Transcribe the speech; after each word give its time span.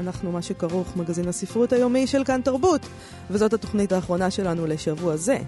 אנחנו 0.00 0.32
מה 0.32 0.42
שכרוך, 0.42 0.96
מגזין 0.96 1.28
הספרות 1.28 1.72
היומי 1.72 2.06
של 2.06 2.24
כאן 2.24 2.40
תרבות, 2.44 2.80
וזאת 3.30 3.52
התוכנית 3.52 3.92
האחרונה 3.92 4.30
שלנו 4.30 4.66
לשבוע 4.66 5.16
זה. 5.16 5.38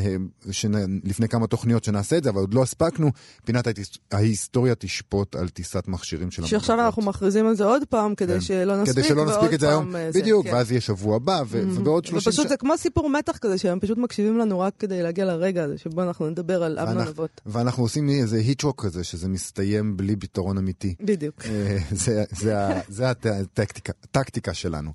לפני 1.04 1.28
כמה 1.28 1.48
תוכניות 1.48 1.84
שנעשה 1.84 2.18
את 2.18 2.24
זה, 2.24 2.30
אבל 2.30 2.40
עוד 2.40 2.54
לא 2.54 2.64
הספקנו, 2.64 3.12
פינת 3.46 3.68
ההיסטוריה 4.12 4.76
תשפוט 4.76 5.36
על 5.36 5.50
טיסת 5.50 5.88
מכשירים 5.88 6.32
של 6.32 6.42
המחלקות. 6.42 6.62
שעכשיו 6.62 6.86
אנחנו 6.86 7.02
מכריזים 7.02 7.48
על 7.48 7.56
זה 7.56 7.64
עוד 7.64 7.84
פעם, 7.90 8.16
כדי 8.16 8.34
כן. 8.34 8.42
שלא 8.42 8.82
נספיק, 8.82 8.96
כדי 8.96 9.08
שלא 9.08 9.26
נספיק 9.26 9.54
את 9.54 9.60
זה 9.60 9.70
היום, 9.70 9.92
זה, 9.92 10.20
בדיוק, 10.20 10.46
כן. 10.46 10.54
ואז 10.54 10.72
יהיה 10.72 10.82
שבוע 10.82 11.16
הבא, 11.16 11.42
ו- 11.48 11.62
mm-hmm. 11.62 11.80
ובעוד 11.80 12.06
30 12.06 12.22
שנה... 12.22 12.32
ופשוט 12.32 12.50
זה 12.50 12.58
כמו 12.58 12.78
סיפור 12.78 13.10
מתח 13.10 13.38
כזה, 13.38 13.58
שהם 13.58 13.80
פשוט 13.80 13.98
מקשיבים 13.98 14.38
לנו 14.38 14.60
רק 14.60 14.74
כדי 14.80 15.04
להגיע 15.04 15.26
לרגע 15.26 15.64
הזה, 15.64 15.78
שבו 15.78 16.04
אנחנו 16.04 16.30
נדבר 16.30 16.64
על 16.64 16.80
אבנון 16.80 17.08
אבות. 17.08 17.42
ואנחנו 17.46 17.84
עושים 17.84 18.10
איזה 18.10 18.38
היטרוק 18.38 18.86
כזה, 18.86 19.04
שזה 19.04 19.30
מסתיים 19.30 19.98
בלי 19.98 20.16
פתרון 20.16 20.58
אמיתי. 20.58 20.96
בדיוק. 21.02 21.36
אה, 21.46 21.78
זה, 21.92 22.24
זה, 22.32 22.56
זה 22.88 23.10
הטקטיקה 23.10 24.54
שלנו. 24.54 24.92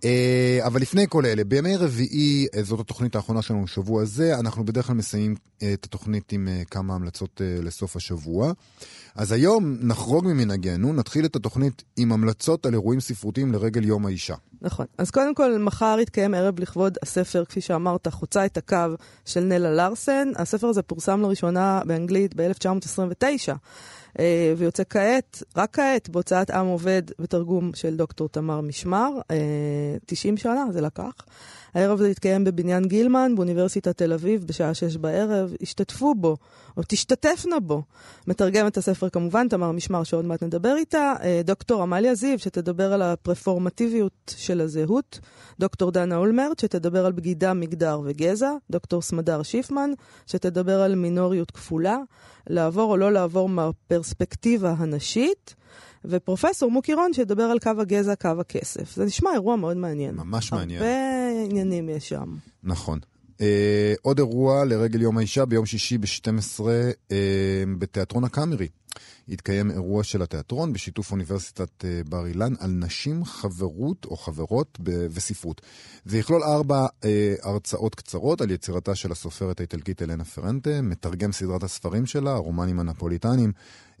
Uh, 0.00 0.66
אבל 0.66 0.80
לפני 0.80 1.06
כל 1.08 1.26
אלה, 1.26 1.44
בימי 1.44 1.76
רביעי, 1.76 2.46
uh, 2.46 2.62
זאת 2.62 2.80
התוכנית 2.80 3.16
האחרונה 3.16 3.42
שלנו 3.42 3.64
בשבוע 3.64 4.02
הזה, 4.02 4.38
אנחנו 4.38 4.64
בדרך 4.64 4.86
כלל 4.86 4.96
מסיימים 4.96 5.34
uh, 5.34 5.64
את 5.74 5.84
התוכנית 5.84 6.32
עם 6.32 6.48
כמה 6.70 6.94
המלצות 6.94 7.40
לסוף 7.44 7.96
השבוע. 7.96 8.52
אז 9.14 9.32
היום 9.32 9.76
נחרוג 9.80 10.26
ממנהגנו, 10.26 10.92
נתחיל 10.92 11.24
את 11.24 11.36
התוכנית 11.36 11.82
עם 11.96 12.12
המלצות 12.12 12.66
על 12.66 12.72
אירועים 12.72 13.00
ספרותיים 13.00 13.52
לרגל 13.52 13.84
יום 13.84 14.06
האישה. 14.06 14.34
נכון. 14.62 14.86
אז 14.98 15.10
קודם 15.10 15.34
כל, 15.34 15.58
מחר 15.58 15.96
יתקיים 16.02 16.34
ערב 16.34 16.60
לכבוד 16.60 16.98
הספר, 17.02 17.44
כפי 17.44 17.60
שאמרת, 17.60 18.08
חוצה 18.08 18.46
את 18.46 18.56
הקו 18.56 18.76
של 19.24 19.40
נלה 19.40 19.72
לארסן. 19.74 20.28
הספר 20.36 20.66
הזה 20.66 20.82
פורסם 20.82 21.22
לראשונה 21.22 21.80
באנגלית 21.86 22.34
ב-1929. 22.36 23.52
אה, 24.18 24.54
ויוצא 24.56 24.82
כעת, 24.90 25.42
רק 25.56 25.76
כעת, 25.76 26.08
בהוצאת 26.08 26.50
עם 26.50 26.66
עובד 26.66 27.02
ותרגום 27.18 27.70
של 27.74 27.96
דוקטור 27.96 28.28
תמר 28.28 28.60
משמר. 28.60 29.10
90 30.06 30.34
אה, 30.34 30.40
שנה 30.40 30.64
זה 30.72 30.80
לקח. 30.80 31.12
הערב 31.74 31.98
הזה 31.98 32.10
יתקיים 32.10 32.44
בבניין 32.44 32.84
גילמן 32.84 33.34
באוניברסיטת 33.36 33.98
תל 33.98 34.12
אביב 34.12 34.44
בשעה 34.46 34.74
שש 34.74 34.96
בערב. 34.96 35.54
השתתפו 35.62 36.14
בו, 36.14 36.36
או 36.76 36.82
תשתתפנה 36.88 37.60
בו. 37.60 37.82
מתרגמת 38.26 38.76
הספר 38.76 39.08
כמובן, 39.08 39.48
תמר 39.48 39.72
משמר, 39.72 40.02
שעוד 40.02 40.24
מעט 40.24 40.42
נדבר 40.42 40.74
איתה. 40.76 41.14
אה, 41.22 41.40
דוקטור 41.44 41.82
עמליה 41.82 42.14
זיו, 42.14 42.38
שתדבר 42.38 42.92
על 42.92 43.02
הפרפורמטיביות 43.02 44.34
של 44.36 44.60
הזהות. 44.60 45.20
דוקטור 45.60 45.90
דנה 45.90 46.16
אולמרט, 46.16 46.58
שתדבר 46.58 47.06
על 47.06 47.12
בגידה, 47.12 47.54
מגדר 47.54 48.00
וגזע. 48.04 48.52
דוקטור 48.70 49.02
סמדר 49.02 49.42
שיפמן, 49.42 49.90
שתדבר 50.26 50.82
על 50.82 50.94
מינוריות 50.94 51.50
כפולה. 51.50 51.98
לעבור 52.46 52.90
או 52.90 52.96
לא 52.96 53.12
לעבור 53.12 53.48
מהפרספקטיבה 54.00 54.74
הנשית. 54.78 55.54
ופרופסור 56.04 56.70
מוקי 56.70 56.94
רון 56.94 57.12
שידבר 57.12 57.42
על 57.42 57.58
קו 57.58 57.70
הגזע, 57.78 58.14
קו 58.14 58.28
הכסף. 58.40 58.96
זה 58.96 59.04
נשמע 59.04 59.30
אירוע 59.32 59.56
מאוד 59.56 59.76
מעניין. 59.76 60.14
ממש 60.14 60.52
מעניין. 60.52 60.82
הרבה 60.82 60.94
עניינים 61.44 61.88
יש 61.88 62.08
שם. 62.08 62.36
נכון. 62.64 62.98
Uh, 63.38 63.42
עוד 64.02 64.18
אירוע 64.18 64.64
לרגל 64.64 65.02
יום 65.02 65.18
האישה 65.18 65.44
ביום 65.44 65.66
שישי 65.66 65.98
ב-12 65.98 66.60
uh, 66.60 67.12
בתיאטרון 67.78 68.24
הקאמרי. 68.24 68.68
יתקיים 69.28 69.70
אירוע 69.70 70.04
של 70.04 70.22
התיאטרון 70.22 70.72
בשיתוף 70.72 71.12
אוניברסיטת 71.12 71.84
אה, 71.84 72.00
בר 72.08 72.26
אילן 72.26 72.52
על 72.58 72.70
נשים, 72.70 73.24
חברות 73.24 74.04
או 74.04 74.16
חברות 74.16 74.78
ב- 74.82 75.06
וספרות. 75.10 75.60
זה 76.04 76.18
יכלול 76.18 76.42
ארבע 76.42 76.86
אה, 77.04 77.34
הרצאות 77.42 77.94
קצרות 77.94 78.40
על 78.40 78.50
יצירתה 78.50 78.94
של 78.94 79.12
הסופרת 79.12 79.60
האיטלקית 79.60 80.02
אלנה 80.02 80.24
פרנטה, 80.24 80.82
מתרגם 80.82 81.32
סדרת 81.32 81.62
הספרים 81.62 82.06
שלה, 82.06 82.30
הרומנים 82.30 82.80
הנפוליטנים. 82.80 83.52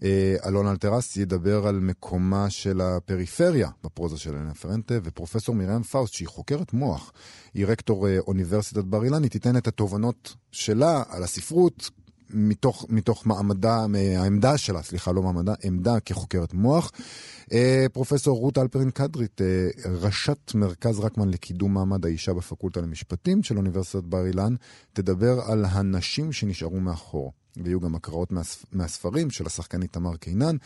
אה, 0.02 0.36
אלון 0.46 0.66
אלטרס 0.66 1.16
ידבר 1.16 1.66
על 1.66 1.80
מקומה 1.80 2.50
של 2.50 2.80
הפריפריה 2.80 3.68
בפרוזה 3.84 4.18
של 4.18 4.36
אלנה 4.36 4.54
פרנטה, 4.54 4.94
ופרופסור 5.04 5.54
מרים 5.54 5.82
פאוסט, 5.82 6.14
שהיא 6.14 6.28
חוקרת 6.28 6.72
מוח, 6.72 7.12
היא 7.54 7.66
רקטור 7.66 8.08
אה, 8.08 8.18
אוניברסיטת 8.18 8.84
בר 8.84 9.04
אילן, 9.04 9.22
היא 9.22 9.30
תיתן 9.30 9.56
את 9.56 9.66
התובנות 9.66 10.36
שלה 10.52 11.02
על 11.08 11.22
הספרות, 11.22 11.90
מתוך, 12.34 12.86
מתוך 12.88 13.26
מעמדה, 13.26 13.86
העמדה 14.18 14.58
שלה, 14.58 14.82
סליחה, 14.82 15.12
לא 15.12 15.22
מעמדה, 15.22 15.54
עמדה 15.62 16.00
כחוקרת 16.00 16.54
מוח. 16.54 16.92
אה, 17.52 17.86
פרופסור 17.92 18.38
רות 18.38 18.58
אלפרין 18.58 18.90
קדרית, 18.90 19.40
אה, 19.40 19.68
ראשת 19.90 20.54
מרכז 20.54 21.00
רקמן 21.00 21.28
לקידום 21.28 21.74
מעמד 21.74 22.06
האישה 22.06 22.34
בפקולטה 22.34 22.80
למשפטים 22.80 23.42
של 23.42 23.56
אוניברסיטת 23.56 24.04
בר 24.04 24.26
אילן, 24.26 24.54
תדבר 24.92 25.40
על 25.46 25.64
הנשים 25.64 26.32
שנשארו 26.32 26.80
מאחור. 26.80 27.32
ויהיו 27.56 27.80
גם 27.80 27.94
הקראות 27.94 28.32
מהספ... 28.32 28.64
מהספרים 28.72 29.30
של 29.30 29.46
השחקנית 29.46 29.92
תמר 29.92 30.16
קינן, 30.16 30.56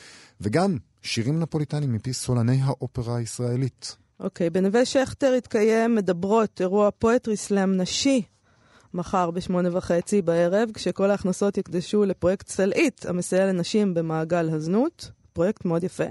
וגם 0.41 0.77
שירים 1.03 1.39
נפוליטנים 1.39 1.93
מפי 1.93 2.13
סולני 2.13 2.59
האופרה 2.63 3.17
הישראלית. 3.17 3.97
אוקיי, 4.21 4.47
okay, 4.47 4.51
בנווה 4.51 4.85
שכטר 4.85 5.35
יתקיים 5.39 5.95
מדברות, 5.95 6.61
אירוע 6.61 6.91
פואטרי 6.91 7.37
סלאם 7.37 7.77
נשי 7.77 8.23
מחר 8.95 9.31
בשמונה 9.31 9.69
וחצי 9.73 10.23
בערב, 10.23 10.71
כשכל 10.75 11.11
ההכנסות 11.11 11.59
יקדשו 11.59 12.05
לפרויקט 12.05 12.49
סלעית, 12.49 13.07
המסייע 13.09 13.47
לנשים 13.47 13.95
במעגל 13.95 14.49
הזנות. 14.49 15.11
פרויקט 15.33 15.65
מאוד 15.65 15.85
יפה. 15.85 16.05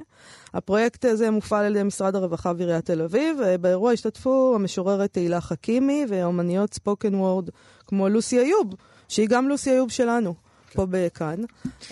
הפרויקט 0.54 1.06
הזה 1.06 1.32
מופעל 1.32 1.66
על 1.66 1.76
ידי 1.76 1.84
משרד 1.84 2.16
הרווחה 2.16 2.52
ועיריית 2.58 2.86
תל 2.86 3.02
אביב. 3.02 3.38
באירוע 3.62 3.92
השתתפו 3.92 4.52
המשוררת 4.56 5.14
תהילה 5.14 5.42
חכימי 5.42 6.06
ואומניות 6.10 6.74
ספוקן 6.74 7.16
וורד 7.16 7.50
כמו 7.88 8.10
לוסי 8.10 8.40
איוב, 8.40 8.76
שהיא 9.08 9.28
גם 9.30 9.50
לוסי 9.50 9.72
איוב 9.72 9.92
שלנו, 9.92 10.34
כן. 10.70 10.76
פה 10.76 10.86
בכאן. 10.90 11.40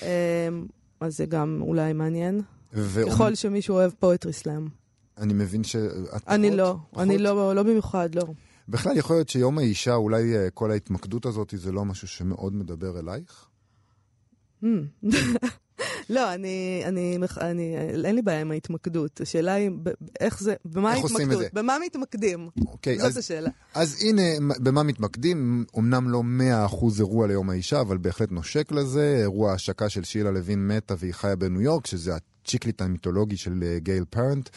אמ, 0.01 0.07
אז 0.99 1.17
זה 1.17 1.25
גם 1.25 1.59
אולי 1.61 1.93
מעניין. 1.93 2.41
ו... 2.73 3.05
ככל 3.05 3.35
שמישהו 3.35 3.75
אוהב 3.75 3.91
פואטרי 3.99 4.33
סלאם. 4.33 4.67
אני 5.17 5.33
מבין 5.33 5.63
ש... 5.63 5.75
אני 6.27 6.51
לא, 6.51 6.75
אני 6.97 7.17
לא, 7.17 7.55
לא 7.55 7.63
במיוחד, 7.63 8.15
לא. 8.15 8.23
בכלל, 8.71 8.97
יכול 8.97 9.15
להיות 9.15 9.29
שיום 9.29 9.57
האישה, 9.57 9.95
אולי 9.95 10.35
אה, 10.37 10.49
כל 10.49 10.71
ההתמקדות 10.71 11.25
הזאת 11.25 11.53
זה 11.57 11.71
לא 11.71 11.85
משהו 11.85 12.07
שמאוד 12.07 12.55
מדבר 12.55 12.99
אלייך? 12.99 13.45
Hmm. 14.63 14.65
לא, 16.09 16.33
אני, 16.33 16.81
אני, 16.85 17.17
אני, 17.41 17.75
אין 18.05 18.15
לי 18.15 18.21
בעיה 18.21 18.41
עם 18.41 18.51
ההתמקדות. 18.51 19.21
השאלה 19.21 19.53
היא, 19.53 19.69
איך 20.19 20.39
זה, 20.39 20.53
במה 20.65 20.93
איך 20.93 21.01
עושים 21.03 21.15
את 21.15 21.21
ההתמקדות? 21.21 21.41
זה? 21.43 21.49
במה 21.53 21.77
מתמקדים? 21.85 22.49
אוקיי, 22.67 22.97
זאת 22.97 23.05
אז- 23.07 23.17
השאלה. 23.17 23.49
אז 23.73 23.97
הנה, 24.01 24.21
במה 24.59 24.83
מתמקדים? 24.83 25.65
אמנם 25.77 26.09
לא 26.09 26.23
100% 26.69 26.75
אירוע 26.99 27.27
ליום 27.27 27.49
האישה, 27.49 27.81
אבל 27.81 27.97
בהחלט 27.97 28.31
נושק 28.31 28.71
לזה. 28.71 29.17
אירוע 29.21 29.51
ההשקה 29.51 29.89
של 29.89 30.03
שילה 30.03 30.31
לוין 30.31 30.67
מתה 30.67 30.95
והיא 30.97 31.13
חיה 31.13 31.35
בניו 31.35 31.61
יורק, 31.61 31.87
שזה 31.87 32.11
הצ'יקליט 32.15 32.81
המיתולוגי 32.81 33.37
של 33.37 33.63
אה, 33.63 33.79
גייל 33.79 34.05
פרנט, 34.09 34.49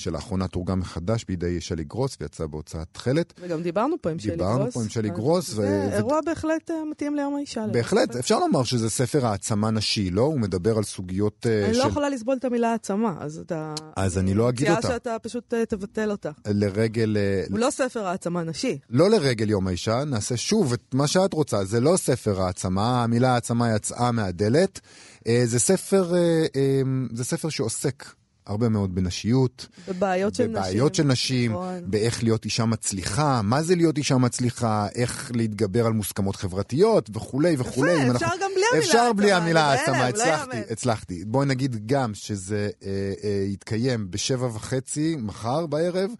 שלאחרונה 0.00 0.48
תורגם 0.48 0.80
מחדש 0.80 1.24
בידי 1.28 1.60
שלי 1.60 1.84
גרוס 1.84 2.16
ויצא 2.20 2.46
בהוצאת 2.46 2.86
תכלת. 2.92 3.32
וגם 3.40 3.62
דיברנו 3.62 3.96
פה 4.02 4.10
עם 4.10 4.18
שלי 4.18 4.36
גרוס. 4.36 4.52
דיברנו 4.52 4.70
פה 4.72 4.80
עם 4.82 4.88
שלי 4.88 5.10
גרוס, 5.10 5.50
זה 5.50 5.62
ו- 5.62 5.96
אירוע 5.96 6.20
בהחלט 6.26 6.70
אה, 6.70 6.76
מתאים 6.90 7.14
ליום 7.14 7.34
האישה. 7.34 7.66
בהחלט. 7.66 8.16
אפשר 8.16 8.38
לומר 8.38 8.64
שזה 8.64 8.90
ספר 8.90 9.26
העצמה 9.26 9.70
נשי, 9.70 10.10
לא? 10.10 10.22
הוא 10.22 10.40
מדבר 10.40 10.76
על 10.78 10.84
סוגיות 10.84 11.46
אה, 11.46 11.64
אני 11.64 11.74
של... 11.74 11.80
לא 11.80 11.84
יכולה 11.84 12.08
לסבול 12.08 12.36
את 12.36 12.44
המילה 12.44 12.72
העצמה, 12.72 13.14
אז 13.20 13.38
אתה... 13.38 13.74
אז 13.96 14.18
אני 14.18 14.34
לא 14.34 14.48
אגיד 14.48 14.70
אותה. 14.70 14.88
שאתה 14.88 15.16
פשוט 15.22 15.54
אה, 15.54 15.66
תבטל 15.66 16.10
אותה. 16.10 16.30
לרגל... 16.46 17.16
אה, 17.16 17.44
הוא 17.50 17.58
לא 17.58 17.70
ספר 17.70 18.06
העצמה 18.06 18.42
נשי. 18.42 18.78
לא 18.90 19.10
לרגל 19.10 19.50
יום 19.50 19.66
האישה, 19.66 20.04
נעשה 20.04 20.36
שוב 20.36 20.72
את 20.72 20.94
מה 20.94 21.06
שאת 21.06 21.32
רוצה. 21.32 21.64
זה 21.64 21.80
לא 21.80 21.96
ספר 21.96 22.42
העצמה, 22.42 23.04
המילה 23.04 23.34
העצמה 23.34 23.74
יצאה 23.74 24.12
מהדלת. 24.12 24.80
אה, 25.26 25.42
זה 25.44 25.58
ספר, 25.58 26.14
אה, 26.14 26.46
אה, 26.56 26.82
זה 27.12 27.24
ספר 27.24 27.48
שעוסק 27.48 28.04
הרבה 28.46 28.68
מאוד 28.68 28.94
בנשיות, 28.94 29.68
בבעיות 29.88 30.34
של 30.34 30.42
נשים. 30.46 30.54
בבעיות 30.62 30.94
של 30.94 31.02
נשים, 31.02 31.52
נכון. 31.52 31.90
באיך 31.90 32.22
להיות 32.22 32.44
אישה 32.44 32.64
מצליחה, 32.64 33.42
מה 33.42 33.62
זה 33.62 33.74
להיות 33.76 33.98
אישה 33.98 34.16
מצליחה, 34.16 34.86
איך 34.94 35.30
להתגבר 35.34 35.86
על 35.86 35.92
מוסכמות 35.92 36.36
חברתיות 36.36 37.10
וכולי 37.14 37.54
וכולי. 37.58 37.92
יפה, 37.92 38.02
אפשר 38.02 38.26
אנחנו- 38.26 38.40
גם 38.42 38.50
בלי 38.54 38.62
המילה 38.72 38.78
אפשר 38.84 39.12
בלי 39.12 39.32
המילה 39.32 39.62
העצמה, 39.64 39.98
לא 39.98 40.04
הצלחתי, 40.08 40.56
יאמן. 40.56 40.66
הצלחתי. 40.70 41.24
בואי 41.24 41.46
נגיד 41.46 41.86
גם 41.86 42.14
שזה 42.14 42.70
אה, 42.82 42.88
אה, 43.24 43.44
יתקיים 43.46 44.10
בשבע 44.10 44.46
וחצי 44.46 45.16
מחר 45.18 45.66
בערב, 45.66 46.10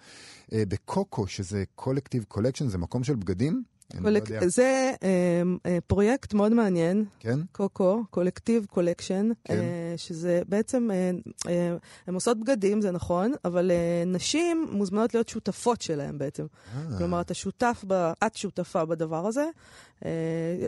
אה, 0.52 0.62
בקוקו, 0.68 1.26
שזה 1.26 1.64
Collective 1.74 2.24
Collection, 2.28 2.68
זה 2.68 2.78
מקום 2.78 3.04
של 3.04 3.14
בגדים. 3.14 3.62
לא 3.94 4.00
קולק- 4.02 4.30
יודע, 4.30 4.48
זה 4.48 4.92
אה, 5.02 5.08
אה, 5.66 5.78
פרויקט 5.86 6.34
מאוד 6.34 6.52
מעניין, 6.52 7.04
כן? 7.20 7.38
קוקו, 7.52 8.04
Collective 8.10 8.66
Collection, 8.70 9.30
כן. 9.44 9.54
אה, 9.58 9.94
שזה 9.96 10.42
בעצם, 10.48 10.90
אה, 10.90 11.10
אה, 11.48 11.76
הן 12.06 12.14
עושות 12.14 12.40
בגדים, 12.40 12.80
זה 12.80 12.90
נכון, 12.90 13.32
אבל 13.44 13.70
אה, 13.70 13.76
נשים 14.06 14.66
מוזמנות 14.70 15.14
להיות 15.14 15.28
שותפות 15.28 15.82
שלהם 15.82 16.18
בעצם. 16.18 16.46
אה, 16.76 16.98
כלומר, 16.98 17.20
אתה 17.20 17.34
שותף, 17.34 17.84
ב, 17.86 17.92
את 18.26 18.36
שותפה 18.36 18.84
בדבר 18.84 19.26
הזה. 19.26 19.44
אה, 20.04 20.10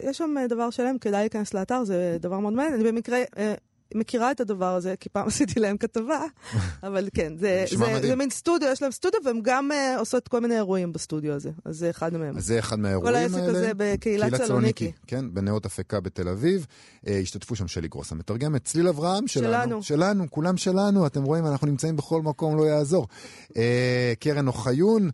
יש 0.03 0.19
שם 0.19 0.35
אה, 0.41 0.47
דבר 0.47 0.71
שלם, 0.71 0.99
כדאי 0.99 1.21
להיכנס 1.21 1.55
לאתר, 1.55 1.85
זה 1.85 2.17
דבר 2.21 2.39
מאוד 2.39 2.53
מעניין. 2.53 2.75
אני 2.81 2.93
במקרה 2.93 3.19
אה, 3.39 3.55
מכירה 3.95 4.31
את 4.31 4.41
הדבר 4.41 4.75
הזה, 4.75 4.95
כי 5.01 5.09
פעם 5.09 5.27
עשיתי 5.33 5.61
להם 5.61 5.77
כתבה, 5.77 6.25
אבל 6.83 7.09
כן, 7.15 7.33
זה, 7.37 7.65
זה, 7.71 7.79
מדהים. 7.79 8.03
זה 8.03 8.17
מין 8.17 8.31
סטודיו, 8.31 8.69
יש 8.73 8.83
להם 8.83 8.93
סטודיו, 8.93 9.21
והם 9.25 9.41
גם 9.43 9.73
אה, 9.73 9.99
עושות 9.99 10.29
כל 10.29 10.41
מיני 10.41 10.57
אירועים 10.57 10.93
בסטודיו 10.93 11.33
הזה. 11.33 11.51
אז 11.65 11.79
זה 11.79 11.91
אחד 11.91 12.17
מהם. 12.17 12.37
אז 12.37 12.47
זה 12.47 12.59
אחד 12.59 12.79
מהאירועים 12.79 13.15
כל 13.15 13.15
האלה. 13.15 13.37
העסק 13.37 13.49
הזה 13.49 13.71
בקהילת 13.77 14.35
סלוניקי. 14.35 14.93
כן, 15.07 15.35
בנאות 15.35 15.67
אפקה 15.67 16.01
בתל 16.01 16.29
אביב. 16.29 16.67
אה, 17.07 17.19
השתתפו 17.19 17.57
שם 17.57 17.69
שלי 17.69 17.89
גרוס 17.89 18.13
המתרגמת, 18.13 18.65
צליל 18.65 18.89
אברהם 18.89 19.29
שלנו. 19.29 19.53
שלנו. 19.53 19.83
שלנו, 19.83 20.31
כולם 20.31 20.57
שלנו, 20.57 21.07
אתם 21.07 21.23
רואים, 21.23 21.47
אנחנו 21.47 21.67
נמצאים 21.67 21.97
בכל 21.97 22.23
מקום, 22.23 22.57
לא 22.57 22.63
יעזור. 22.63 23.09
אה, 23.57 24.13
קרן 24.21 24.49
אוחיון. 24.49 25.11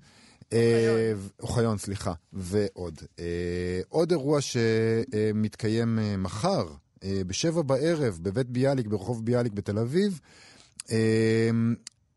אוחיון, 1.42 1.78
סליחה, 1.78 2.12
ועוד. 2.32 2.98
עוד 3.88 4.10
אירוע 4.10 4.40
שמתקיים 4.40 5.98
מחר, 6.18 6.66
בשבע 7.04 7.62
בערב, 7.62 8.18
בבית 8.22 8.50
ביאליק, 8.50 8.86
ברחוב 8.86 9.24
ביאליק 9.24 9.52
בתל 9.52 9.78
אביב. 9.78 10.20
אה, 10.90 11.50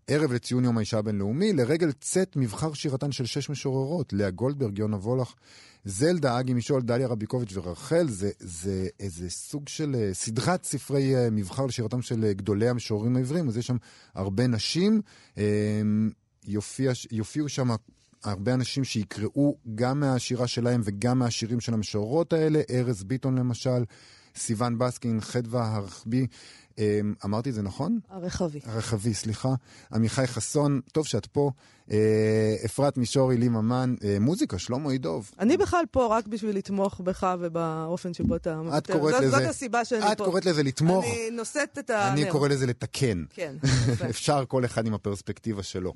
ערב 0.07 0.33
לציון 0.33 0.63
יום 0.63 0.77
האישה 0.77 0.97
הבינלאומי, 0.97 1.53
לרגל 1.53 1.91
צאת 1.91 2.35
מבחר 2.35 2.73
שירתן 2.73 3.11
של 3.11 3.25
שש 3.25 3.49
משוררות, 3.49 4.13
לאה 4.13 4.29
גולדברג, 4.29 4.79
יונה 4.79 4.97
וולך, 4.97 5.33
זלדה, 5.85 6.39
אגי 6.39 6.53
משול, 6.53 6.81
דליה 6.81 7.07
רביקוביץ' 7.07 7.51
ורחל, 7.53 8.07
זה, 8.09 8.29
זה 8.39 8.87
איזה 8.99 9.29
סוג 9.29 9.67
של 9.67 9.95
אה, 9.95 10.13
סדרת 10.13 10.63
ספרי 10.63 11.15
אה, 11.15 11.29
מבחר 11.29 11.65
לשירתם 11.65 12.01
של 12.01 12.23
אה, 12.23 12.33
גדולי 12.33 12.69
המשוררים 12.69 13.15
העבריים, 13.15 13.47
אז 13.47 13.57
יש 13.57 13.67
שם 13.67 13.77
הרבה 14.13 14.47
נשים, 14.47 15.01
אה, 15.37 15.81
יופיע, 16.47 16.91
יופיעו 17.11 17.49
שם 17.49 17.69
הרבה 18.23 18.53
אנשים 18.53 18.83
שיקראו 18.83 19.57
גם 19.75 19.99
מהשירה 19.99 20.47
שלהם 20.47 20.81
וגם 20.83 21.19
מהשירים 21.19 21.59
של 21.59 21.73
המשוררות 21.73 22.33
האלה, 22.33 22.61
ארז 22.69 23.03
ביטון 23.03 23.37
למשל, 23.37 23.83
סיון 24.35 24.77
בסקין, 24.77 25.21
חדווה 25.21 25.75
הרחבי, 25.75 26.27
אה, 26.79 26.99
אמרתי 27.25 27.49
את 27.49 27.53
זה 27.53 27.61
נכון? 27.61 27.99
הרחבי. 28.09 28.59
הרחבי, 28.65 29.13
סליחה. 29.13 29.49
עמיחי 29.93 30.27
חסון, 30.27 30.81
טוב 30.91 31.05
שאת 31.07 31.25
פה. 31.25 31.51
אה, 31.91 31.97
אפרת 32.65 32.97
מישורי, 32.97 33.37
לי 33.37 33.49
ממן, 33.49 33.95
אה, 34.03 34.17
מוזיקה, 34.19 34.59
שלמה 34.59 34.93
ידוב. 34.93 35.31
אני 35.39 35.57
בכלל 35.57 35.83
פה 35.91 36.17
רק 36.17 36.27
בשביל 36.27 36.57
לתמוך 36.57 36.99
בך 37.01 37.35
ובאופן 37.39 38.13
שבו 38.13 38.35
אתה 38.35 38.61
מבטא. 38.61 38.93
קוראת 38.93 39.15
לזה- 39.21 39.29
זאת 39.29 39.41
הסיבה 39.49 39.85
שאני 39.85 40.01
פה. 40.01 40.11
את 40.11 40.21
קוראת 40.21 40.45
לזה 40.45 40.63
לתמוך, 40.63 41.05
אני 41.05 41.29
נושאת 41.31 41.77
את 41.79 41.89
ה... 41.89 42.13
אני 42.13 42.29
קורא 42.29 42.47
לזה 42.47 42.65
לתקן. 42.65 43.23
כן. 43.29 43.55
אפשר 44.09 44.43
כל 44.47 44.65
אחד 44.65 44.87
עם 44.87 44.93
הפרספקטיבה 44.93 45.63
שלו. 45.63 45.93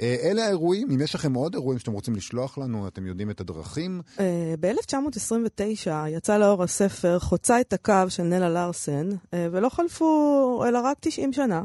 אה, 0.00 0.16
אלה 0.22 0.44
האירועים, 0.44 0.90
אם 0.90 1.00
יש 1.00 1.14
לכם 1.14 1.34
עוד 1.34 1.54
אירועים 1.54 1.78
שאתם 1.78 1.92
רוצים 1.92 2.16
לשלוח 2.16 2.58
לנו, 2.58 2.88
אתם 2.88 3.06
יודעים 3.06 3.30
את 3.30 3.40
הדרכים. 3.40 4.00
אה, 4.20 4.54
ב-1929 4.60 5.90
יצא 6.08 6.36
לאור 6.36 6.62
הספר 6.62 7.18
חוצה 7.18 7.60
את 7.60 7.72
הקו 7.72 7.92
של 8.08 8.22
נלה 8.22 8.48
לארסן, 8.48 9.08
אה, 9.34 9.46
ולא 9.52 9.68
חלפו 9.68 10.64
אלא 10.68 10.78
רק 10.78 10.96
90 11.00 11.32
שנה. 11.32 11.62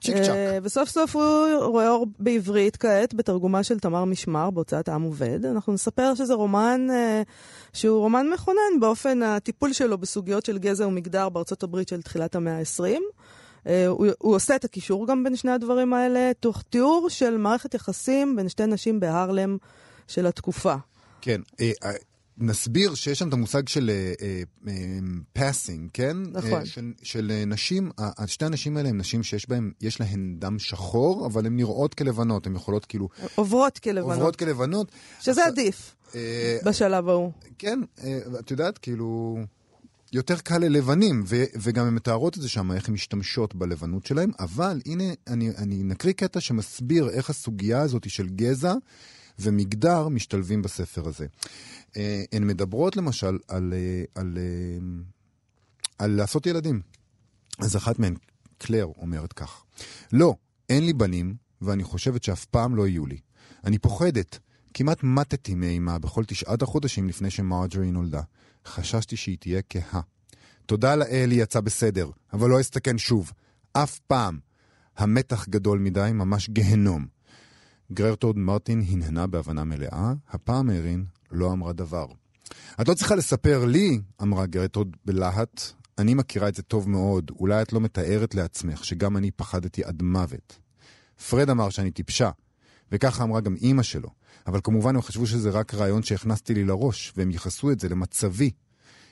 צ'יק 0.00 0.16
צ'אק. 0.16 0.36
וסוף 0.62 0.88
סוף 0.88 1.16
הוא 1.16 1.56
רואה 1.60 1.88
אור 1.88 2.06
בעברית 2.18 2.76
כעת, 2.76 3.14
בתרגומה 3.14 3.62
של 3.62 3.78
תמר 3.78 4.04
משמר 4.04 4.50
בהוצאת 4.50 4.88
עם 4.88 5.02
עובד. 5.02 5.46
אנחנו 5.46 5.72
נספר 5.72 6.14
שזה 6.14 6.34
רומן 6.34 6.86
שהוא 7.72 7.98
רומן 7.98 8.26
מכונן 8.34 8.80
באופן 8.80 9.22
הטיפול 9.22 9.72
שלו 9.72 9.98
בסוגיות 9.98 10.44
של 10.44 10.58
גזע 10.58 10.86
ומגדר 10.86 11.28
בארצות 11.28 11.62
הברית 11.62 11.88
של 11.88 12.02
תחילת 12.02 12.34
המאה 12.34 12.58
ה-20. 12.58 13.00
אה, 13.66 13.86
הוא, 13.86 14.06
הוא 14.18 14.34
עושה 14.34 14.56
את 14.56 14.64
הקישור 14.64 15.06
גם 15.06 15.24
בין 15.24 15.36
שני 15.36 15.50
הדברים 15.50 15.94
האלה, 15.94 16.30
תוך 16.40 16.62
תיאור 16.70 17.08
של 17.10 17.36
מערכת 17.36 17.74
יחסים 17.74 18.36
בין 18.36 18.48
שתי 18.48 18.66
נשים 18.66 19.00
בהרלם 19.00 19.56
של 20.08 20.26
התקופה. 20.26 20.74
כן, 21.20 21.40
אה, 21.60 21.70
אה, 21.84 21.92
נסביר 22.38 22.94
שיש 22.94 23.18
שם 23.18 23.28
את 23.28 23.32
המושג 23.32 23.68
של 23.68 23.90
passing, 25.32 25.90
כן? 25.92 26.16
נכון. 26.32 26.52
אה, 26.52 26.66
של, 26.66 26.92
של 27.02 27.30
אה, 27.34 27.44
נשים, 27.44 27.90
שתי 28.26 28.44
הנשים 28.44 28.76
האלה 28.76 28.88
הן 28.88 28.98
נשים 28.98 29.22
שיש 29.22 29.48
בהן, 29.48 29.72
יש 29.80 30.00
להן 30.00 30.34
דם 30.38 30.58
שחור, 30.58 31.26
אבל 31.26 31.46
הן 31.46 31.56
נראות 31.56 31.94
כלבנות, 31.94 32.46
הן 32.46 32.56
יכולות 32.56 32.84
כאילו, 32.84 33.08
עוברות 33.34 33.78
כלבנות, 33.78 34.12
עוברות 34.12 34.36
כלבנות. 34.36 34.92
שזה 35.20 35.30
עכשיו, 35.30 35.52
עדיף 35.52 35.94
אה, 36.14 36.58
בשלב 36.64 37.08
ההוא. 37.08 37.32
כן, 37.58 37.80
אה, 38.04 38.18
את 38.40 38.50
יודעת, 38.50 38.78
כאילו, 38.78 39.38
יותר 40.12 40.38
קל 40.38 40.58
ללבנים, 40.58 41.22
ו- 41.26 41.44
וגם 41.56 41.86
הן 41.86 41.94
מתארות 41.94 42.36
את 42.36 42.42
זה 42.42 42.48
שם, 42.48 42.72
איך 42.72 42.88
הן 42.88 42.94
משתמשות 42.94 43.54
בלבנות 43.54 44.06
שלהן, 44.06 44.30
אבל 44.38 44.80
הנה, 44.86 45.04
אני, 45.26 45.50
אני 45.50 45.82
נקריא 45.82 46.12
קטע 46.12 46.40
שמסביר 46.40 47.08
איך 47.08 47.30
הסוגיה 47.30 47.80
הזאת 47.80 48.10
של 48.10 48.28
גזע 48.28 48.74
ומגדר 49.38 50.08
משתלבים 50.08 50.62
בספר 50.62 51.08
הזה. 51.08 51.26
אה, 51.96 52.24
הן 52.32 52.46
מדברות 52.46 52.96
למשל 52.96 53.38
על, 53.48 53.74
אה, 53.76 54.04
על, 54.14 54.38
אה, 54.38 55.02
על 55.98 56.10
לעשות 56.10 56.46
ילדים. 56.46 56.80
אז 57.58 57.76
אחת 57.76 57.98
מהן, 57.98 58.14
קלר, 58.58 58.86
אומרת 58.98 59.32
כך: 59.32 59.64
לא, 60.12 60.34
אין 60.68 60.86
לי 60.86 60.92
בנים, 60.92 61.34
ואני 61.62 61.84
חושבת 61.84 62.22
שאף 62.22 62.44
פעם 62.44 62.76
לא 62.76 62.88
יהיו 62.88 63.06
לי. 63.06 63.18
אני 63.64 63.78
פוחדת. 63.78 64.38
כמעט 64.74 65.02
מתתי 65.02 65.54
מאימה 65.54 65.98
בכל 65.98 66.24
תשעת 66.24 66.62
החודשים 66.62 67.08
לפני 67.08 67.30
שמרג'רי 67.30 67.90
נולדה. 67.90 68.22
חששתי 68.66 69.16
שהיא 69.16 69.38
תהיה 69.38 69.60
כהה. 69.68 70.00
תודה 70.66 70.96
לאל 70.96 71.30
היא 71.30 71.42
יצאה 71.42 71.62
בסדר, 71.62 72.10
אבל 72.32 72.50
לא 72.50 72.60
אסתכן 72.60 72.98
שוב. 72.98 73.32
אף 73.72 73.98
פעם. 73.98 74.38
המתח 74.96 75.48
גדול 75.48 75.78
מדי, 75.78 76.10
ממש 76.14 76.50
גהנום. 76.50 77.06
גררטוד 77.92 78.38
מרטין 78.38 78.82
הנהנה 78.88 79.26
בהבנה 79.26 79.64
מלאה, 79.64 80.12
הפעם 80.28 80.66
מרין 80.66 81.04
לא 81.30 81.52
אמרה 81.52 81.72
דבר. 81.72 82.06
את 82.80 82.88
לא 82.88 82.94
צריכה 82.94 83.14
לספר 83.14 83.64
לי, 83.64 84.00
אמרה 84.22 84.46
גררטוד 84.46 84.96
בלהט, 85.04 85.60
אני 85.98 86.14
מכירה 86.14 86.48
את 86.48 86.54
זה 86.54 86.62
טוב 86.62 86.88
מאוד, 86.88 87.30
אולי 87.40 87.62
את 87.62 87.72
לא 87.72 87.80
מתארת 87.80 88.34
לעצמך 88.34 88.84
שגם 88.84 89.16
אני 89.16 89.30
פחדתי 89.30 89.84
עד 89.84 90.02
מוות. 90.02 90.58
פרד 91.30 91.50
אמר 91.50 91.70
שאני 91.70 91.90
טיפשה, 91.90 92.30
וככה 92.92 93.24
אמרה 93.24 93.40
גם 93.40 93.54
אימא 93.54 93.82
שלו, 93.82 94.08
אבל 94.46 94.60
כמובן 94.64 94.96
הם 94.96 95.02
חשבו 95.02 95.26
שזה 95.26 95.50
רק 95.50 95.74
רעיון 95.74 96.02
שהכנסתי 96.02 96.54
לי 96.54 96.64
לראש, 96.64 97.12
והם 97.16 97.30
ייחסו 97.30 97.70
את 97.70 97.80
זה 97.80 97.88
למצבי. 97.88 98.50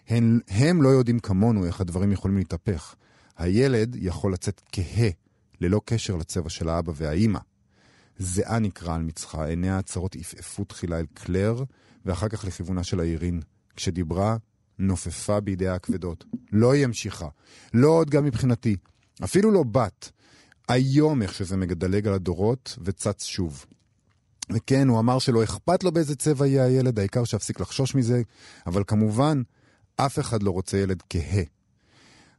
הם, 0.09 0.41
הם 0.49 0.83
לא 0.83 0.89
יודעים 0.89 1.19
כמונו 1.19 1.67
איך 1.67 1.81
הדברים 1.81 2.13
יכולים 2.13 2.37
להתהפך. 2.37 2.95
הילד 3.37 3.97
יכול 4.01 4.33
לצאת 4.33 4.61
כהה, 4.73 5.09
ללא 5.61 5.81
קשר 5.85 6.17
לצבע 6.17 6.51
של 6.51 6.69
האבא 6.69 6.93
והאימא. 6.97 7.39
זיעה 8.19 8.59
נקרע 8.59 8.95
על 8.95 9.03
מצחה, 9.03 9.47
עיניה 9.47 9.79
הצרות 9.79 10.17
עפעפו 10.17 10.65
תחילה 10.65 10.99
אל 10.99 11.07
קלר, 11.15 11.65
ואחר 12.05 12.29
כך 12.29 12.45
לכיוונה 12.45 12.85
של 12.85 13.01
האירין. 13.01 13.41
כשדיברה, 13.77 14.37
נופפה 14.79 15.41
בידי 15.41 15.69
הכבדות. 15.69 16.25
לא 16.53 16.73
היא 16.73 16.85
המשיכה. 16.85 17.29
לא 17.75 17.89
עוד 17.89 18.11
גם 18.11 18.25
מבחינתי. 18.25 18.77
אפילו 19.25 19.51
לא 19.51 19.63
בת. 19.63 20.11
היום 20.69 21.23
איך 21.23 21.35
שזה 21.35 21.57
מדלג 21.57 22.07
על 22.07 22.15
הדורות 22.15 22.79
וצץ 22.85 23.25
שוב. 23.25 23.67
וכן, 24.55 24.89
הוא 24.89 24.99
אמר 24.99 25.19
שלא 25.19 25.45
אכפת 25.45 25.85
לו 25.85 25.93
באיזה 25.93 26.17
צבע 26.17 26.47
יהיה 26.47 26.65
הילד, 26.65 26.99
העיקר 26.99 27.25
שאפסיק 27.25 27.61
לחשוש 27.61 27.95
מזה, 27.95 28.23
אבל 28.67 28.83
כמובן, 28.87 29.43
אף 29.97 30.19
אחד 30.19 30.43
לא 30.43 30.51
רוצה 30.51 30.79
ילד 30.79 31.03
כהה. 31.11 31.43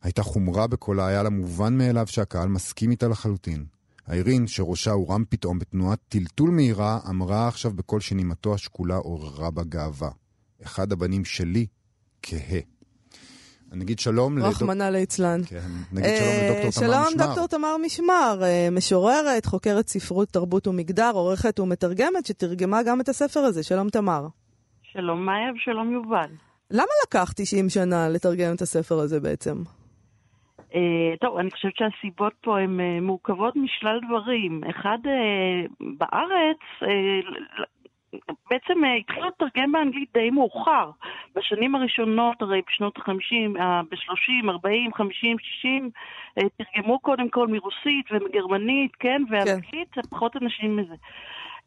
הייתה 0.02 0.24
חומרה 0.24 0.68
בקולה, 0.68 1.08
היה 1.08 1.24
לה 1.24 1.30
מובן 1.30 1.78
מאליו 1.78 2.08
שהקהל 2.08 2.50
מסכים 2.50 2.92
איתה 2.92 3.08
לחלוטין. 3.08 3.66
האירין, 4.08 4.48
שראשה 4.48 4.92
הורם 4.92 5.24
פתאום 5.30 5.60
בתנועת 5.60 6.00
טלטול 6.10 6.50
מהירה, 6.50 7.00
אמרה 7.10 7.48
עכשיו 7.48 7.72
בקול 7.74 8.00
שנימתו 8.00 8.54
השקולה 8.54 8.96
עוררה 8.96 9.52
בה 9.52 9.64
גאווה. 9.64 10.10
אחד 10.64 10.92
הבנים 10.92 11.26
שלי, 11.26 11.66
כהה. 12.22 12.71
נגיד 13.72 14.00
שלום 14.00 14.38
לדוקטור... 14.38 14.68
רחמנא 14.68 14.84
ליצלן. 14.84 15.42
כן, 15.50 15.58
נגיד 15.92 16.10
שלום 16.10 16.34
לדוקטור 16.42 16.68
תמר 16.72 17.08
משמר. 17.08 17.08
שלום 17.08 17.28
דוקטור 17.28 17.48
תמר 17.48 17.78
משמר, 17.86 18.44
אה, 18.44 18.68
משוררת, 18.72 19.46
חוקרת 19.46 19.88
ספרות, 19.88 20.28
תרבות 20.28 20.68
ומגדר, 20.68 21.12
עורכת 21.14 21.60
ומתרגמת, 21.60 22.26
שתרגמה 22.26 22.84
גם 22.84 23.02
את 23.02 23.10
הספר 23.10 23.40
הזה. 23.40 23.64
שלום 23.64 23.90
תמר. 23.90 24.28
שלום 24.84 25.26
מאיה 25.26 25.52
ושלום 25.56 25.94
יובל. 25.94 26.30
למה 26.72 26.92
לקח 27.08 27.32
90 27.36 27.70
שנה 27.70 28.10
לתרגם 28.10 28.56
את 28.56 28.62
הספר 28.62 28.96
הזה 28.96 29.20
בעצם? 29.20 29.56
Uh, 30.60 30.74
טוב, 31.22 31.38
אני 31.38 31.52
חושבת 31.52 31.74
שהסיבות 31.76 32.34
פה 32.42 32.60
הן 32.60 32.80
מורכבות 33.02 33.56
משלל 33.56 34.00
דברים. 34.08 34.62
אחד, 34.70 34.98
בארץ, 35.80 36.60
בעצם 38.50 38.74
התחילו 39.00 39.28
לתרגם 39.28 39.72
באנגלית 39.72 40.10
די 40.14 40.30
מאוחר. 40.30 40.90
בשנים 41.36 41.76
הראשונות, 41.76 42.42
הרי 42.42 42.62
בשנות 42.68 42.98
ה-50, 42.98 43.60
ב-30, 43.90 44.50
40, 44.50 44.94
50, 44.94 45.38
60, 45.40 45.90
תרגמו 46.58 47.00
קודם 47.00 47.30
כל 47.30 47.48
מרוסית 47.48 48.06
ומגרמנית, 48.12 48.96
כן? 48.96 49.24
ואנגלית, 49.30 49.92
כן. 49.92 50.02
פחות 50.02 50.36
אנשים 50.36 50.76
מזה. 50.76 50.96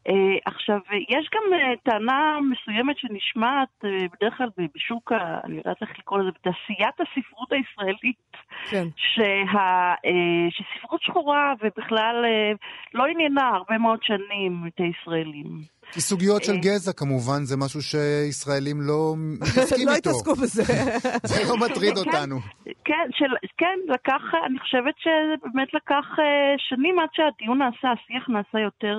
Uh, 0.09 0.11
עכשיו, 0.45 0.79
יש 1.09 1.29
גם 1.33 1.41
uh, 1.53 1.77
טענה 1.83 2.37
מסוימת 2.51 2.97
שנשמעת 2.97 3.69
בדרך 3.83 4.37
כלל 4.37 4.49
בשוק, 4.75 5.11
ה, 5.11 5.39
אני 5.43 5.57
יודעת 5.57 5.81
איך 5.81 5.99
לקרוא 5.99 6.19
לזה, 6.19 6.31
בתעשיית 6.31 6.95
הספרות 6.99 7.51
הישראלית, 7.51 8.37
כן. 8.69 8.87
שה, 8.95 9.93
שספרות 10.49 11.01
שחורה 11.01 11.53
ובכלל 11.61 12.25
לא 12.93 13.05
עניינה 13.05 13.47
הרבה 13.47 13.77
מאוד 13.77 14.03
שנים 14.03 14.63
את 14.67 14.79
הישראלים. 14.79 15.47
כי 15.95 16.01
סוגיות 16.01 16.43
של 16.43 16.57
גזע 16.57 16.93
כמובן 16.93 17.43
זה 17.43 17.57
משהו 17.57 17.81
שישראלים 17.81 18.81
לא 18.81 19.13
מתעסקים 19.41 19.87
לא 19.87 19.95
איתו. 19.95 20.09
לא 20.09 20.15
התעסקו 20.15 20.35
בזה. 20.35 20.63
זה 21.31 21.43
לא 21.49 21.57
מטריד 21.57 21.93
כן, 21.93 21.99
אותנו. 21.99 22.39
כן, 22.85 23.07
של, 23.11 23.31
כן, 23.57 23.79
לקח, 23.87 24.21
אני 24.45 24.59
חושבת 24.59 24.95
שבאמת 24.97 25.73
לקח 25.73 26.05
שנים 26.57 26.99
עד 26.99 27.09
שהדיון 27.13 27.57
נעשה, 27.57 27.87
השיח 27.91 28.29
נעשה 28.29 28.59
יותר... 28.59 28.97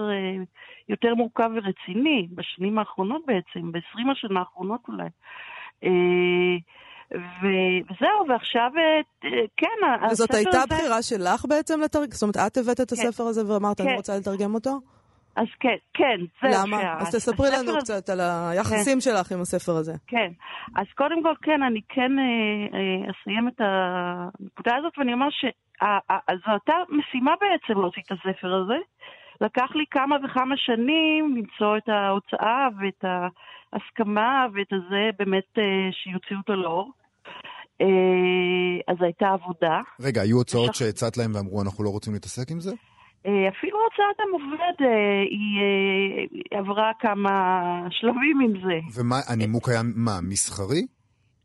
יותר 0.89 1.15
מורכב 1.15 1.51
ורציני, 1.57 2.29
בשנים 2.35 2.79
האחרונות 2.79 3.23
בעצם, 3.27 3.73
ב-20 3.73 4.13
השנה 4.13 4.41
האחרונות 4.41 4.81
אולי. 4.89 5.09
אה, 5.85 6.57
וזהו, 7.13 8.29
ועכשיו, 8.29 8.71
אה, 8.79 9.31
כן, 9.57 9.67
הספר 9.85 10.07
הזה... 10.07 10.13
וזאת 10.13 10.35
הייתה 10.35 10.63
בחירה 10.71 11.03
שלך 11.03 11.45
בעצם 11.49 11.81
לתרגם? 11.81 12.11
זאת 12.11 12.23
אומרת, 12.23 12.37
את 12.37 12.57
הבאת 12.57 12.81
את 12.81 12.93
כן. 12.93 12.97
הספר 13.09 13.25
הזה 13.25 13.53
ואמרת, 13.53 13.81
אני 13.81 13.89
כן. 13.91 13.97
רוצה 13.97 14.17
לתרגם 14.17 14.55
אותו? 14.55 14.81
אז 15.37 15.47
כן, 15.61 15.77
כן, 15.95 16.21
זה... 16.43 16.49
למה? 16.63 16.99
אז 16.99 17.15
תספרי 17.17 17.49
לנו 17.51 17.79
קצת 17.79 18.09
על 18.09 18.21
היחסים 18.21 19.01
שלך 19.01 19.33
עם 19.33 19.41
הספר 19.41 19.73
הזה. 19.73 19.93
כן, 20.07 20.31
אז 20.77 20.87
קודם 20.95 21.23
כל, 21.23 21.35
כן, 21.43 21.63
אני 21.63 21.81
כן 21.89 22.13
אה, 22.19 23.11
אסיים 23.11 23.49
את 23.49 23.61
הנקודה 23.61 24.77
הזאת, 24.77 24.93
ואני 24.99 25.13
אומר 25.13 25.29
שזו 25.31 26.51
הייתה 26.51 26.75
משימה 26.89 27.35
בעצם 27.41 27.81
להוציא 27.81 28.03
את 28.07 28.13
הספר 28.13 28.55
הזה. 28.55 28.79
לקח 29.41 29.71
לי 29.75 29.85
כמה 29.91 30.17
וכמה 30.25 30.55
שנים 30.57 31.37
למצוא 31.37 31.77
את 31.77 31.89
ההוצאה 31.89 32.69
ואת 32.81 33.05
ההסכמה 33.73 34.47
ואת 34.55 34.73
הזה 34.73 35.11
באמת 35.19 35.59
אה, 35.59 35.89
שיוציאו 35.93 36.39
אותו 36.39 36.53
לאור. 36.53 36.93
אה, 37.81 37.87
אז 38.89 38.97
הייתה 39.01 39.29
עבודה. 39.29 39.81
רגע, 40.01 40.21
היו 40.23 40.37
הוצאות 40.37 40.75
שח... 40.75 40.81
שהצעת 40.81 41.17
להם 41.17 41.35
ואמרו, 41.35 41.63
אנחנו 41.63 41.85
לא 41.85 41.91
רוצים 41.91 42.13
להתעסק 42.13 42.51
עם 42.51 42.61
זה? 42.61 42.73
אה, 43.27 43.49
אפילו 43.49 43.79
הוצאת 43.85 44.21
המובד, 44.29 44.87
היא 45.31 45.61
עברה 46.51 46.93
כמה 46.99 47.53
שלבים 47.91 48.41
עם 48.41 48.53
זה. 48.53 49.01
ומה, 49.01 49.17
הנימוק 49.29 49.69
היה 49.69 49.81
מה, 49.97 50.19
מסחרי? 50.23 50.83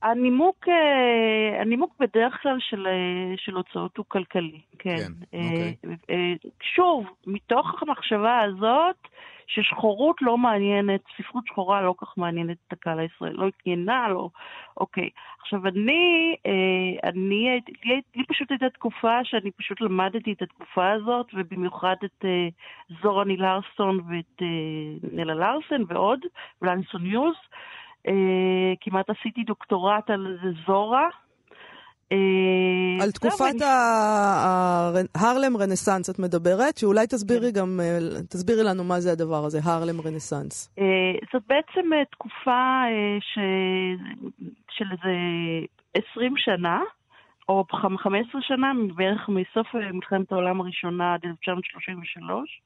הנימוק, 0.02 0.66
אה, 0.68 1.62
הנימוק 1.62 1.94
בדרך 2.00 2.34
כלל 2.42 2.58
של, 2.60 2.88
אה, 2.88 3.34
של 3.38 3.56
הוצאות 3.56 3.98
הוא 3.98 4.06
כלכלי, 4.08 4.62
כן. 4.80 4.98
כן, 4.98 5.12
אוקיי. 5.34 5.76
אה, 6.10 6.34
שוב, 6.76 7.06
מתוך 7.28 7.82
המחשבה 7.82 8.40
הזאת, 8.42 9.08
ששחורות 9.54 10.22
לא 10.22 10.38
מעניינת, 10.38 11.02
ספרות 11.18 11.48
שחורה 11.48 11.82
לא 11.82 11.96
כך 11.98 12.18
מעניינת 12.18 12.58
את 12.68 12.74
הקהל 12.74 13.00
הישראלי, 13.00 13.38
לא 13.38 13.50
עניינה, 13.66 14.10
לא... 14.10 14.30
אוקיי. 14.78 15.10
עכשיו, 15.42 15.68
אני, 15.68 16.36
אני, 17.04 17.60
לי, 17.86 18.02
לי 18.16 18.26
פשוט 18.28 18.52
הייתה 18.52 18.70
תקופה 18.70 19.24
שאני 19.24 19.52
פשוט 19.52 19.82
למדתי 19.82 20.34
את 20.34 20.42
התקופה 20.42 20.92
הזאת, 20.92 21.28
ובמיוחד 21.34 21.96
את 22.06 22.26
זורה 23.02 23.26
נילרסון 23.26 24.00
ואת 24.10 24.42
נלה 25.14 25.34
לארסן 25.34 25.84
ועוד, 25.88 26.20
ולנסון 26.62 27.06
יוז. 27.06 27.36
אה, 28.08 28.74
כמעט 28.82 29.10
עשיתי 29.10 29.44
דוקטורט 29.44 30.10
על 30.10 30.38
זורה. 30.68 31.08
אה, 32.12 33.04
על 33.04 33.12
תקופת 33.12 33.56
ההרלם 35.16 35.58
רנסאנס 35.58 36.10
את 36.10 36.20
מדברת, 36.20 36.78
שאולי 36.78 37.08
תסבירי 37.08 37.52
כן. 37.54 37.60
גם, 37.60 37.80
אה, 37.84 37.98
תסבירי 38.30 38.64
לנו 38.64 38.84
מה 38.84 39.00
זה 39.00 39.12
הדבר 39.12 39.46
הזה, 39.46 39.60
הרלם 39.64 40.02
רנסאנס. 40.02 40.76
זאת 41.34 41.44
בעצם 41.48 41.90
תקופה 42.12 42.82
של 44.70 44.86
איזה 44.92 45.14
20 45.94 46.34
שנה, 46.38 46.80
או 47.52 47.66
15 47.98 48.42
שנה, 48.42 48.72
בערך 48.96 49.30
מסוף 49.30 49.76
מלחמת 49.94 50.32
העולם 50.32 50.62
הראשונה 50.62 51.14
עד 51.14 51.26
1933, 51.26 52.62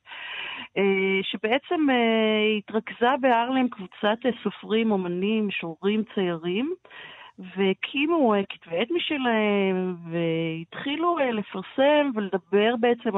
אה, 0.77 0.83
שבעצם 1.23 1.89
אה, 1.89 2.57
התרכזה 2.57 3.09
בהרלם 3.21 3.67
קבוצת 3.69 4.19
סופרים, 4.43 4.91
אומנים, 4.91 5.47
משוררים 5.47 6.03
ציירים, 6.15 6.73
והקימו 7.39 8.33
אה, 8.33 8.41
כתבי 8.49 8.77
עת 8.77 8.91
משלהם, 8.91 9.95
והתחילו 10.11 11.17
לפרסם 11.33 12.11
ולדבר 12.15 12.75
בעצם 12.79 13.17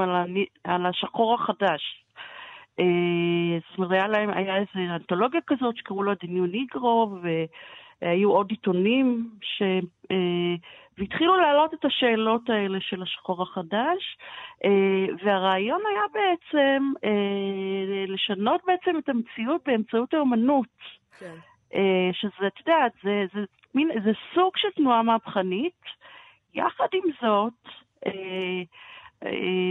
על 0.63 0.86
השחור 0.86 1.33
החדש. 1.33 2.03
זאת 3.69 3.77
אומרת, 3.77 3.91
היה 3.91 4.07
להם, 4.07 4.29
היה 4.29 4.55
איזו 4.55 4.69
אנתולוגיה 4.75 5.41
כזאת 5.47 5.77
שקראו 5.77 6.03
לו 6.03 6.13
The 6.13 6.25
New 6.25 6.53
Negro, 6.53 7.25
והיו 8.01 8.31
עוד 8.31 8.50
עיתונים 8.50 9.29
ש... 9.41 9.62
והתחילו 10.97 11.38
להעלות 11.38 11.74
את 11.74 11.86
השאלות 11.86 12.50
האלה 12.50 12.77
של 12.81 13.01
השחור 13.01 13.41
החדש, 13.41 14.17
אה, 14.65 15.05
והרעיון 15.24 15.81
היה 15.89 16.01
בעצם 16.13 16.91
אה, 17.03 18.05
לשנות 18.07 18.62
בעצם 18.67 18.97
את 18.97 19.09
המציאות 19.09 19.62
באמצעות 19.65 20.13
האומנות. 20.13 20.67
כן. 21.19 21.36
אה, 21.74 22.09
שזה, 22.13 22.47
את 22.47 22.59
יודעת, 22.59 22.91
זה, 23.03 23.25
זה, 23.33 23.39
מין, 23.75 23.89
זה 24.03 24.12
סוג 24.33 24.57
של 24.57 24.67
תנועה 24.75 25.03
מהפכנית. 25.03 25.81
יחד 26.53 26.88
עם 26.93 27.03
זאת, 27.21 27.53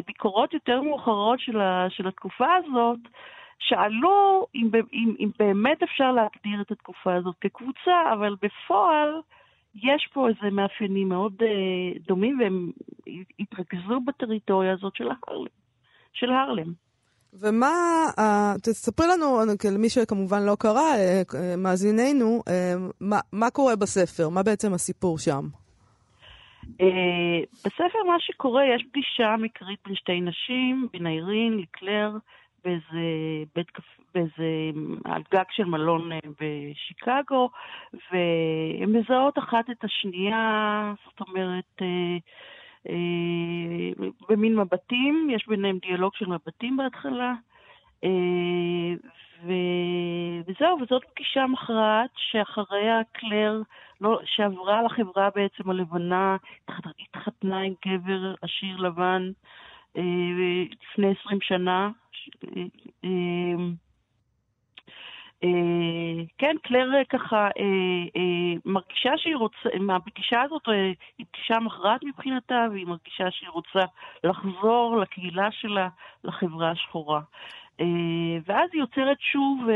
ביקורות 0.06 0.54
יותר 0.54 0.82
מאוחרות 0.82 1.40
של, 1.40 1.60
ה, 1.60 1.86
של 1.90 2.08
התקופה 2.08 2.54
הזאת, 2.54 2.98
שאלו 3.58 4.46
אם, 4.54 4.70
אם, 4.92 5.14
אם 5.20 5.30
באמת 5.38 5.82
אפשר 5.82 6.12
להגדיר 6.12 6.60
את 6.60 6.70
התקופה 6.70 7.14
הזאת 7.14 7.34
כקבוצה, 7.40 8.12
אבל 8.12 8.36
בפועל 8.42 9.20
יש 9.74 10.08
פה 10.12 10.28
איזה 10.28 10.50
מאפיינים 10.52 11.08
מאוד 11.08 11.42
אה, 11.42 11.98
דומים, 12.06 12.40
והם 12.40 12.70
התרכזו 13.38 14.00
בטריטוריה 14.00 14.72
הזאת 14.72 14.96
של 14.96 15.08
הרלם. 15.08 15.46
של 16.12 16.30
הרלם. 16.30 16.85
ומה, 17.32 17.74
uh, 18.18 18.22
תספרי 18.62 19.06
לנו, 19.06 19.40
למי 19.74 19.88
שכמובן 19.88 20.42
לא 20.42 20.56
קרא, 20.58 20.94
uh, 21.30 21.36
מאזיננו, 21.58 22.42
מה, 23.00 23.20
מה 23.32 23.50
קורה 23.50 23.76
בספר? 23.76 24.28
מה 24.28 24.42
בעצם 24.42 24.74
הסיפור 24.74 25.18
שם? 25.18 25.48
בספר 27.64 27.98
מה 28.06 28.16
שקורה, 28.20 28.62
יש 28.74 28.84
פגישה 28.90 29.36
מקרית 29.38 29.78
בין 29.86 29.94
שתי 29.94 30.20
נשים, 30.20 30.88
בין 30.92 31.06
אירין 31.06 31.58
לקלר, 31.58 32.10
באיזה 32.64 33.04
בית 33.54 33.70
קפה, 33.70 33.96
באיזה, 34.16 34.70
על 35.04 35.22
גג 35.32 35.44
של 35.50 35.64
מלון 35.64 36.12
אה, 36.12 36.18
בשיקגו, 36.40 37.50
והן 37.92 38.96
מזהות 38.96 39.38
אחת 39.38 39.70
את 39.70 39.84
השנייה, 39.84 40.92
זאת 41.04 41.28
אומרת, 41.28 41.64
אה, 41.82 41.86
אה, 41.86 42.16
במין 44.28 44.56
מבטים, 44.56 45.28
יש 45.30 45.48
ביניהם 45.48 45.78
דיאלוג 45.78 46.14
של 46.14 46.26
מבטים 46.26 46.76
בהתחלה, 46.76 47.34
ו... 49.44 49.52
וזהו, 50.46 50.78
וזאת 50.82 51.02
פגישה 51.14 51.46
מכרעת 51.46 52.10
שאחריה 52.16 53.00
קלר, 53.12 53.62
לא, 54.00 54.20
שעברה 54.24 54.82
לחברה 54.82 55.28
בעצם 55.34 55.70
הלבנה, 55.70 56.36
התחתנה 56.68 57.60
עם 57.60 57.74
גבר 57.86 58.34
עשיר 58.42 58.76
לבן 58.76 59.30
אה, 59.96 60.02
לפני 60.82 61.14
20 61.20 61.38
שנה. 61.42 61.90
אה, 65.44 66.24
כן, 66.38 66.56
קלר 66.62 66.94
אה, 66.94 67.04
ככה 67.04 67.48
אה, 67.58 68.22
מרגישה 68.64 69.10
שהיא 69.16 69.36
רוצה, 69.36 69.68
מהפגישה 69.80 70.42
הזאת 70.42 70.68
היא 71.18 71.26
פגישה 71.32 71.60
מכרעת 71.60 72.04
מבחינתה, 72.04 72.66
והיא 72.70 72.86
מרגישה 72.86 73.30
שהיא 73.30 73.50
רוצה 73.50 73.80
לחזור 74.24 74.96
לקהילה 75.00 75.48
שלה, 75.52 75.88
לחברה 76.24 76.70
השחורה. 76.70 77.20
ואז 78.46 78.70
היא 78.72 78.80
יוצרת 78.80 79.16
שוב, 79.20 79.68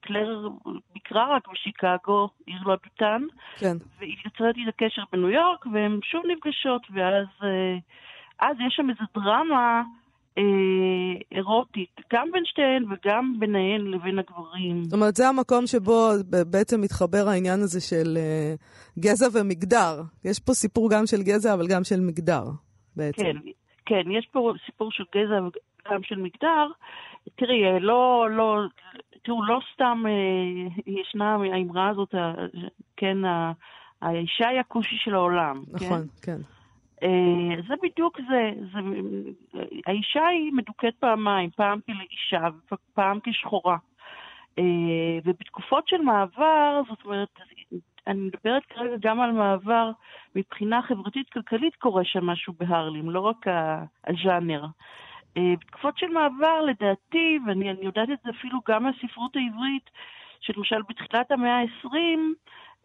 קלר 0.00 0.48
ביקרה 0.92 1.36
רק 1.36 1.48
בשיקגו, 1.48 2.28
עיר 2.46 2.60
לא 2.66 2.76
דותן, 2.84 3.22
כן. 3.58 3.76
והיא 3.98 4.16
יוצרת 4.24 4.56
איתה 4.56 4.72
קשר 4.76 5.02
בניו 5.12 5.30
יורק, 5.30 5.66
והן 5.72 5.98
שוב 6.02 6.22
נפגשות, 6.26 6.82
ואז 6.90 7.26
אז 8.40 8.56
יש 8.66 8.74
שם 8.76 8.90
איזו 8.90 9.04
דרמה 9.14 9.82
אה, 10.38 10.42
אירוטית, 11.32 12.00
גם 12.12 12.28
בין 12.32 12.42
שתיהן 12.44 12.84
וגם 12.84 13.34
ביניהן 13.38 13.80
לבין 13.80 14.18
הגברים. 14.18 14.84
זאת 14.84 14.92
אומרת, 14.92 15.16
זה 15.16 15.28
המקום 15.28 15.66
שבו 15.66 16.08
בעצם 16.50 16.80
מתחבר 16.80 17.28
העניין 17.28 17.60
הזה 17.60 17.80
של 17.80 18.16
אה, 18.16 18.54
גזע 18.98 19.26
ומגדר. 19.32 20.02
יש 20.24 20.38
פה 20.38 20.52
סיפור 20.52 20.90
גם 20.90 21.06
של 21.06 21.22
גזע, 21.22 21.54
אבל 21.54 21.66
גם 21.68 21.84
של 21.84 22.00
מגדר, 22.00 22.44
בעצם. 22.96 23.22
כן, 23.22 23.36
כן, 23.86 24.10
יש 24.10 24.28
פה 24.32 24.52
סיפור 24.66 24.92
של 24.92 25.04
גזע 25.14 25.40
וגם 25.42 26.02
של 26.02 26.16
מגדר. 26.16 26.66
תראי, 27.34 27.64
אה, 27.64 27.78
לא, 27.78 28.28
לא, 28.30 28.60
תראו, 29.22 29.44
לא 29.44 29.60
סתם 29.74 30.02
אה, 30.06 30.82
ישנה 30.86 31.34
האמרה 31.34 31.88
הזאת, 31.88 32.14
כן, 32.96 33.18
האישה 34.02 34.48
היא 34.48 34.60
הכושי 34.60 34.96
של 35.04 35.14
העולם. 35.14 35.62
נכון, 35.72 36.06
כן. 36.22 36.32
אה, 36.32 36.61
זה 37.68 37.74
בדיוק 37.82 38.20
זה, 38.28 38.50
זה, 38.72 38.78
האישה 39.86 40.26
היא 40.26 40.52
מדוכאת 40.52 40.94
פעמיים, 40.94 41.50
פעם 41.50 41.80
כאישה 41.86 42.48
ופעם 42.72 43.18
כשחורה. 43.22 43.76
אה, 44.58 45.18
ובתקופות 45.24 45.88
של 45.88 46.00
מעבר, 46.02 46.80
זאת 46.88 47.04
אומרת, 47.04 47.28
אני 48.06 48.20
מדברת 48.20 48.64
כרגע 48.64 48.96
גם 49.00 49.20
על 49.20 49.32
מעבר 49.32 49.90
מבחינה 50.36 50.82
חברתית-כלכלית 50.82 51.76
קורה 51.76 52.04
שם 52.04 52.26
משהו 52.26 52.52
בהרלם, 52.58 53.10
לא 53.10 53.20
רק 53.20 53.46
הז'אנר. 54.06 54.66
אה, 55.36 55.54
בתקופות 55.60 55.98
של 55.98 56.06
מעבר, 56.06 56.60
לדעתי, 56.60 57.38
ואני 57.46 57.70
אני 57.70 57.84
יודעת 57.84 58.10
את 58.10 58.18
זה 58.24 58.30
אפילו 58.30 58.60
גם 58.68 58.82
מהספרות 58.82 59.36
העברית, 59.36 59.90
שלמשל 60.40 60.82
בתחילת 60.88 61.30
המאה 61.30 61.60
ה-20, 61.60 62.18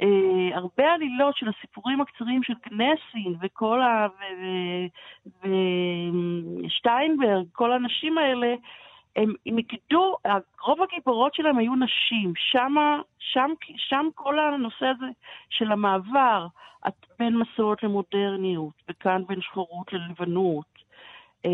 אה, 0.01 0.57
הרבה 0.57 0.93
עלילות 0.93 1.37
של 1.37 1.45
הסיפורים 1.49 2.01
הקצרים 2.01 2.43
של 2.43 2.53
גנסין 2.69 3.35
וכל 3.41 3.81
ה... 3.81 4.07
ושטיינברג, 6.63 7.45
כל 7.51 7.71
האנשים 7.71 8.17
האלה, 8.17 8.55
הם 9.15 9.33
מיקדו, 9.45 10.15
רוב 10.65 10.77
הגיבורות 10.81 11.33
שלהם 11.35 11.57
היו 11.57 11.75
נשים. 11.75 12.33
שמה, 12.35 13.01
שם, 13.19 13.49
שם 13.77 14.05
כל 14.15 14.39
הנושא 14.39 14.85
הזה 14.85 15.05
של 15.49 15.71
המעבר 15.71 16.47
בין 17.19 17.37
מסורת 17.37 17.83
למודרניות, 17.83 18.73
וכאן 18.89 19.23
בין 19.27 19.41
שחורות 19.41 19.93
ללבנות. 19.93 20.65
אה, 21.45 21.51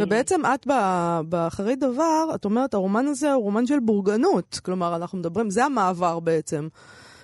ובעצם 0.00 0.40
את 0.54 0.66
ב- 0.66 1.20
באחרית 1.28 1.78
דבר, 1.78 2.34
את 2.34 2.44
אומרת, 2.44 2.74
הרומן 2.74 3.06
הזה 3.06 3.32
הוא 3.32 3.42
רומן 3.42 3.66
של 3.66 3.78
בורגנות. 3.80 4.60
כלומר, 4.64 4.96
אנחנו 4.96 5.18
מדברים, 5.18 5.50
זה 5.50 5.64
המעבר 5.64 6.20
בעצם. 6.20 6.68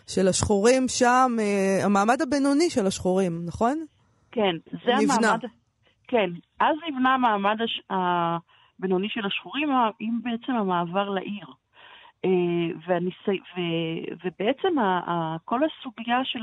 של 0.07 0.29
השחורים 0.29 0.89
שם, 0.89 1.37
אה, 1.41 1.85
המעמד 1.85 2.23
הבינוני 2.23 2.71
של 2.71 2.87
השחורים, 2.87 3.33
נכון? 3.47 3.85
כן, 4.33 4.57
זה 4.71 4.93
נבנה. 5.03 5.15
המעמד... 5.17 5.41
כן, 6.09 6.31
אז 6.61 6.77
נבנה 6.89 7.15
המעמד 7.15 7.57
הש... 7.65 7.81
הבינוני 7.91 9.09
של 9.09 9.27
השחורים 9.27 9.69
עם 10.01 10.21
בעצם 10.23 10.53
המעבר 10.53 11.11
לעיר. 11.11 11.47
אה, 12.25 12.31
והניסי... 12.87 13.41
ו... 13.57 13.61
ובעצם 14.25 14.79
ה... 14.79 15.37
כל 15.45 15.61
הסוגיה 15.65 16.21
של 16.25 16.43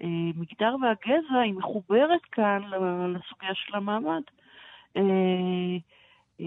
המגדר 0.00 0.76
והגזע 0.82 1.38
היא 1.44 1.54
מחוברת 1.54 2.24
כאן 2.32 2.62
לסוגיה 3.08 3.54
של 3.54 3.76
המעמד. 3.76 4.22
אה, 4.96 5.02
אה, 6.40 6.46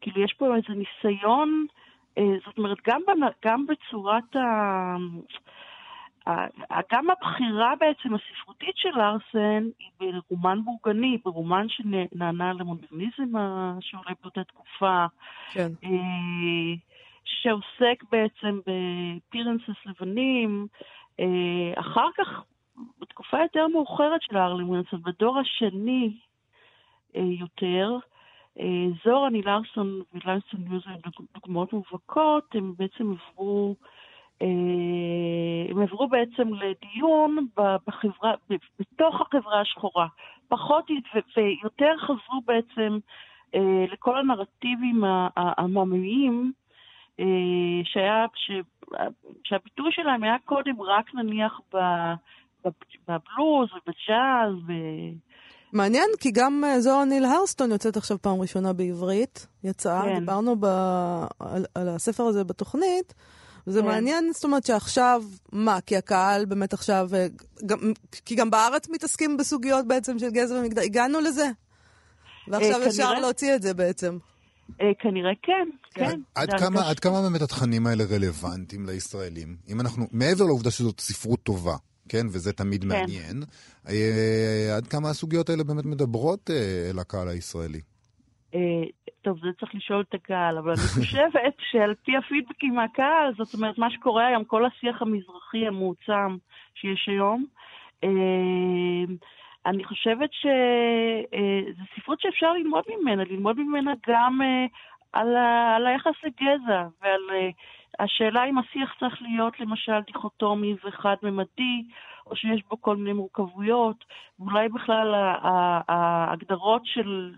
כאילו 0.00 0.24
יש 0.24 0.32
פה 0.38 0.56
איזה 0.56 0.68
ניסיון 0.68 1.66
אה, 1.70 1.83
זאת 2.16 2.58
אומרת, 2.58 2.78
גם, 2.86 3.00
גם 3.44 3.66
בצורת 3.66 4.36
ה... 4.36 4.96
גם 6.92 7.10
הבחירה 7.10 7.72
בעצם 7.80 8.14
הספרותית 8.14 8.76
של 8.76 9.00
ארסן 9.00 9.68
היא 9.78 10.12
ברומן 10.28 10.58
בורגני, 10.64 11.18
ברומן 11.24 11.66
שנענה 11.68 12.52
למודרניזם 12.52 13.38
שעולה 13.80 14.10
באותה 14.22 14.44
תקופה. 14.44 15.06
כן. 15.52 15.68
אה, 15.84 16.74
שעוסק 17.24 18.04
בעצם 18.12 18.60
בפירנסס 18.66 19.86
לבנים. 19.86 20.66
אה, 21.20 21.80
אחר 21.80 22.08
כך, 22.16 22.42
בתקופה 23.00 23.38
יותר 23.42 23.66
מאוחרת 23.68 24.22
של 24.22 24.36
ווינסון, 24.36 25.02
בדור 25.02 25.38
השני 25.38 26.16
יותר, 27.14 27.96
זוהר, 29.04 29.26
אני 29.26 29.42
לארסון 29.42 30.00
וליינסון 30.14 30.60
ניוז 30.68 30.82
הם 30.86 31.00
דוגמאות 31.34 31.72
מובהקות, 31.72 32.54
הם 32.54 32.72
בעצם 32.78 33.12
עברו, 33.12 33.74
הם 35.70 35.82
עברו 35.82 36.08
בעצם 36.08 36.48
לדיון 36.54 37.46
בחברה, 37.56 38.34
בתוך 38.78 39.20
החברה 39.20 39.60
השחורה. 39.60 40.06
פחות 40.48 40.90
ויותר 41.36 41.92
חזרו 41.98 42.40
בעצם 42.44 42.98
לכל 43.92 44.18
הנרטיבים 44.18 45.04
העממיים, 45.36 46.52
שהיה, 47.84 48.26
שהביטוי 49.44 49.92
שלהם 49.92 50.22
היה 50.22 50.36
קודם 50.44 50.82
רק 50.82 51.14
נניח 51.14 51.60
בבלוז 53.08 53.68
ובג'אז. 53.72 54.54
מעניין, 55.74 56.08
כי 56.20 56.30
גם 56.30 56.64
זוהר 56.78 57.04
ניל 57.04 57.24
הרסטון 57.24 57.70
יוצאת 57.70 57.96
עכשיו 57.96 58.22
פעם 58.22 58.40
ראשונה 58.40 58.72
בעברית. 58.72 59.46
יצאה, 59.64 60.02
כן. 60.02 60.18
דיברנו 60.18 60.56
ב... 60.60 60.64
על, 61.38 61.66
על 61.74 61.88
הספר 61.88 62.24
הזה 62.24 62.44
בתוכנית. 62.44 63.14
וזה 63.66 63.80
כן. 63.80 63.86
מעניין, 63.86 64.30
זאת 64.32 64.44
אומרת 64.44 64.66
שעכשיו, 64.66 65.22
מה, 65.52 65.80
כי 65.80 65.96
הקהל 65.96 66.44
באמת 66.44 66.72
עכשיו, 66.72 67.08
גם, 67.66 67.78
כי 68.24 68.34
גם 68.34 68.50
בארץ 68.50 68.88
מתעסקים 68.88 69.36
בסוגיות 69.36 69.86
בעצם 69.86 70.18
של 70.18 70.30
גזע 70.30 70.54
ומגדר, 70.54 70.82
הגענו 70.82 71.20
לזה. 71.20 71.50
ועכשיו 72.48 72.82
אה, 72.82 72.86
אפשר 72.86 73.02
כנראה... 73.02 73.20
להוציא 73.20 73.54
את 73.54 73.62
זה 73.62 73.74
בעצם. 73.74 74.18
אה, 74.80 74.86
כנראה 74.98 75.32
כן, 75.42 75.68
כן. 75.94 76.10
כן. 76.10 76.20
עד, 76.34 76.60
כמה, 76.60 76.90
עד 76.90 77.00
כמה 77.00 77.22
באמת 77.22 77.42
התכנים 77.42 77.86
האלה 77.86 78.04
רלוונטיים 78.04 78.86
לישראלים? 78.86 79.56
אם 79.68 79.80
אנחנו, 79.80 80.06
מעבר 80.12 80.44
לעובדה 80.44 80.70
שזאת 80.70 81.00
ספרות 81.00 81.42
טובה, 81.42 81.76
כן, 82.08 82.26
וזה 82.26 82.52
תמיד 82.52 82.82
כן. 82.82 82.88
מעניין. 82.88 83.42
אה, 83.88 84.76
עד 84.76 84.86
כמה 84.86 85.10
הסוגיות 85.10 85.48
האלה 85.48 85.64
באמת 85.64 85.84
מדברות 85.84 86.50
אה, 86.50 86.90
אל 86.90 86.98
הקהל 86.98 87.28
הישראלי? 87.28 87.80
אה, 88.54 88.60
טוב, 89.22 89.38
זה 89.42 89.48
צריך 89.60 89.74
לשאול 89.74 90.04
את 90.08 90.14
הקהל, 90.14 90.58
אבל 90.58 90.70
אני 90.70 91.04
חושבת 91.04 91.54
שעל 91.70 91.94
פי 92.04 92.16
הפידבקים 92.16 92.74
מהקהל, 92.74 93.32
זאת 93.38 93.54
אומרת, 93.54 93.78
מה 93.78 93.90
שקורה 93.90 94.26
היום, 94.26 94.44
כל 94.44 94.66
השיח 94.66 95.02
המזרחי 95.02 95.66
המועצם 95.66 96.36
שיש 96.74 97.08
היום, 97.08 97.44
אני 99.66 99.84
חושבת 99.84 100.30
שזו 100.32 101.84
ספרות 101.96 102.20
שאפשר 102.20 102.52
ללמוד 102.52 102.84
ממנה, 102.88 103.24
ללמוד 103.24 103.60
ממנה 103.60 103.92
גם 104.08 104.40
על, 105.12 105.36
ה... 105.36 105.76
על 105.76 105.86
היחס 105.86 106.14
לגזע 106.24 106.86
ועל 107.02 107.20
השאלה 107.98 108.44
אם 108.44 108.58
השיח 108.58 108.94
צריך 109.00 109.22
להיות 109.22 109.60
למשל 109.60 110.00
דיכוטומי 110.06 110.74
וחד-ממדי, 110.84 111.84
או 112.26 112.36
שיש 112.36 112.62
בו 112.70 112.80
כל 112.80 112.96
מיני 112.96 113.12
מורכבויות, 113.12 114.04
ואולי 114.38 114.68
בכלל 114.68 115.14
ההגדרות 115.88 116.82
של 116.84 117.34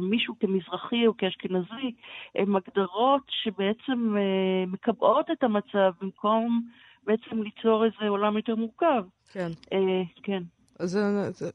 מישהו 0.00 0.34
כמזרחי 0.40 1.06
או 1.06 1.16
כאשכנזי, 1.16 1.92
הן 2.34 2.56
הגדרות 2.56 3.22
שבעצם 3.28 4.16
מקבעות 4.66 5.30
את 5.30 5.42
המצב 5.42 5.92
במקום 6.00 6.62
בעצם 7.06 7.42
ליצור 7.42 7.84
איזה 7.84 8.08
עולם 8.08 8.36
יותר 8.36 8.56
מורכב. 8.56 9.04
כן. 9.32 9.48
כן. 10.22 10.42
זה, 10.82 11.00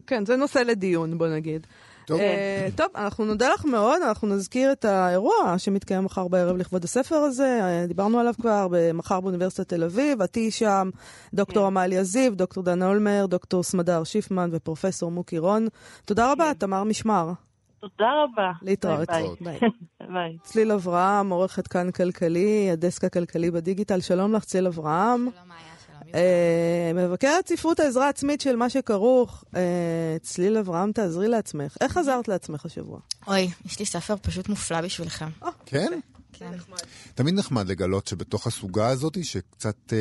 כן, 0.08 0.26
זה 0.26 0.36
נושא 0.38 0.60
לדיון, 0.60 1.18
בוא 1.18 1.28
נגיד. 1.28 1.68
טוב. 2.06 2.20
Uh, 2.20 2.78
טוב, 2.78 2.88
אנחנו 2.96 3.26
נודה 3.26 3.54
לך 3.54 3.66
מאוד, 3.66 4.02
אנחנו 4.08 4.28
נזכיר 4.28 4.72
את 4.72 4.86
האירוע 4.86 5.56
שמתקיים 5.58 6.04
מחר 6.04 6.28
בערב 6.28 6.58
לכבוד 6.58 6.84
הספר 6.84 7.16
הזה, 7.16 7.60
uh, 7.84 7.88
דיברנו 7.88 8.20
עליו 8.20 8.34
כבר, 8.42 8.68
מחר 8.94 9.20
באוניברסיטת 9.20 9.70
תל 9.70 9.84
אביב, 9.84 10.22
את 10.22 10.34
תהיי 10.34 10.52
שם, 10.52 10.90
דוקטור 11.34 11.64
כן. 11.64 11.68
עמליה 11.68 12.04
זיו, 12.04 12.36
דוקטור 12.36 12.64
דנה 12.64 12.88
אולמר, 12.88 13.26
דוקטור 13.26 13.64
סמדר 13.64 14.04
שיפמן 14.04 14.50
ופרופסור 14.54 15.12
מוקי 15.12 15.38
רון. 15.38 15.68
תודה 16.06 16.32
רבה, 16.32 16.46
כן. 16.46 16.54
תמר 16.54 16.84
משמר. 16.84 17.32
תודה 17.80 18.06
רבה. 18.24 18.52
להתראות. 18.62 19.08
ביי. 19.08 19.28
ביי. 19.42 19.60
ביי. 20.14 20.38
צליל 20.44 20.72
אברהם, 20.72 21.30
עורכת 21.30 21.68
כאן 21.68 21.92
כלכלי, 21.92 22.70
הדסק 22.72 23.04
הכלכלי 23.04 23.52
בדיגיטל. 23.52 24.02
שלום 24.02 24.34
לך, 24.34 24.44
צליל 24.44 24.68
אברהם. 24.68 25.30
שלום 25.34 25.48
מאיה. 25.48 25.60
אה, 25.60 25.73
מבקרת 26.96 27.48
ספרות 27.48 27.80
העזרה 27.80 28.06
העצמית 28.06 28.42
של 28.42 28.56
מה 28.56 28.70
שכרוך. 28.70 29.44
אה, 29.56 29.62
צליל 30.22 30.58
אברהם, 30.58 30.92
תעזרי 30.92 31.28
לעצמך. 31.28 31.78
איך 31.82 31.98
עזרת 31.98 32.28
לעצמך 32.28 32.66
השבוע? 32.66 33.00
אוי, 33.28 33.50
יש 33.66 33.80
לי 33.80 33.86
ספר 33.86 34.16
פשוט 34.22 34.50
מופלא 34.50 34.82
בשבילכם. 34.82 35.30
כן? 35.66 36.00
כן. 36.34 36.52
תמיד 37.16 37.34
נחמד 37.34 37.68
לגלות 37.68 38.08
שבתוך 38.08 38.48
הסוגה 38.48 38.88
הזאת, 38.88 39.24
שקצת 39.24 39.94
אה, 39.94 39.98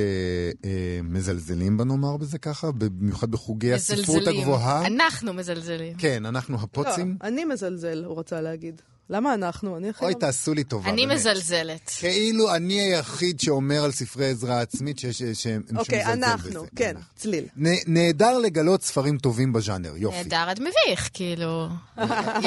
אה, 0.64 1.00
מזלזלים 1.02 1.76
בה, 1.76 1.84
נאמר 1.84 2.16
בזה 2.16 2.38
ככה, 2.38 2.70
במיוחד 2.72 3.30
בחוגי 3.30 3.72
הספרות 3.72 4.00
מזלזלים. 4.08 4.40
הגבוהה. 4.40 4.86
אנחנו 4.86 5.32
מזלזלים. 5.32 5.94
כן, 5.94 6.26
אנחנו 6.26 6.56
הפוצים. 6.62 7.16
לא, 7.22 7.28
אני 7.28 7.44
מזלזל, 7.44 8.04
הוא 8.04 8.18
רצה 8.18 8.40
להגיד. 8.40 8.82
למה 9.10 9.34
אנחנו? 9.34 9.76
אני 9.76 9.88
הכי... 9.88 10.04
אוי, 10.04 10.12
לא- 10.14 10.18
תעשו 10.18 10.54
לי 10.54 10.64
טובה, 10.64 10.90
אני 10.90 11.06
באמת. 11.06 11.18
מזלזלת. 11.18 11.90
כאילו 11.98 12.54
אני 12.54 12.80
היחיד 12.80 13.40
שאומר 13.40 13.84
על 13.84 13.92
ספרי 13.92 14.30
עזרה 14.30 14.60
עצמית 14.60 14.98
שיש- 14.98 15.22
שהם 15.34 15.62
אוקיי, 15.76 16.04
אנחנו, 16.04 16.50
בזה. 16.50 16.68
כן, 16.76 16.96
צליל. 17.16 17.44
נ- 17.56 17.94
נהדר 17.94 18.38
לגלות 18.38 18.82
ספרים 18.82 19.18
טובים 19.18 19.52
בז'אנר, 19.52 19.96
יופי. 19.96 20.16
נהדר 20.16 20.36
עד 20.48 20.60
מביך, 20.60 21.10
כאילו. 21.14 21.68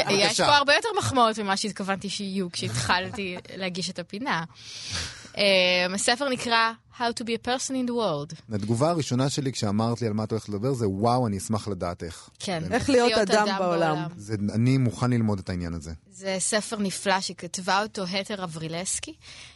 יש 0.09 0.41
פה 0.41 0.55
הרבה 0.55 0.73
יותר 0.73 0.89
מחמאות 0.97 1.39
ממה 1.39 1.57
שהתכוונתי 1.57 2.09
שיהיו 2.09 2.51
כשהתחלתי 2.51 3.37
להגיש 3.55 3.89
את 3.89 3.99
הפינה. 3.99 4.43
אה, 5.37 5.93
הספר 5.93 6.29
נקרא 6.29 6.71
How 6.99 7.11
to 7.11 7.23
be 7.25 7.33
a 7.33 7.47
person 7.47 7.75
in 7.75 7.89
the 7.89 7.93
world. 7.93 8.55
התגובה 8.55 8.89
הראשונה 8.89 9.29
שלי 9.29 9.51
כשאמרת 9.51 10.01
לי 10.01 10.07
על 10.07 10.13
מה 10.13 10.23
את 10.23 10.31
הולכת 10.31 10.49
לדבר 10.49 10.73
זה 10.73 10.87
וואו, 10.89 11.27
אני 11.27 11.37
אשמח 11.37 11.67
לדעת 11.67 12.03
איך. 12.03 12.29
כן. 12.39 12.63
איך 12.71 12.89
להיות 12.89 13.11
אדם 13.11 13.47
בעולם. 13.59 14.07
זה, 14.17 14.35
אני 14.53 14.77
מוכן 14.77 15.11
ללמוד 15.11 15.39
את 15.39 15.49
העניין 15.49 15.73
הזה. 15.73 15.91
זה 16.11 16.35
ספר 16.39 16.77
נפלא 16.77 17.21
שכתבה 17.21 17.81
אותו 17.81 18.03
התר 18.03 18.43
אברילסקי. 18.43 19.13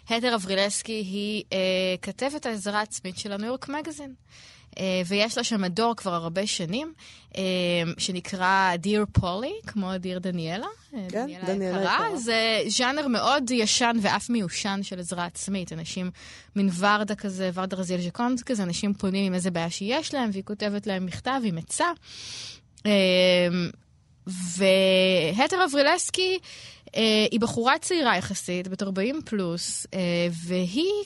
התר 0.09 0.35
אברילסקי 0.35 0.91
היא 0.91 1.43
אה, 1.53 1.57
כתבת 2.01 2.45
העזרה 2.45 2.79
העצמית 2.79 3.17
של 3.17 3.31
הניו 3.31 3.47
יורק 3.47 3.69
מגזין. 3.69 4.13
אה, 4.77 5.01
ויש 5.07 5.37
לה 5.37 5.43
שם 5.43 5.61
מדור 5.61 5.95
כבר 5.95 6.13
הרבה 6.13 6.47
שנים, 6.47 6.93
אה, 7.37 7.41
שנקרא 7.97 8.75
דיר 8.75 9.05
פולי, 9.11 9.53
כמו 9.67 9.97
דיר 9.97 10.19
דניאלה. 10.19 10.67
אה, 10.93 11.07
כן, 11.09 11.27
דניאלה 11.45 11.81
יקרה. 11.81 12.17
זה 12.17 12.61
ז'אנר 12.67 13.07
מאוד 13.07 13.51
ישן 13.51 13.97
ואף 14.01 14.29
מיושן 14.29 14.79
של 14.83 14.99
עזרה 14.99 15.25
עצמית. 15.25 15.73
אנשים, 15.73 16.11
מין 16.55 16.69
ורדה 16.77 17.15
כזה, 17.15 17.49
ורדה 17.53 17.77
רזיאל 17.77 18.01
ז'קונט 18.01 18.41
כזה, 18.41 18.63
אנשים 18.63 18.93
פונים 18.93 19.25
עם 19.25 19.33
איזה 19.33 19.51
בעיה 19.51 19.69
שיש 19.69 20.13
להם, 20.13 20.29
והיא 20.33 20.43
כותבת 20.43 20.87
להם 20.87 21.05
מכתב 21.05 21.41
עם 21.43 21.57
עצה. 21.57 21.91
והתר 24.27 25.65
אברילסקי 25.65 26.39
היא 27.31 27.39
בחורה 27.39 27.79
צעירה 27.79 28.17
יחסית, 28.17 28.67
בת 28.67 28.83
40 28.83 29.21
פלוס, 29.25 29.87
והיא, 30.31 31.03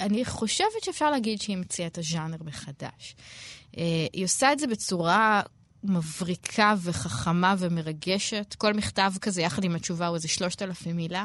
אני 0.00 0.24
חושבת 0.24 0.84
שאפשר 0.84 1.10
להגיד 1.10 1.40
שהיא 1.40 1.56
המציאה 1.56 1.86
את 1.88 1.98
הז'אנר 1.98 2.36
מחדש. 2.44 3.16
אה, 3.78 3.82
היא 4.12 4.24
עושה 4.24 4.52
את 4.52 4.58
זה 4.58 4.66
בצורה 4.66 5.42
מבריקה 5.84 6.74
וחכמה 6.82 7.54
ומרגשת. 7.58 8.54
כל 8.58 8.74
מכתב 8.74 9.12
כזה, 9.20 9.42
יחד 9.42 9.64
עם 9.64 9.76
התשובה, 9.76 10.06
הוא 10.06 10.16
איזה 10.16 10.28
3,000 10.28 10.96
מילה. 10.96 11.24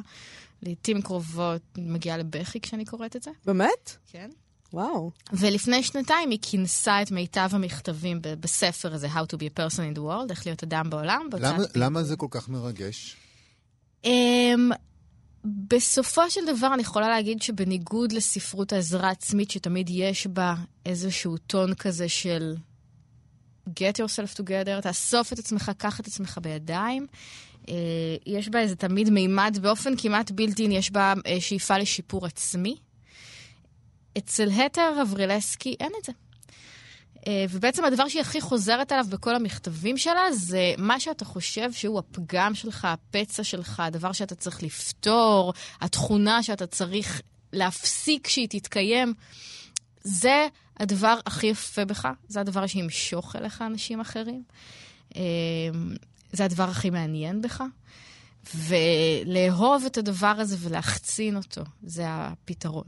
לעתים 0.63 1.01
קרובות 1.01 1.61
מגיעה 1.77 2.17
לבכי 2.17 2.61
כשאני 2.61 2.85
קוראת 2.85 3.15
את 3.15 3.23
זה. 3.23 3.31
באמת? 3.45 3.97
כן. 4.11 4.29
וואו. 4.73 5.11
ולפני 5.33 5.83
שנתיים 5.83 6.29
היא 6.29 6.39
כינסה 6.41 7.01
את 7.01 7.11
מיטב 7.11 7.49
המכתבים 7.51 8.21
ב- 8.21 8.33
בספר 8.33 8.93
הזה, 8.93 9.07
How 9.07 9.25
to 9.33 9.35
be 9.37 9.45
a 9.55 9.59
person 9.59 9.95
in 9.95 9.97
the 9.97 10.01
world, 10.01 10.29
איך 10.29 10.45
להיות 10.45 10.63
אדם 10.63 10.89
בעולם. 10.89 11.29
למה, 11.39 11.63
למה 11.75 12.03
זה 12.03 12.15
כל 12.15 12.27
כך 12.31 12.49
מרגש? 12.49 13.15
אמ, 14.05 14.69
בסופו 15.45 16.29
של 16.29 16.41
דבר 16.55 16.73
אני 16.73 16.81
יכולה 16.81 17.09
להגיד 17.09 17.41
שבניגוד 17.41 18.11
לספרות 18.11 18.73
העזרה 18.73 19.09
עצמית, 19.09 19.51
שתמיד 19.51 19.89
יש 19.89 20.27
בה 20.27 20.55
איזשהו 20.85 21.37
טון 21.37 21.73
כזה 21.73 22.09
של 22.09 22.55
get 23.69 23.97
yourself 23.97 24.39
together, 24.39 24.81
תאסוף 24.81 25.33
את 25.33 25.39
עצמך, 25.39 25.71
קח 25.77 25.99
את 25.99 26.07
עצמך 26.07 26.39
בידיים. 26.41 27.07
אה, 27.69 27.73
יש 28.25 28.49
בה 28.49 28.59
איזה 28.59 28.75
תמיד 28.75 29.09
מימד, 29.09 29.57
באופן 29.61 29.93
כמעט 29.97 30.31
בלתי 30.31 30.63
יש 30.63 30.91
בה 30.91 31.13
אה, 31.27 31.41
שאיפה 31.41 31.77
לשיפור 31.77 32.25
עצמי. 32.25 32.75
אצל 34.17 34.49
התר 34.49 35.01
אברילסקי 35.01 35.75
אין 35.79 35.91
את 35.99 36.05
זה. 36.05 36.11
אה, 37.27 37.45
ובעצם 37.49 37.85
הדבר 37.85 38.07
שהיא 38.07 38.21
הכי 38.21 38.41
חוזרת 38.41 38.91
עליו 38.91 39.05
בכל 39.09 39.35
המכתבים 39.35 39.97
שלה 39.97 40.31
זה 40.31 40.73
מה 40.77 40.99
שאתה 40.99 41.25
חושב 41.25 41.71
שהוא 41.71 41.99
הפגם 41.99 42.55
שלך, 42.55 42.85
הפצע 42.85 43.43
שלך, 43.43 43.79
הדבר 43.79 44.11
שאתה 44.11 44.35
צריך 44.35 44.63
לפתור, 44.63 45.53
התכונה 45.81 46.43
שאתה 46.43 46.67
צריך 46.67 47.21
להפסיק 47.53 48.27
שהיא 48.27 48.47
תתקיים. 48.49 49.13
זה 50.03 50.47
הדבר 50.77 51.19
הכי 51.25 51.47
יפה 51.47 51.85
בך, 51.85 52.07
זה 52.27 52.39
הדבר 52.41 52.67
שימשוך 52.67 53.35
אליך 53.35 53.61
אנשים 53.61 53.99
אחרים. 53.99 54.43
אה, 55.15 55.21
זה 56.31 56.45
הדבר 56.45 56.69
הכי 56.69 56.89
מעניין 56.89 57.41
בך. 57.41 57.63
ולאהוב 58.55 59.83
את 59.85 59.97
הדבר 59.97 60.35
הזה 60.37 60.55
ולהחצין 60.59 61.35
אותו, 61.35 61.61
זה 61.83 62.03
הפתרון. 62.07 62.83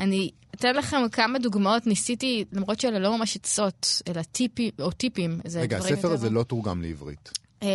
אני 0.00 0.30
אתן 0.54 0.76
לכם 0.76 0.96
כמה 1.12 1.38
דוגמאות, 1.38 1.86
ניסיתי, 1.86 2.44
למרות 2.52 2.80
שאלה 2.80 2.98
לא 2.98 3.18
ממש 3.18 3.36
עצות, 3.36 4.02
אלא 4.08 4.22
טיפים, 4.22 4.70
או 4.80 4.90
טיפים. 4.90 5.40
רגע, 5.54 5.76
הספר 5.76 6.12
הזה 6.12 6.30
לא 6.30 6.42
תורגם 6.42 6.82
לעברית. 6.82 7.30
אה, 7.62 7.68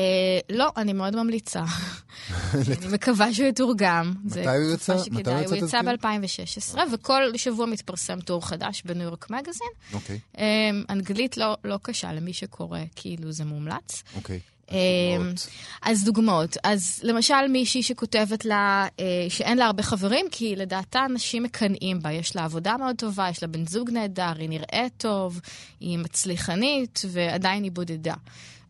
לא, 0.50 0.72
אני 0.78 0.94
מאוד 0.94 1.16
ממליצה. 1.16 1.64
אני 2.54 2.88
מקווה 2.94 3.34
שהוא 3.34 3.48
יתורגם. 3.48 4.14
מתי 4.26 4.40
הוא 4.40 4.74
יצא? 4.74 4.96
מתי 5.12 5.30
הוא 5.30 5.40
יצא, 5.40 5.56
הוא 5.56 5.56
יצא 5.56 5.82
תזכיר? 5.82 6.78
ב-2016, 6.78 6.94
וכל 6.94 7.38
שבוע 7.38 7.66
מתפרסם 7.66 8.20
טור 8.20 8.48
חדש 8.48 8.82
בניו 8.86 9.04
יורק 9.04 9.30
מגזין. 9.30 9.68
אוקיי, 9.94 10.20
אה, 10.38 10.70
אנגלית 10.90 11.38
לא, 11.38 11.58
לא 11.64 11.80
קשה 11.82 12.14
למי 12.14 12.34
שקורא, 12.34 12.80
כאילו 12.96 13.32
זה 13.32 13.46
מומלץ. 13.46 14.04
אוקיי. 14.16 14.36
אה, 14.36 14.55
דוגמאות. 14.72 15.48
אז 15.82 16.04
דוגמאות. 16.04 16.58
אז 16.64 17.02
למשל 17.04 17.48
מישהי 17.50 17.84
שכותבת 17.84 18.46
לה 18.46 18.88
אה, 19.00 19.26
שאין 19.30 19.58
לה 19.58 19.66
הרבה 19.66 19.84
חברים, 19.84 20.26
כי 20.32 20.56
לדעתה 20.56 21.06
אנשים 21.06 21.44
מקנאים 21.44 22.02
בה. 22.02 22.12
יש 22.12 22.36
לה 22.36 22.44
עבודה 22.44 22.78
מאוד 22.78 22.96
טובה, 22.96 23.28
יש 23.30 23.44
לה 23.44 23.48
בן 23.48 23.68
זוג 23.68 23.92
נהדר, 23.92 24.34
היא 24.38 24.50
נראית 24.50 24.94
טוב, 24.98 25.42
היא 25.80 25.98
מצליחנית, 26.00 27.02
ועדיין 27.12 27.64
היא 27.64 27.72
בודדה. 27.72 28.16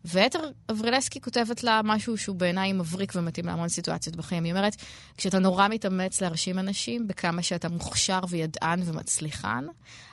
ויתר 0.06 0.50
אברילסקי 0.70 1.20
כותבת 1.20 1.64
לה 1.64 1.80
משהו 1.84 2.18
שהוא 2.18 2.36
בעיניי 2.36 2.72
מבריק 2.72 3.12
ומתאים 3.14 3.46
להמון 3.46 3.68
סיטואציות 3.68 4.16
בחיים. 4.16 4.44
היא 4.44 4.52
אומרת, 4.52 4.76
כשאתה 5.16 5.38
נורא 5.38 5.68
מתאמץ 5.68 6.20
להרשים 6.20 6.58
אנשים 6.58 7.08
בכמה 7.08 7.42
שאתה 7.42 7.68
מוכשר 7.68 8.20
וידען 8.28 8.82
ומצליחן, 8.84 9.64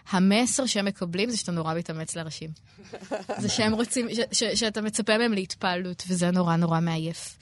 המסר 0.09 0.65
שהם 0.65 0.85
מקבלים 0.85 1.29
זה 1.29 1.37
שאתה 1.37 1.51
נורא 1.51 1.73
מתאמץ 1.73 2.15
להרשים. 2.15 2.49
זה 3.41 3.49
שהם 3.49 3.73
רוצים, 3.73 4.07
ש, 4.13 4.19
ש, 4.31 4.43
שאתה 4.43 4.81
מצפה 4.81 5.17
מהם 5.17 5.33
להתפעלות, 5.33 6.03
וזה 6.07 6.31
נורא 6.31 6.55
נורא 6.55 6.79
מעייף. 6.79 7.37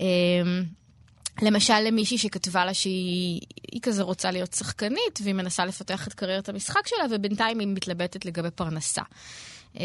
אמ, 0.00 0.06
למשל 1.42 1.80
למישהי 1.80 2.18
שכתבה 2.18 2.64
לה 2.64 2.74
שהיא 2.74 3.40
היא 3.72 3.80
כזה 3.82 4.02
רוצה 4.02 4.30
להיות 4.30 4.52
שחקנית, 4.52 5.20
והיא 5.22 5.34
מנסה 5.34 5.64
לפתח 5.64 6.08
את 6.08 6.14
קריירת 6.14 6.48
המשחק 6.48 6.86
שלה, 6.86 7.04
ובינתיים 7.10 7.58
היא 7.58 7.68
מתלבטת 7.68 8.24
לגבי 8.24 8.50
פרנסה. 8.50 9.02
אמ, 9.74 9.82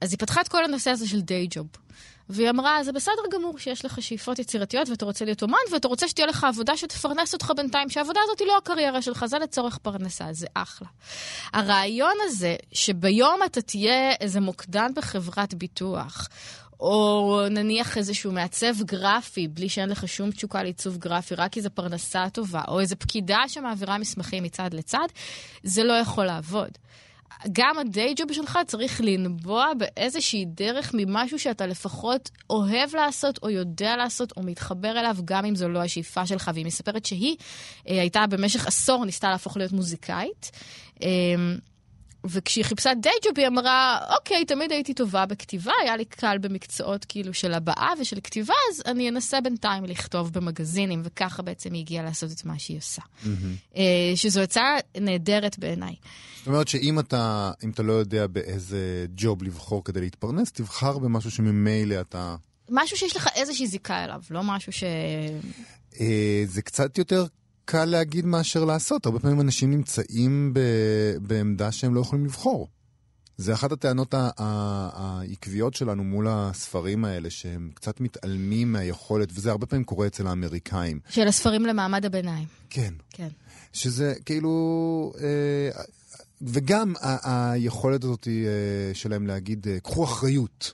אז 0.00 0.10
היא 0.12 0.18
פתחה 0.18 0.40
את 0.40 0.48
כל 0.48 0.64
הנושא 0.64 0.90
הזה 0.90 1.08
של 1.08 1.20
דיי 1.20 1.46
ג'וב. 1.50 1.66
והיא 2.28 2.50
אמרה, 2.50 2.84
זה 2.84 2.92
בסדר 2.92 3.22
גמור 3.32 3.58
שיש 3.58 3.84
לך 3.84 4.02
שאיפות 4.02 4.38
יצירתיות 4.38 4.88
ואתה 4.88 5.04
רוצה 5.04 5.24
להיות 5.24 5.42
אומן 5.42 5.58
ואתה 5.72 5.88
רוצה 5.88 6.08
שתהיה 6.08 6.26
לך 6.26 6.44
עבודה 6.44 6.76
שתפרנס 6.76 7.32
אותך 7.34 7.52
בינתיים, 7.56 7.90
שהעבודה 7.90 8.20
הזאת 8.24 8.38
היא 8.38 8.48
לא 8.48 8.56
הקריירה 8.56 9.02
שלך, 9.02 9.26
זה 9.26 9.38
לצורך 9.38 9.78
פרנסה, 9.78 10.32
זה 10.32 10.46
אחלה. 10.54 10.88
הרעיון 11.52 12.14
הזה 12.24 12.56
שביום 12.72 13.40
אתה 13.46 13.62
תהיה 13.62 14.12
איזה 14.20 14.40
מוקדן 14.40 14.90
בחברת 14.94 15.54
ביטוח, 15.54 16.28
או 16.80 17.40
נניח 17.50 17.98
איזשהו 17.98 18.32
מעצב 18.32 18.82
גרפי, 18.82 19.48
בלי 19.48 19.68
שאין 19.68 19.88
לך 19.88 20.08
שום 20.08 20.30
תשוקה 20.30 20.62
לעיצוב 20.62 20.96
גרפי, 20.96 21.34
רק 21.34 21.56
איזו 21.56 21.70
פרנסה 21.74 22.26
טובה, 22.32 22.62
או 22.68 22.80
איזו 22.80 22.96
פקידה 22.98 23.42
שמעבירה 23.48 23.98
מסמכים 23.98 24.42
מצד 24.42 24.74
לצד, 24.74 25.06
זה 25.62 25.84
לא 25.84 25.92
יכול 25.92 26.24
לעבוד. 26.24 26.70
גם 27.52 27.78
הדיי 27.78 28.14
ג'וב 28.16 28.32
שלך 28.32 28.58
צריך 28.66 29.00
לנבוע 29.04 29.66
באיזושהי 29.78 30.44
דרך 30.44 30.90
ממשהו 30.94 31.38
שאתה 31.38 31.66
לפחות 31.66 32.30
אוהב 32.50 32.94
לעשות, 32.96 33.38
או 33.42 33.50
יודע 33.50 33.96
לעשות, 33.96 34.32
או 34.36 34.42
מתחבר 34.42 35.00
אליו, 35.00 35.16
גם 35.24 35.44
אם 35.44 35.56
זו 35.56 35.68
לא 35.68 35.82
השאיפה 35.82 36.26
שלך. 36.26 36.50
והיא 36.54 36.66
מספרת 36.66 37.04
שהיא 37.04 37.36
אה, 37.88 38.00
הייתה 38.00 38.26
במשך 38.26 38.66
עשור, 38.66 39.04
ניסתה 39.04 39.30
להפוך 39.30 39.56
להיות 39.56 39.72
מוזיקאית. 39.72 40.50
אה, 41.02 41.08
וכשהיא 42.24 42.64
חיפשה 42.64 42.94
דיי 42.94 43.12
ג'וב 43.24 43.38
היא 43.38 43.46
אמרה, 43.46 43.98
אוקיי, 44.18 44.44
תמיד 44.44 44.72
הייתי 44.72 44.94
טובה 44.94 45.26
בכתיבה, 45.26 45.72
היה 45.82 45.96
לי 45.96 46.04
קל 46.04 46.38
במקצועות 46.40 47.04
כאילו 47.04 47.34
של 47.34 47.54
הבעה 47.54 47.92
ושל 48.00 48.20
כתיבה, 48.24 48.54
אז 48.70 48.82
אני 48.86 49.08
אנסה 49.08 49.40
בינתיים 49.40 49.84
לכתוב 49.84 50.32
במגזינים, 50.32 51.02
וככה 51.04 51.42
בעצם 51.42 51.72
היא 51.72 51.80
הגיעה 51.80 52.04
לעשות 52.04 52.32
את 52.32 52.44
מה 52.44 52.58
שהיא 52.58 52.78
עושה. 52.78 53.02
אה, 53.76 54.12
שזו 54.14 54.40
הצעה 54.40 54.76
נהדרת 55.00 55.58
בעיניי. 55.58 55.94
זאת 56.38 56.46
אומרת 56.46 56.68
שאם 56.68 56.98
אתה, 56.98 57.52
אתה 57.70 57.82
לא 57.82 57.92
יודע 57.92 58.26
באיזה 58.26 59.06
ג'וב 59.16 59.42
לבחור 59.42 59.84
כדי 59.84 60.00
להתפרנס, 60.00 60.52
תבחר 60.52 60.98
במשהו 60.98 61.30
שממילא 61.30 62.00
אתה 62.00 62.36
משהו 62.70 62.96
שיש 62.96 63.16
לך 63.16 63.28
איזושהי 63.34 63.66
זיקה 63.66 64.04
אליו, 64.04 64.20
לא 64.30 64.42
משהו 64.42 64.72
ש... 64.72 64.84
אה, 66.00 66.42
זה 66.46 66.62
קצת 66.62 66.98
יותר 66.98 67.26
קל 67.64 67.84
להגיד 67.84 68.26
מאשר 68.26 68.64
לעשות. 68.64 69.06
הרבה 69.06 69.18
פעמים 69.20 69.40
אנשים 69.40 69.70
נמצאים 69.70 70.54
ב... 70.54 70.60
בעמדה 71.22 71.72
שהם 71.72 71.94
לא 71.94 72.00
יכולים 72.00 72.24
לבחור. 72.24 72.68
זה 73.36 73.54
אחת 73.54 73.72
הטענות 73.72 74.14
העקביות 74.16 75.74
שלנו 75.74 76.04
מול 76.04 76.26
הספרים 76.30 77.04
האלה, 77.04 77.30
שהם 77.30 77.70
קצת 77.74 78.00
מתעלמים 78.00 78.72
מהיכולת, 78.72 79.28
וזה 79.34 79.50
הרבה 79.50 79.66
פעמים 79.66 79.84
קורה 79.84 80.06
אצל 80.06 80.26
האמריקאים. 80.26 81.00
של 81.08 81.28
הספרים 81.28 81.66
למעמד 81.66 82.04
הביניים. 82.04 82.46
כן. 82.70 82.94
כן. 83.10 83.28
שזה 83.72 84.14
כאילו... 84.24 85.12
אה, 85.20 85.82
וגם 86.42 86.94
ה- 87.00 87.52
היכולת 87.52 88.04
הזאת 88.04 88.28
אה, 88.28 88.94
שלהם 88.94 89.26
להגיד, 89.26 89.66
אה, 89.68 89.80
קחו 89.80 90.04
אחריות. 90.04 90.72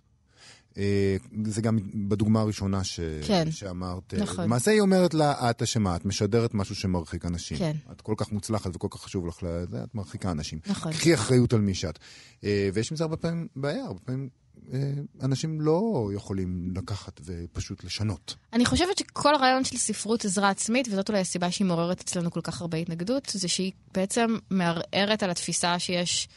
אה, 0.78 1.16
זה 1.44 1.62
גם 1.62 1.78
בדוגמה 2.08 2.40
הראשונה 2.40 2.84
ש... 2.84 3.00
כן. 3.26 3.50
שאמרת. 3.50 4.14
נכון. 4.14 4.44
למעשה 4.44 4.70
היא 4.70 4.80
אומרת 4.80 5.14
לה, 5.14 5.50
את 5.50 5.62
אשמה, 5.62 5.96
את 5.96 6.04
משדרת 6.04 6.54
משהו 6.54 6.74
שמרחיק 6.74 7.26
אנשים. 7.26 7.58
כן. 7.58 7.76
את 7.92 8.00
כל 8.00 8.14
כך 8.16 8.32
מוצלחת 8.32 8.76
וכל 8.76 8.88
כך 8.90 9.00
חשוב 9.00 9.26
לך 9.26 9.42
לזה, 9.42 9.82
את 9.84 9.94
מרחיקה 9.94 10.30
אנשים. 10.30 10.58
נכון. 10.66 10.92
קחי 10.92 11.14
אחריות 11.14 11.52
על 11.52 11.60
מי 11.60 11.74
שאת. 11.74 11.98
אה, 12.44 12.70
ויש 12.74 12.90
עם 12.90 12.96
זה 12.96 13.04
הרבה 13.04 13.16
פעמים 13.16 13.48
בעיה, 13.56 13.84
הרבה 13.84 14.00
פעמים 14.00 14.28
אה, 14.72 14.92
אנשים 15.22 15.60
לא 15.60 16.10
יכולים 16.14 16.72
לקחת 16.76 17.20
ופשוט 17.24 17.84
לשנות. 17.84 18.36
אני 18.52 18.64
חושבת 18.64 18.98
שכל 18.98 19.34
הרעיון 19.34 19.64
של 19.64 19.76
ספרות 19.76 20.24
עזרה 20.24 20.50
עצמית, 20.50 20.88
וזאת 20.88 21.08
אולי 21.08 21.20
הסיבה 21.20 21.50
שהיא 21.50 21.66
מעוררת 21.66 22.00
אצלנו 22.00 22.30
כל 22.30 22.40
כך 22.40 22.60
הרבה 22.60 22.78
התנגדות, 22.78 23.32
זה 23.34 23.48
שהיא 23.48 23.72
בעצם 23.94 24.36
מערערת 24.50 25.22
על 25.22 25.30
התפיסה 25.30 25.78
שיש 25.78 26.28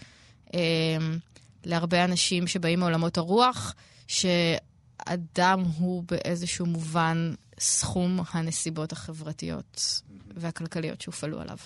אה, 0.53 0.59
להרבה 1.65 2.03
אנשים 2.03 2.47
שבאים 2.47 2.79
מעולמות 2.79 3.17
הרוח, 3.17 3.75
שאדם 4.07 5.59
הוא 5.77 6.03
באיזשהו 6.07 6.65
מובן 6.65 7.33
סכום 7.59 8.19
הנסיבות 8.31 8.91
החברתיות 8.91 10.01
והכלכליות 10.35 11.01
שהופעלו 11.01 11.41
עליו. 11.41 11.57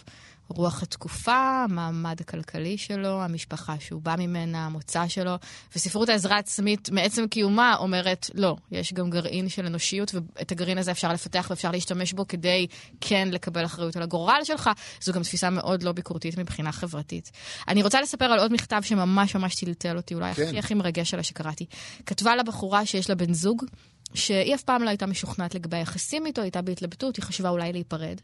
רוח 0.50 0.84
התקופה, 0.84 1.66
המעמד 1.70 2.22
הכלכלי 2.22 2.78
שלו, 2.78 3.22
המשפחה 3.24 3.76
שהוא 3.80 4.02
בא 4.02 4.16
ממנה, 4.18 4.66
המוצא 4.66 5.08
שלו, 5.08 5.36
וספרות 5.76 6.10
העזרה 6.10 6.36
העצמית 6.36 6.90
מעצם 6.90 7.28
קיומה 7.28 7.76
אומרת, 7.76 8.30
לא, 8.34 8.56
יש 8.72 8.94
גם 8.94 9.10
גרעין 9.10 9.50
של 9.50 9.66
אנושיות, 9.66 10.16
ואת 10.16 10.52
הגרעין 10.52 10.78
הזה 10.78 10.92
אפשר 10.92 11.14
לפתח 11.14 11.48
ואפשר 11.50 11.72
להשתמש 11.72 12.14
בו 12.14 12.28
כדי 12.28 12.68
כן 13.02 13.28
לקבל 13.32 13.66
אחריות 13.66 13.96
על 13.96 14.04
הגורל 14.04 14.40
שלך. 14.44 14.70
זו 15.02 15.14
גם 15.14 15.24
תפיסה 15.24 15.50
מאוד 15.50 15.84
לא 15.84 15.92
ביקורתית 15.92 16.38
מבחינה 16.38 16.72
חברתית. 16.72 17.32
אני 17.68 17.84
רוצה 17.84 18.02
לספר 18.02 18.26
על 18.26 18.40
עוד 18.40 18.54
מכתב 18.54 18.82
שממש 18.84 19.36
ממש 19.36 19.56
טלטל 19.56 19.98
אותי, 19.98 20.14
אולי 20.14 20.34
כן. 20.34 20.44
הכי 20.48 20.60
הכי 20.60 20.74
מרגש 20.74 21.14
עליי 21.14 21.24
שקראתי. 21.24 21.66
כתבה 22.06 22.36
לה 22.36 22.44
בחורה 22.44 22.86
שיש 22.86 23.10
לה 23.10 23.16
בן 23.16 23.34
זוג, 23.34 23.66
שהיא 24.14 24.56
אף 24.56 24.64
פעם 24.64 24.84
לא 24.84 24.90
הייתה 24.90 25.06
משוכנעת 25.06 25.56
לגבי 25.56 25.78
היחסים 25.78 26.26
איתו, 26.26 26.42
הייתה 26.42 26.62
בהתלבטות, 26.62 27.16
היא 27.16 27.24
חשבה 27.24 27.50
אולי 27.50 27.74
להיפרד. 27.74 28.22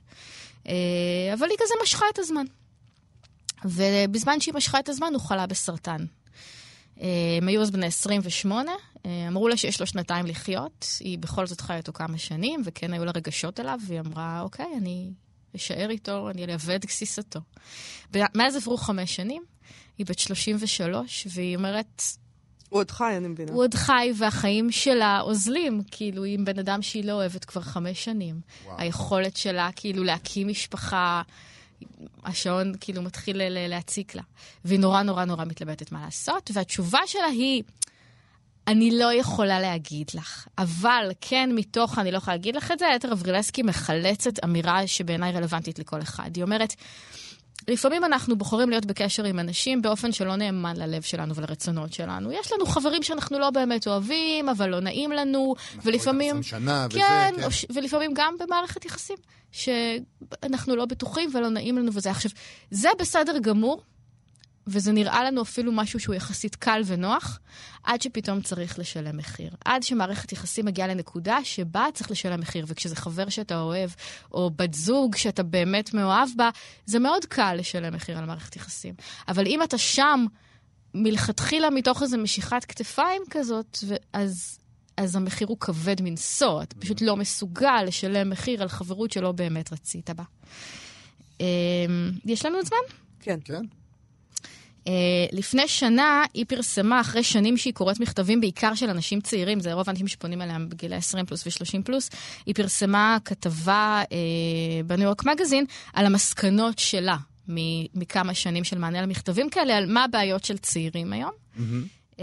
אה, 0.67 0.73
אבל 1.33 1.49
היא 1.49 1.57
כזה 1.57 1.73
משכה 1.83 2.05
את 2.13 2.19
הזמן. 2.19 2.45
ובזמן 3.65 4.39
שהיא 4.39 4.53
משכה 4.53 4.79
את 4.79 4.89
הזמן, 4.89 5.09
הוא 5.13 5.21
חלה 5.21 5.47
בסרטן. 5.47 6.05
אה, 7.01 7.07
הם 7.41 7.47
היו 7.47 7.61
אז 7.61 7.71
בני 7.71 7.85
28, 7.85 8.71
אה, 9.05 9.27
אמרו 9.27 9.47
לה 9.47 9.57
שיש 9.57 9.79
לו 9.79 9.87
שנתיים 9.87 10.25
לחיות, 10.25 10.87
היא 10.99 11.19
בכל 11.19 11.47
זאת 11.47 11.61
חיה 11.61 11.77
איתו 11.77 11.93
כמה 11.93 12.17
שנים, 12.17 12.61
וכן 12.65 12.93
היו 12.93 13.05
לה 13.05 13.11
רגשות 13.15 13.59
אליו, 13.59 13.79
והיא 13.87 13.99
אמרה, 13.99 14.41
אוקיי, 14.41 14.67
אני 14.77 15.11
אשאר 15.55 15.89
איתו, 15.89 16.29
אני 16.29 16.43
אלווה 16.43 16.75
את 16.75 16.85
גסיסתו. 16.85 17.39
מאז 18.15 18.55
עברו 18.55 18.77
חמש 18.77 19.15
שנים, 19.15 19.43
היא 19.97 20.05
בת 20.05 20.19
33, 20.19 21.27
והיא 21.29 21.55
אומרת, 21.55 22.03
הוא 22.73 22.79
עוד 22.79 22.91
חי, 22.91 23.13
אני 23.17 23.27
מבינה. 23.27 23.51
הוא 23.51 23.63
עוד 23.63 23.73
חי 23.73 24.11
והחיים 24.17 24.71
שלה 24.71 25.21
אוזלים, 25.21 25.81
כאילו, 25.91 26.23
עם 26.23 26.45
בן 26.45 26.59
אדם 26.59 26.81
שהיא 26.81 27.05
לא 27.05 27.11
אוהבת 27.11 27.45
כבר 27.45 27.61
חמש 27.61 28.03
שנים. 28.03 28.41
וואו. 28.65 28.75
היכולת 28.79 29.37
שלה, 29.37 29.69
כאילו, 29.75 30.03
להקים 30.03 30.47
משפחה, 30.47 31.21
השעון 32.25 32.73
כאילו 32.79 33.01
מתחיל 33.01 33.37
ל- 33.37 33.67
להציק 33.67 34.15
לה. 34.15 34.21
והיא 34.65 34.79
נורא 34.79 35.01
נורא 35.01 35.25
נורא 35.25 35.45
מתלבטת 35.45 35.91
מה 35.91 36.01
לעשות, 36.05 36.51
והתשובה 36.53 36.99
שלה 37.05 37.25
היא, 37.25 37.63
אני 38.67 38.91
לא 38.99 39.13
יכולה 39.13 39.59
להגיד 39.59 40.11
לך, 40.13 40.47
אבל 40.57 41.11
כן 41.21 41.49
מתוך 41.55 41.99
אני 41.99 42.11
לא 42.11 42.17
יכולה 42.17 42.37
להגיד 42.37 42.55
לך 42.55 42.71
את 42.71 42.79
זה, 42.79 42.85
יתר 42.95 43.11
אברילסקי 43.13 43.63
מחלצת 43.63 44.43
אמירה 44.43 44.87
שבעיניי 44.87 45.31
רלוונטית 45.31 45.79
לכל 45.79 46.01
אחד. 46.01 46.29
היא 46.35 46.43
אומרת, 46.43 46.75
לפעמים 47.67 48.03
אנחנו 48.03 48.35
בוחרים 48.37 48.69
להיות 48.69 48.85
בקשר 48.85 49.23
עם 49.23 49.39
אנשים 49.39 49.81
באופן 49.81 50.11
שלא 50.11 50.35
נאמן 50.35 50.77
ללב 50.77 51.01
שלנו 51.01 51.35
ולרצונות 51.35 51.93
שלנו. 51.93 52.31
יש 52.31 52.51
לנו 52.51 52.65
חברים 52.65 53.03
שאנחנו 53.03 53.39
לא 53.39 53.49
באמת 53.49 53.87
אוהבים, 53.87 54.49
אבל 54.49 54.69
לא 54.69 54.79
נעים 54.79 55.11
לנו, 55.11 55.55
ולפעמים... 55.83 56.29
אנחנו 56.29 56.43
שנה 56.43 56.87
וזה, 56.89 56.99
כן, 56.99 57.33
כן. 57.41 57.49
ש- 57.51 57.65
ולפעמים 57.75 58.11
גם 58.15 58.35
במערכת 58.39 58.85
יחסים, 58.85 59.17
שאנחנו 59.51 60.75
לא 60.75 60.85
בטוחים 60.85 61.29
ולא 61.33 61.49
נעים 61.49 61.77
לנו 61.77 61.91
וזה. 61.93 62.11
עכשיו, 62.11 62.31
זה 62.71 62.89
בסדר 62.99 63.37
גמור, 63.41 63.81
וזה 64.67 64.91
נראה 64.91 65.23
לנו 65.23 65.41
אפילו 65.41 65.71
משהו 65.71 65.99
שהוא 65.99 66.15
יחסית 66.15 66.55
קל 66.55 66.81
ונוח, 66.85 67.39
עד 67.83 68.01
שפתאום 68.01 68.41
צריך 68.41 68.79
לשלם 68.79 69.17
מחיר. 69.17 69.51
עד 69.65 69.83
שמערכת 69.83 70.31
יחסים 70.31 70.65
מגיעה 70.65 70.87
לנקודה 70.87 71.37
שבה 71.43 71.85
צריך 71.93 72.11
לשלם 72.11 72.39
מחיר, 72.39 72.65
וכשזה 72.67 72.95
חבר 72.95 73.29
שאתה 73.29 73.59
אוהב, 73.59 73.89
או 74.31 74.51
בת 74.55 74.73
זוג 74.73 75.15
שאתה 75.15 75.43
באמת 75.43 75.93
מאוהב 75.93 76.29
בה, 76.35 76.49
זה 76.85 76.99
מאוד 76.99 77.25
קל 77.25 77.55
לשלם 77.55 77.93
מחיר 77.93 78.17
על 78.17 78.25
מערכת 78.25 78.55
יחסים. 78.55 78.93
אבל 79.27 79.47
אם 79.47 79.63
אתה 79.63 79.77
שם 79.77 80.25
מלכתחילה 80.93 81.69
מתוך 81.69 82.03
איזו 82.03 82.17
משיכת 82.17 82.65
כתפיים 82.65 83.21
כזאת, 83.29 83.77
אז, 84.13 84.59
אז 84.97 85.15
המחיר 85.15 85.47
הוא 85.47 85.57
כבד 85.59 86.01
מנשוא. 86.01 86.63
אתה 86.63 86.75
פשוט 86.75 87.01
לא 87.01 87.15
מסוגל 87.15 87.83
לשלם 87.87 88.29
מחיר 88.29 88.61
על 88.61 88.67
חברות 88.67 89.11
שלא 89.11 89.31
באמת 89.31 89.73
רצית 89.73 90.09
בה. 90.09 90.23
אמ, 91.39 91.45
יש 92.25 92.45
לנו 92.45 92.55
עוד 92.55 92.65
זמן? 92.65 92.77
כן. 93.19 93.39
כן. 93.45 93.82
Uh, 94.83 94.89
לפני 95.31 95.67
שנה 95.67 96.23
היא 96.33 96.45
פרסמה, 96.47 97.01
אחרי 97.01 97.23
שנים 97.23 97.57
שהיא 97.57 97.73
קוראת 97.73 97.99
מכתבים 97.99 98.41
בעיקר 98.41 98.75
של 98.75 98.89
אנשים 98.89 99.21
צעירים, 99.21 99.59
זה 99.59 99.73
רוב 99.73 99.83
האנשים 99.87 100.07
שפונים 100.07 100.41
אליה 100.41 100.57
בגילי 100.69 100.95
20 100.95 101.25
פלוס 101.25 101.47
ו-30 101.47 101.81
פלוס, 101.85 102.09
היא 102.45 102.55
פרסמה 102.55 103.17
כתבה 103.25 104.03
uh, 104.03 104.07
בניו 104.87 105.05
יורק 105.05 105.25
מגזין 105.25 105.65
על 105.93 106.05
המסקנות 106.05 106.79
שלה 106.79 107.17
מ- 107.49 107.99
מכמה 108.01 108.33
שנים 108.33 108.63
של 108.63 108.77
מענה 108.77 109.01
למכתבים 109.01 109.49
כאלה, 109.49 109.77
על 109.77 109.85
מה 109.93 110.03
הבעיות 110.03 110.43
של 110.43 110.57
צעירים 110.57 111.13
היום. 111.13 111.31
Uh, 112.17 112.19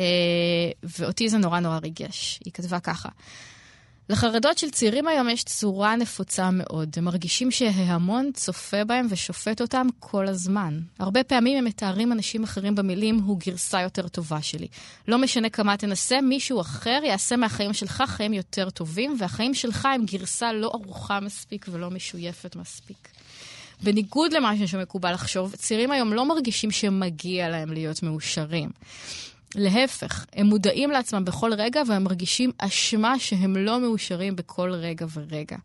ואותי 0.82 1.28
זה 1.28 1.38
נורא 1.38 1.60
נורא 1.60 1.78
ריגש. 1.78 2.40
היא 2.44 2.52
כתבה 2.52 2.80
ככה: 2.80 3.08
לחרדות 4.10 4.58
של 4.58 4.70
צעירים 4.70 5.08
היום 5.08 5.28
יש 5.28 5.44
צורה 5.44 5.96
נפוצה 5.96 6.50
מאוד. 6.52 6.94
הם 6.96 7.04
מרגישים 7.04 7.50
שההמון 7.50 8.30
צופה 8.34 8.84
בהם 8.84 9.06
ושופט 9.10 9.60
אותם 9.60 9.86
כל 9.98 10.28
הזמן. 10.28 10.80
הרבה 10.98 11.24
פעמים 11.24 11.58
הם 11.58 11.64
מתארים 11.64 12.12
אנשים 12.12 12.44
אחרים 12.44 12.74
במילים, 12.74 13.18
הוא 13.18 13.38
גרסה 13.38 13.80
יותר 13.80 14.08
טובה 14.08 14.42
שלי. 14.42 14.68
לא 15.08 15.18
משנה 15.18 15.48
כמה 15.48 15.76
תנסה, 15.76 16.20
מישהו 16.20 16.60
אחר 16.60 17.00
יעשה 17.04 17.36
מהחיים 17.36 17.72
שלך 17.72 18.02
חיים 18.06 18.32
יותר 18.32 18.70
טובים, 18.70 19.16
והחיים 19.18 19.54
שלך 19.54 19.88
הם 19.94 20.04
גרסה 20.04 20.52
לא 20.52 20.70
ערוכה 20.74 21.20
מספיק 21.20 21.66
ולא 21.68 21.90
משויפת 21.90 22.56
מספיק. 22.56 23.08
בניגוד 23.82 24.32
למה 24.32 24.66
שמקובל 24.66 25.12
לחשוב, 25.12 25.54
צעירים 25.56 25.90
היום 25.90 26.12
לא 26.12 26.28
מרגישים 26.28 26.70
שמגיע 26.70 27.48
להם 27.48 27.72
להיות 27.72 28.02
מאושרים. 28.02 28.70
להפך, 29.54 30.26
הם 30.32 30.46
מודעים 30.46 30.90
לעצמם 30.90 31.24
בכל 31.24 31.52
רגע 31.54 31.82
והם 31.86 32.04
מרגישים 32.04 32.50
אשמה 32.58 33.18
שהם 33.18 33.56
לא 33.56 33.80
מאושרים 33.80 34.36
בכל 34.36 34.72
רגע 34.72 35.06
ורגע. 35.14 35.56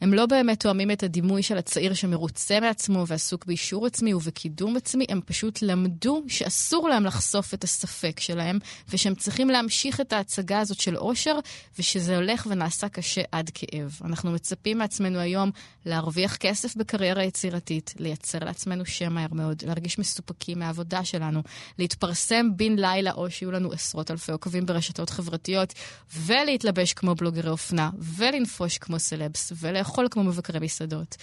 הם 0.00 0.14
לא 0.14 0.26
באמת 0.26 0.60
תואמים 0.60 0.90
את 0.90 1.02
הדימוי 1.02 1.42
של 1.42 1.58
הצעיר 1.58 1.94
שמרוצה 1.94 2.60
מעצמו 2.60 3.04
ועסוק 3.06 3.44
באישור 3.44 3.86
עצמי 3.86 4.14
ובקידום 4.14 4.76
עצמי, 4.76 5.06
הם 5.08 5.20
פשוט 5.26 5.62
למדו 5.62 6.22
שאסור 6.28 6.88
להם 6.88 7.04
לחשוף 7.04 7.54
את 7.54 7.64
הספק 7.64 8.20
שלהם, 8.20 8.58
ושהם 8.88 9.14
צריכים 9.14 9.50
להמשיך 9.50 10.00
את 10.00 10.12
ההצגה 10.12 10.60
הזאת 10.60 10.80
של 10.80 10.96
אושר, 10.96 11.38
ושזה 11.78 12.16
הולך 12.16 12.46
ונעשה 12.50 12.88
קשה 12.88 13.20
עד 13.32 13.50
כאב. 13.54 13.98
אנחנו 14.04 14.30
מצפים 14.32 14.78
מעצמנו 14.78 15.18
היום 15.18 15.50
להרוויח 15.86 16.36
כסף 16.36 16.76
בקריירה 16.76 17.24
יצירתית, 17.24 17.94
לייצר 17.98 18.38
לעצמנו 18.38 18.86
שם 18.86 19.12
מהר 19.12 19.32
מאוד, 19.32 19.62
להרגיש 19.66 19.98
מסופקים 19.98 20.58
מהעבודה 20.58 21.04
שלנו, 21.04 21.42
להתפרסם 21.78 22.46
בן 22.56 22.76
לילה 22.76 23.12
או 23.12 23.30
שיהיו 23.30 23.50
לנו 23.50 23.72
עשרות 23.72 24.10
אלפי 24.10 24.32
עוקבים 24.32 24.66
ברשתות 24.66 25.10
חברתיות, 25.10 25.74
ולהתלבש 26.16 26.92
כמו 26.92 27.14
בלוגרי 27.14 27.50
אופנה, 27.50 27.90
ולנפוש 27.98 28.78
כמו 28.78 28.98
סלבס, 28.98 29.52
ולאכול 29.56 29.89
כמו 30.10 30.24
מבקרי 30.24 30.60
מסעדות, 30.60 31.16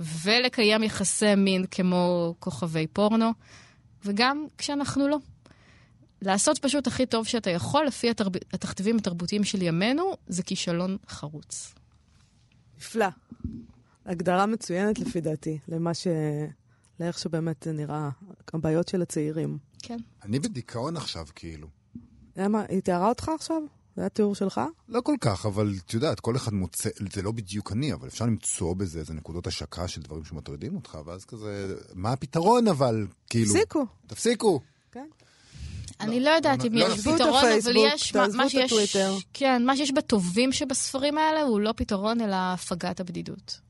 ולקיים 0.00 0.82
יחסי 0.82 1.34
מין 1.34 1.64
כמו 1.70 2.34
כוכבי 2.38 2.86
פורנו, 2.86 3.30
וגם 4.04 4.46
כשאנחנו 4.58 5.08
לא. 5.08 5.18
לעשות 6.22 6.58
פשוט 6.58 6.86
הכי 6.86 7.06
טוב 7.06 7.26
שאתה 7.26 7.50
יכול, 7.50 7.86
לפי 7.86 8.10
התרב... 8.10 8.32
התכתיבים 8.52 8.96
התרבותיים 8.96 9.44
של 9.44 9.62
ימינו, 9.62 10.16
זה 10.26 10.42
כישלון 10.42 10.96
חרוץ. 11.08 11.74
נפלא. 12.78 13.06
הגדרה 14.06 14.46
מצוינת 14.46 14.98
לפי 14.98 15.20
דעתי, 15.20 15.58
למה 15.68 15.94
ש... 15.94 16.06
לאיך 17.00 17.18
שבאמת 17.18 17.62
זה 17.62 17.72
נראה, 17.72 18.10
הבעיות 18.54 18.88
של 18.88 19.02
הצעירים. 19.02 19.58
כן. 19.82 19.96
אני 20.22 20.38
בדיכאון 20.38 20.96
עכשיו, 20.96 21.26
כאילו. 21.34 21.68
למה, 22.36 22.64
היא 22.68 22.80
תיארה 22.80 23.08
אותך 23.08 23.30
עכשיו? 23.34 23.62
זה 23.96 24.06
התיאור 24.06 24.34
שלך? 24.34 24.60
לא 24.88 25.00
כל 25.00 25.14
כך, 25.20 25.46
אבל 25.46 25.74
את 25.86 25.94
יודעת, 25.94 26.20
כל 26.20 26.36
אחד 26.36 26.54
מוצא, 26.54 26.88
זה 27.12 27.22
לא 27.22 27.32
בדיוק 27.32 27.72
אני, 27.72 27.92
אבל 27.92 28.08
אפשר 28.08 28.24
למצוא 28.26 28.74
בזה 28.74 28.98
איזה 28.98 29.14
נקודות 29.14 29.46
השקה 29.46 29.88
של 29.88 30.02
דברים 30.02 30.24
שמטרידים 30.24 30.74
אותך, 30.76 30.98
ואז 31.06 31.24
כזה, 31.24 31.74
מה 31.94 32.12
הפתרון 32.12 32.68
אבל? 32.68 33.06
כאילו... 33.30 33.52
תפסיקו. 33.52 33.86
תפסיקו. 34.06 34.60
כן. 34.92 35.06
אני 36.00 36.20
לא 36.20 36.30
יודעת 36.30 36.64
אם 36.64 36.72
לא, 36.74 36.84
יש 36.84 36.92
את 37.06 37.14
פתרון, 37.14 37.44
אבל 37.64 37.76
יש, 37.76 38.14
מה- 38.16 38.22
תעזבו 38.22 38.38
מה 38.38 38.44
את 38.46 38.50
שיש, 38.50 38.72
הטוויטר. 38.72 39.16
כן, 39.32 39.62
מה 39.66 39.76
שיש 39.76 39.92
בטובים 39.92 40.52
שבספרים 40.52 41.18
האלה 41.18 41.42
הוא 41.42 41.60
לא 41.60 41.72
פתרון, 41.76 42.20
אלא 42.20 42.36
הפגת 42.36 43.00
הבדידות. 43.00 43.60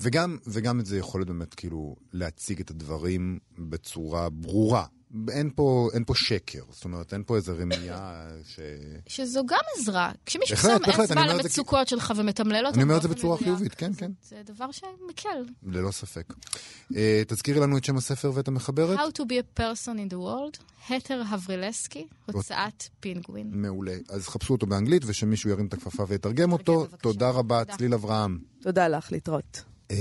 וגם, 0.00 0.38
וגם 0.46 0.80
את 0.80 0.86
זה 0.86 0.98
יכול 0.98 1.20
להיות 1.20 1.28
באמת 1.28 1.54
כאילו 1.54 1.96
להציג 2.12 2.60
את 2.60 2.70
הדברים 2.70 3.38
בצורה 3.58 4.28
ברורה. 4.30 4.86
אין 5.30 5.50
פה, 5.54 5.88
אין 5.94 6.04
פה 6.04 6.14
שקר, 6.14 6.62
זאת 6.70 6.84
אומרת, 6.84 7.12
אין 7.12 7.22
פה 7.26 7.36
איזה 7.36 7.52
רמייה 7.52 8.28
ש... 8.54 8.60
שזו 9.06 9.46
גם 9.46 9.58
עזרה. 9.76 10.12
כשמישהו 10.26 10.56
שם 10.56 10.68
אצבע 10.88 11.06
זה 11.06 11.14
למצוקות 11.14 11.88
שלך 11.88 12.12
ומתמלל 12.16 12.66
אותן 12.66 12.74
אני 12.74 12.82
אומר 12.82 12.96
את 12.96 13.02
זה 13.02 13.08
באופן 13.08 13.20
בצורה 13.20 13.38
חיובית, 13.38 13.74
כן, 13.74 13.92
כן, 13.96 14.10
זה 14.28 14.36
דבר 14.44 14.70
שמקל. 14.70 15.44
ללא 15.62 15.90
ספק. 15.90 16.34
אה, 16.96 17.22
תזכירי 17.28 17.60
לנו 17.60 17.76
את 17.76 17.84
שם 17.84 17.96
הספר 17.96 18.32
ואת 18.34 18.48
המחברת. 18.48 18.98
How 18.98 19.20
to 19.20 19.22
be 19.22 19.58
a 19.58 19.60
person 19.60 20.10
in 20.10 20.12
the 20.12 20.16
world, 20.16 20.92
התר 20.94 21.22
אברילסקי, 21.34 22.06
הוצאת 22.32 22.88
פינגווין. 23.00 23.50
מעולה. 23.52 23.96
אז 24.08 24.28
חפשו 24.28 24.52
אותו 24.52 24.66
באנגלית, 24.66 25.02
ושמישהו 25.06 25.50
ירים 25.50 25.66
את 25.66 25.74
הכפפה 25.74 26.04
ויתרגם 26.08 26.52
אותו. 26.52 26.86
תודה 27.00 27.30
רבה. 27.30 27.64
צליל 27.64 27.94
אברהם. 27.94 28.38
תודה 28.62 28.88
לך, 28.88 29.12
להתראות. 29.12 29.73
אה, 29.90 29.96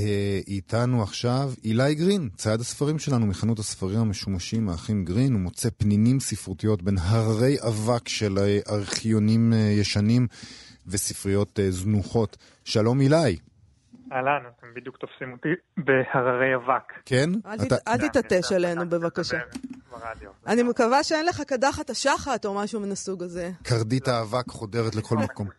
איתנו 0.48 1.04
עכשיו 1.04 1.52
אילי 1.63 1.96
גרין, 1.96 2.30
צייד 2.36 2.60
הספרים 2.60 3.00
שלנו 3.00 3.26
מחנות 3.26 3.60
הספרים 3.60 4.00
המשומשים, 4.00 4.69
האחים 4.69 5.06
גרין. 5.06 5.34
הוא 5.34 5.41
מוצא 5.41 5.69
פנינים 5.78 6.19
ספרותיות 6.19 6.82
בין 6.84 6.96
הררי 7.02 7.58
אבק 7.67 8.08
של 8.08 8.38
אה, 8.39 8.60
ארכיונים 8.69 9.54
אה, 9.54 9.58
ישנים 9.58 10.28
וספריות 10.88 11.60
זנוחות. 11.69 12.38
שלום 12.65 13.02
אילי. 13.02 13.38
אהלן, 14.13 14.39
אתם 14.60 14.67
בדיוק 14.76 14.98
תופסים 14.98 15.32
אותי 15.32 15.50
בהררי 15.78 16.56
אבק. 16.56 16.84
כן? 17.06 17.30
אל 17.46 17.54
אתה- 17.56 17.65
תת- 17.78 17.88
אל 17.88 17.98
תתעטש 18.08 18.52
עלינו 18.52 18.89
בבקשה. 18.89 19.38
ברדיו. 19.91 20.30
אני 20.48 20.63
מקווה 20.63 21.04
שאין 21.04 21.26
לך 21.26 21.41
קדחת 21.41 21.89
השחת 21.89 22.46
או 22.46 22.54
משהו 22.54 22.80
מן 22.80 22.91
הסוג 22.91 23.24
הזה. 23.24 23.52
כרדית 23.63 24.08
האבק 24.08 24.50
חודרת 24.50 24.96
לכל 24.96 25.17
מקום. 25.17 25.48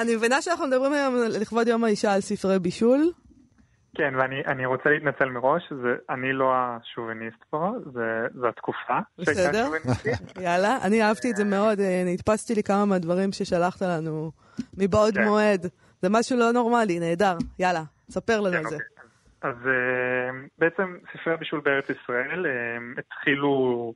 אני 0.00 0.16
מבינה 0.16 0.42
שאנחנו 0.42 0.66
מדברים 0.66 0.92
היום 0.92 1.14
לכבוד 1.40 1.68
יום 1.68 1.84
האישה 1.84 2.12
על 2.14 2.20
ספרי 2.20 2.58
בישול. 2.58 3.00
כן, 3.96 4.14
ואני 4.18 4.40
אני 4.46 4.66
רוצה 4.66 4.90
להתנצל 4.90 5.24
מראש, 5.24 5.62
זה, 5.82 5.88
אני 6.10 6.32
לא 6.32 6.52
השוביניסט 6.54 7.44
פה, 7.50 7.70
זה, 7.92 8.00
זה 8.40 8.48
התקופה. 8.48 8.98
בסדר. 9.18 9.68
יאללה, 10.40 10.78
אני 10.82 11.02
אהבתי 11.02 11.30
את 11.30 11.36
זה 11.36 11.44
מאוד, 11.44 11.80
אה, 11.80 12.02
אני 12.02 12.12
הדפסתי 12.14 12.54
לי 12.54 12.62
כמה 12.62 12.84
מהדברים 12.84 13.32
ששלחת 13.32 13.82
לנו 13.82 14.30
מבעוד 14.78 15.14
כן. 15.14 15.24
מועד. 15.24 15.66
זה 16.02 16.08
משהו 16.10 16.38
לא 16.38 16.52
נורמלי, 16.52 16.98
נהדר. 17.00 17.36
יאללה, 17.58 17.82
ספר 18.10 18.40
לנו 18.40 18.52
כן, 18.52 18.58
על 18.58 18.64
זה. 18.70 18.74
אוקיי. 18.76 18.86
אז 19.42 19.56
אה, 19.66 20.30
בעצם 20.58 20.96
ספרי 21.12 21.32
הבישול 21.34 21.60
בארץ 21.60 21.84
ישראל 21.90 22.46
אה, 22.46 22.52
התחילו 22.98 23.94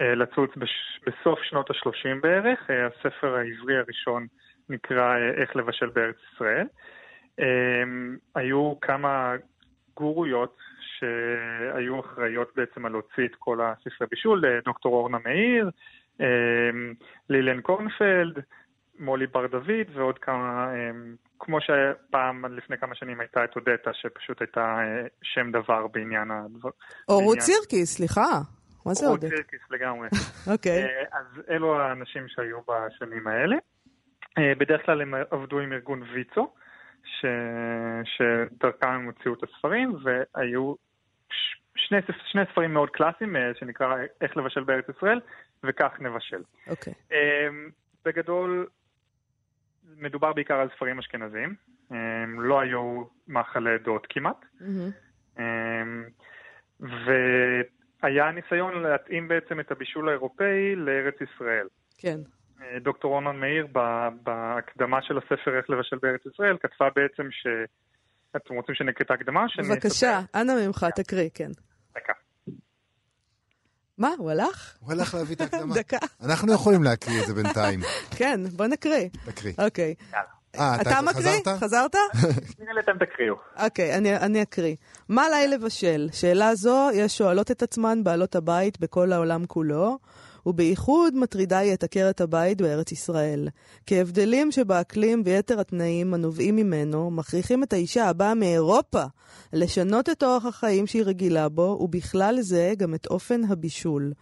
אה, 0.00 0.14
לצוץ 0.14 0.50
בש- 0.56 1.00
בסוף 1.06 1.38
שנות 1.42 1.70
ה-30 1.70 2.20
בערך. 2.22 2.58
אה, 2.70 2.86
הספר 2.86 3.26
העברי 3.36 3.76
הראשון 3.78 4.26
נקרא 4.70 5.14
אה, 5.16 5.30
איך 5.42 5.56
לבשל 5.56 5.86
בארץ 5.88 6.16
ישראל. 6.34 6.66
אה, 7.40 7.82
היו 8.34 8.74
כמה 8.80 9.34
גורויות 9.96 10.56
שהיו 10.98 12.00
אחראיות 12.00 12.52
בעצם 12.56 12.86
על 12.86 12.92
להוציא 12.92 13.24
את 13.24 13.34
כל 13.38 13.58
הספרי 13.60 14.06
בישול, 14.10 14.44
אה, 14.46 14.58
דוקטור 14.64 14.94
אורנה 14.94 15.18
מאיר, 15.24 15.70
אה, 16.20 16.26
ליליאן 17.28 17.60
קורנפלד, 17.60 18.38
מולי 18.98 19.26
בר 19.26 19.46
דוד 19.46 19.66
ועוד 19.94 20.18
כמה, 20.18 20.68
אה, 20.74 20.90
כמו 21.38 21.58
שפעם 21.60 22.44
לפני 22.56 22.78
כמה 22.78 22.94
שנים 22.94 23.20
הייתה 23.20 23.44
את 23.44 23.56
אודטה, 23.56 23.90
שפשוט 23.94 24.40
הייתה 24.40 24.60
אה, 24.60 25.06
שם 25.22 25.50
דבר 25.52 25.86
בעניין 25.86 26.30
הדבר. 26.30 26.70
או 27.08 27.14
רות 27.14 27.24
בעניין- 27.24 27.40
סירקיס, 27.40 27.96
סליחה. 27.96 28.30
מה 28.86 28.94
זה 28.94 29.06
רות 29.08 29.22
עוד? 29.22 29.30
סירקיס 29.34 29.60
לגמרי. 29.70 30.08
אוקיי. 30.52 30.82
אה, 30.84 31.02
אז 31.18 31.26
אלו 31.50 31.80
האנשים 31.80 32.28
שהיו 32.28 32.58
בשנים 32.68 33.26
האלה. 33.26 33.56
אה, 34.38 34.52
בדרך 34.58 34.86
כלל 34.86 35.02
הם 35.02 35.14
עבדו 35.30 35.60
עם 35.60 35.72
ארגון 35.72 36.02
ויצו, 36.12 36.52
ש... 37.04 37.26
שדרכם 38.04 38.88
הם 38.88 39.04
הוציאו 39.04 39.34
את 39.34 39.42
הספרים, 39.42 39.96
והיו 40.02 40.74
ש- 41.30 41.60
שני, 41.76 41.98
שני 42.32 42.42
ספרים 42.52 42.72
מאוד 42.72 42.90
קלאסיים, 42.90 43.36
אה, 43.36 43.50
שנקרא 43.58 43.96
איך 44.20 44.36
לבשל 44.36 44.64
בארץ 44.64 44.84
ישראל, 44.96 45.20
וכך 45.64 45.92
נבשל. 46.00 46.42
אוקיי. 46.70 46.92
אמ, 47.12 47.70
בגדול, 48.04 48.66
מדובר 49.96 50.32
בעיקר 50.32 50.54
על 50.54 50.68
ספרים 50.76 50.98
אשכנזיים. 50.98 51.54
אמ, 51.92 52.40
לא 52.40 52.60
היו 52.60 53.02
מאכלי 53.28 53.74
עדות 53.74 54.06
כמעט. 54.08 54.44
אמ, 55.38 56.04
והיה 56.80 58.30
ניסיון 58.30 58.82
להתאים 58.82 59.28
בעצם 59.28 59.60
את 59.60 59.70
הבישול 59.70 60.08
האירופאי 60.08 60.76
לארץ 60.76 61.14
ישראל. 61.20 61.66
כן. 61.98 62.16
דוקטור 62.82 63.12
רונן 63.12 63.36
מאיר 63.36 63.66
ב- 63.72 64.08
בהקדמה 64.22 65.02
של 65.02 65.18
הספר 65.18 65.58
איך 65.58 65.70
לבשל 65.70 65.96
בארץ 66.02 66.20
ישראל 66.26 66.56
כתבה 66.60 66.88
בעצם 66.96 67.30
ש... 67.30 67.46
אתם 68.36 68.54
רוצים 68.54 68.74
שנקרא 68.74 69.04
את 69.04 69.10
ההקדמה? 69.10 69.40
בבקשה? 69.58 70.20
אנא 70.34 70.52
ממך, 70.66 70.86
תקריא, 70.96 71.28
כן. 71.34 71.50
דקה. 71.94 72.12
מה, 73.98 74.08
הוא 74.18 74.30
הלך? 74.30 74.76
הוא 74.80 74.92
הלך 74.92 75.14
להביא 75.14 75.36
את 75.36 75.40
ההקדמה. 75.40 75.74
דקה. 75.74 75.96
אנחנו 76.24 76.52
יכולים 76.52 76.82
להקריא 76.82 77.20
את 77.20 77.26
זה 77.26 77.34
בינתיים. 77.34 77.80
כן, 78.18 78.40
בוא 78.56 78.66
נקריא. 78.66 79.08
תקריא. 79.26 79.52
אוקיי. 79.58 79.94
אה, 80.58 80.80
אתה 80.80 80.98
מקריא? 81.02 81.56
חזרת? 81.60 81.94
נראה 82.60 82.72
לי 82.72 82.80
אתם 82.80 83.04
תקריאו. 83.04 83.34
אוקיי, 83.64 83.94
אני, 83.98 84.16
אני 84.16 84.42
אקריא. 84.42 84.76
מה 85.08 85.24
עליי 85.26 85.48
לבשל? 85.48 86.08
שאלה 86.12 86.54
זו 86.54 86.88
יש 86.94 87.18
שואלות 87.18 87.50
את 87.50 87.62
עצמן 87.62 88.04
בעלות 88.04 88.36
הבית 88.36 88.80
בכל 88.80 89.12
העולם 89.12 89.46
כולו, 89.46 89.98
ובייחוד 90.46 91.16
מטרידה 91.16 91.58
היא 91.58 91.74
את 91.74 91.84
עקרת 91.84 92.20
הבית 92.20 92.60
בארץ 92.60 92.92
ישראל. 92.92 93.48
כי 93.86 94.00
הבדלים 94.00 94.52
שבאקלים 94.52 95.22
ויתר 95.24 95.60
התנאים 95.60 96.14
הנובעים 96.14 96.56
ממנו 96.56 97.10
מכריחים 97.10 97.62
את 97.62 97.72
האישה 97.72 98.08
הבאה 98.08 98.34
מאירופה 98.34 99.04
לשנות 99.52 100.08
את 100.08 100.22
אורח 100.22 100.46
החיים 100.46 100.86
שהיא 100.86 101.02
רגילה 101.04 101.48
בו, 101.48 101.78
ובכלל 101.80 102.40
זה 102.40 102.72
גם 102.76 102.94
את 102.94 103.06
אופן 103.06 103.44
הבישול. 103.44 104.12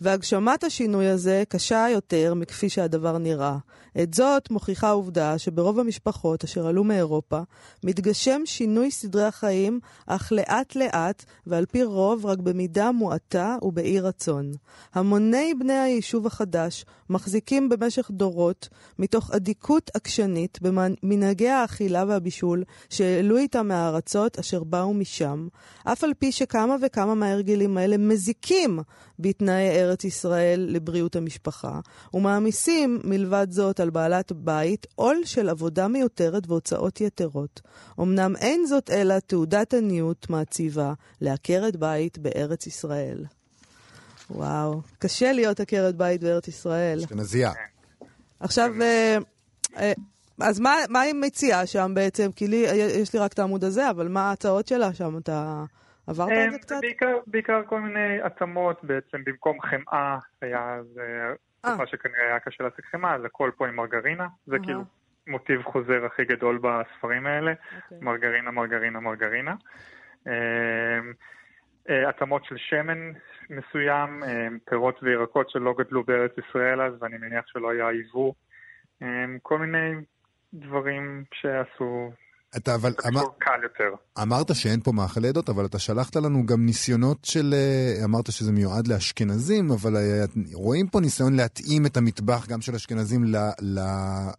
והגשמת 0.00 0.64
השינוי 0.64 1.08
הזה 1.08 1.42
קשה 1.48 1.86
יותר 1.92 2.34
מכפי 2.34 2.68
שהדבר 2.68 3.18
נראה. 3.18 3.58
את 4.02 4.14
זאת 4.14 4.50
מוכיחה 4.50 4.88
העובדה 4.88 5.38
שברוב 5.38 5.78
המשפחות 5.78 6.44
אשר 6.44 6.66
עלו 6.66 6.84
מאירופה, 6.84 7.40
מתגשם 7.84 8.42
שינוי 8.44 8.90
סדרי 8.90 9.24
החיים, 9.24 9.80
אך 10.06 10.32
לאט 10.32 10.76
לאט, 10.76 11.24
ועל 11.46 11.66
פי 11.66 11.84
רוב 11.84 12.26
רק 12.26 12.38
במידה 12.38 12.92
מועטה 12.92 13.56
ובאי 13.62 14.00
רצון. 14.00 14.52
המוני 14.94 15.54
בני 15.54 15.78
היישוב 15.78 16.26
החדש 16.26 16.84
מחזיקים 17.10 17.68
במשך 17.68 18.10
דורות, 18.10 18.68
מתוך 18.98 19.30
אדיקות 19.30 19.90
עקשנית 19.94 20.58
במנהגי 20.62 21.48
האכילה 21.48 22.04
והבישול 22.08 22.64
שהעלו 22.90 23.36
איתם 23.36 23.68
מהארצות 23.68 24.38
אשר 24.38 24.64
באו 24.64 24.94
משם, 24.94 25.48
אף 25.84 26.04
על 26.04 26.14
פי 26.18 26.32
שכמה 26.32 26.76
וכמה 26.82 27.14
מההרגלים 27.14 27.78
האלה 27.78 27.96
מזיקים 27.96 28.80
בתנאי 29.18 29.68
ארץ 29.68 30.04
ישראל 30.04 30.66
לבריאות 30.68 31.16
המשפחה, 31.16 31.80
ומעמיסים 32.14 33.00
מלבד 33.04 33.46
זאת 33.50 33.80
על 33.80 33.90
בעלת 33.90 34.32
בית 34.32 34.86
עול 34.94 35.16
של 35.24 35.48
עבודה 35.48 35.88
מיותרת 35.88 36.42
והוצאות 36.48 37.00
יתרות. 37.00 37.60
אמנם 38.00 38.36
אין 38.36 38.66
זאת 38.66 38.90
אלא 38.90 39.18
תעודת 39.18 39.74
עניות 39.74 40.30
מעציבה 40.30 40.92
לעקרת 41.20 41.76
בית 41.76 42.18
בארץ 42.18 42.66
ישראל. 42.66 43.24
וואו, 44.30 44.80
קשה 44.98 45.32
להיות 45.32 45.60
עקרת 45.60 45.96
בית 45.96 46.20
בארץ 46.20 46.48
ישראל. 46.48 46.98
אשכנזייה. 46.98 47.52
עכשיו, 48.40 48.70
אה, 48.82 49.18
אה, 49.76 49.92
אז 50.40 50.60
מה, 50.60 50.74
מה 50.88 51.00
היא 51.00 51.14
מציעה 51.14 51.66
שם 51.66 51.92
בעצם? 51.94 52.30
כי 52.36 52.48
לי, 52.48 52.66
יש 53.00 53.12
לי 53.12 53.18
רק 53.18 53.32
את 53.32 53.38
העמוד 53.38 53.64
הזה, 53.64 53.90
אבל 53.90 54.08
מה 54.08 54.28
ההצעות 54.28 54.68
שלה 54.68 54.94
שם? 54.94 55.18
אתה 55.18 55.64
עברת 56.08 56.28
את 56.28 56.50
זה 56.50 56.56
אמ, 56.56 56.58
קצת? 56.58 56.76
בעיקר, 56.80 57.18
בעיקר 57.26 57.62
כל 57.66 57.80
מיני 57.80 58.22
התאמות 58.22 58.84
בעצם, 58.84 59.24
במקום 59.24 59.60
חמאה, 59.60 60.18
היה 60.42 60.78
זה 60.94 61.32
אה. 61.64 61.70
תקופה 61.70 61.86
שכנראה 61.86 62.26
היה 62.26 62.40
קשה 62.40 62.64
להשיג 62.64 62.84
חמאה, 62.84 63.14
אז 63.14 63.24
הכל 63.24 63.50
פה 63.56 63.68
עם 63.68 63.76
מרגרינה, 63.76 64.26
זה 64.46 64.56
אהה. 64.56 64.64
כאילו 64.64 64.84
מוטיב 65.26 65.62
חוזר 65.62 66.04
הכי 66.06 66.24
גדול 66.24 66.58
בספרים 66.62 67.26
האלה, 67.26 67.52
אוקיי. 67.52 67.98
מרגרינה, 68.00 68.50
מרגרינה, 68.50 69.00
מרגרינה. 69.00 69.54
אה, 70.26 72.08
התאמות 72.08 72.44
של 72.44 72.56
שמן 72.56 73.12
מסוים, 73.50 74.22
פירות 74.64 75.02
וירקות 75.02 75.50
שלא 75.50 75.74
גדלו 75.78 76.04
בארץ 76.04 76.32
ישראל 76.38 76.80
אז, 76.80 76.92
ואני 77.00 77.18
מניח 77.18 77.44
שלא 77.46 77.70
היה 77.70 77.92
ייבוא, 77.92 78.32
כל 79.42 79.58
מיני 79.58 79.94
דברים 80.54 81.24
שעשו 81.32 82.12
אתה 82.56 82.74
אבל 82.74 82.94
אמר, 83.08 83.22
קל 83.38 83.50
יותר. 83.62 83.94
אמרת 84.22 84.54
שאין 84.54 84.80
פה 84.80 84.92
מאכלי 84.92 85.28
עדות, 85.28 85.48
אבל 85.48 85.64
אתה 85.66 85.78
שלחת 85.78 86.16
לנו 86.16 86.46
גם 86.46 86.66
ניסיונות 86.66 87.18
של... 87.24 87.54
אה, 87.54 88.04
אמרת 88.04 88.32
שזה 88.32 88.52
מיועד 88.52 88.86
לאשכנזים, 88.88 89.70
אבל 89.70 89.96
אה, 89.96 90.24
רואים 90.52 90.88
פה 90.88 91.00
ניסיון 91.00 91.36
להתאים 91.36 91.86
את 91.86 91.96
המטבח 91.96 92.46
גם 92.46 92.60
של 92.60 92.74
אשכנזים 92.74 93.24
ל, 93.24 93.36
ל, 93.60 93.80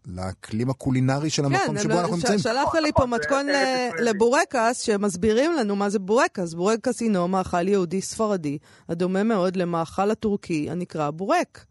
לאקלים 0.07 0.69
הקולינרי 0.69 1.29
של 1.29 1.45
המקום 1.45 1.75
כן, 1.77 1.83
שבו 1.83 1.93
הם- 1.93 1.99
אנחנו 1.99 2.15
ש- 2.15 2.19
נמצאים. 2.19 2.39
שלחת 2.39 2.73
לי 2.75 2.91
פה 2.91 2.97
נכון, 2.97 3.09
מתכון 3.13 3.45
ישראלית. 3.49 3.93
לבורקס, 3.99 4.79
שמסבירים 4.81 5.51
לנו 5.53 5.75
מה 5.75 5.89
זה 5.89 5.99
בורקס. 5.99 6.53
בורקס 6.53 6.99
הינו 6.99 7.27
מאכל 7.27 7.67
יהודי 7.67 8.01
ספרדי, 8.01 8.57
הדומה 8.89 9.23
מאוד 9.23 9.55
למאכל 9.55 10.11
הטורקי 10.11 10.67
הנקרא 10.69 11.09
בורק. 11.09 11.65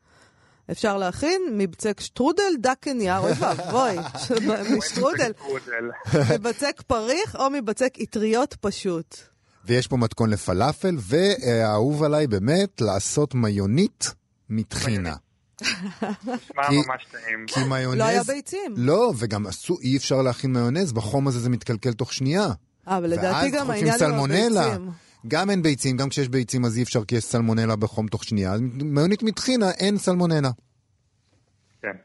אפשר 0.71 0.97
להכין 0.99 1.43
מבצק 1.53 2.01
שטרודל, 2.01 2.43
דק 2.61 2.87
נייר, 2.95 3.19
אוי 3.19 3.33
ואבוי, 3.39 3.97
משטרודל, 4.79 5.33
טרודל. 5.33 5.91
מבצק 6.35 6.83
פריך 6.87 7.37
או 7.39 7.51
מבצק 7.51 7.95
אטריות 8.03 8.57
פשוט. 8.61 9.17
ויש 9.65 9.87
פה 9.87 9.97
מתכון 9.97 10.31
לפלאפל, 10.31 10.97
והאהוב 10.99 12.03
עליי 12.03 12.27
באמת 12.27 12.81
לעשות 12.81 13.35
מיונז 13.35 14.15
מטחינה. 14.51 15.15
נשמע 15.63 15.69
כי- 16.69 16.77
ממש 16.77 17.07
טעים. 17.13 17.45
כי 17.47 17.61
מיונז... 17.65 17.99
לא 17.99 18.05
היה 18.05 18.23
ביצים. 18.23 18.75
לא, 18.77 19.13
וגם 19.19 19.47
עשו, 19.47 19.77
אי 19.83 19.97
אפשר 19.97 20.23
להכין 20.23 20.53
מיונז, 20.53 20.93
בחום 20.93 21.29
הזה 21.29 21.41
זה 21.41 21.51
מתקלקל 21.51 21.93
תוך 21.93 22.13
שנייה. 22.13 22.47
אה, 22.89 22.97
אבל 22.97 23.11
לדעתי 23.11 23.27
ואז 23.27 23.53
גם 23.53 23.67
חוטפים 23.67 23.71
העניין 23.71 23.93
עם 23.93 23.99
סלמונלה. 23.99 24.77
גם 25.27 25.51
אין 25.51 25.63
ביצים, 25.63 25.97
גם 25.97 26.09
כשיש 26.09 26.29
ביצים 26.29 26.65
אז 26.65 26.79
אי 26.79 26.83
אפשר 26.83 27.05
כי 27.05 27.15
יש 27.17 27.25
סלמונלה 27.25 27.77
בחום 27.77 28.07
תוך 28.07 28.25
שנייה. 28.25 28.53
אז 28.53 28.61
מיונית 28.85 29.23
מטחינה 29.23 29.67
אין 29.81 29.97
סלמונלה. 29.97 30.49
כן. 31.83 31.97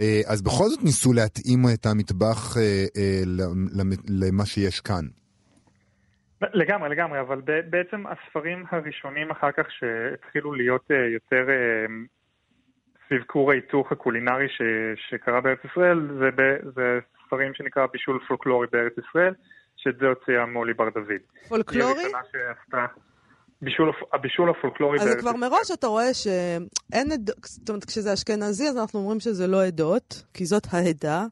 אה, 0.00 0.20
אז 0.26 0.42
בכל 0.42 0.64
זאת 0.68 0.82
ניסו 0.82 1.12
להתאים 1.12 1.58
את 1.74 1.86
המטבח 1.86 2.56
אה, 2.56 2.62
אה, 2.96 3.22
למ- 3.78 3.96
למה 4.08 4.46
שיש 4.46 4.80
כאן. 4.80 5.04
לגמרי, 6.54 6.88
לגמרי, 6.88 7.20
אבל 7.20 7.40
בעצם 7.70 8.04
הספרים 8.06 8.64
הראשונים 8.70 9.30
אחר 9.30 9.52
כך 9.52 9.66
שהתחילו 9.70 10.54
להיות 10.54 10.86
יותר 11.14 11.46
סביב 13.08 13.22
כור 13.26 13.50
ההיתוך 13.50 13.92
הקולינרי 13.92 14.48
ש- 14.48 15.10
שקרה 15.10 15.40
בארץ 15.40 15.58
ישראל, 15.64 15.98
זה, 16.18 16.30
ב- 16.36 16.70
זה 16.74 16.98
ספרים 17.26 17.54
שנקרא 17.54 17.86
בישול 17.92 18.20
פולקלורי 18.28 18.66
בארץ 18.72 18.92
ישראל, 19.08 19.34
שאת 19.86 19.98
זה 20.00 20.06
הוציאה 20.06 20.46
מולי 20.46 20.74
בר 20.74 20.88
דוד. 20.94 21.22
פולקלורי? 21.48 22.02
בישול, 23.62 23.92
הבישול 24.12 24.50
הפולקלורי 24.50 25.00
אז 25.00 25.16
כבר. 25.20 25.32
מראש 25.32 25.70
אתה 25.70 25.86
רואה 25.86 26.14
שאין 26.14 27.12
עדות, 27.12 27.36
זאת 27.42 27.68
אומרת, 27.68 27.84
כשזה 27.84 28.12
אשכנזי 28.12 28.68
אז 28.68 28.76
אנחנו 28.76 28.98
אומרים 29.00 29.20
שזה 29.20 29.46
לא 29.46 29.64
עדות, 29.64 30.22
כי 30.34 30.46
זאת 30.46 30.66
העדה, 30.70 31.26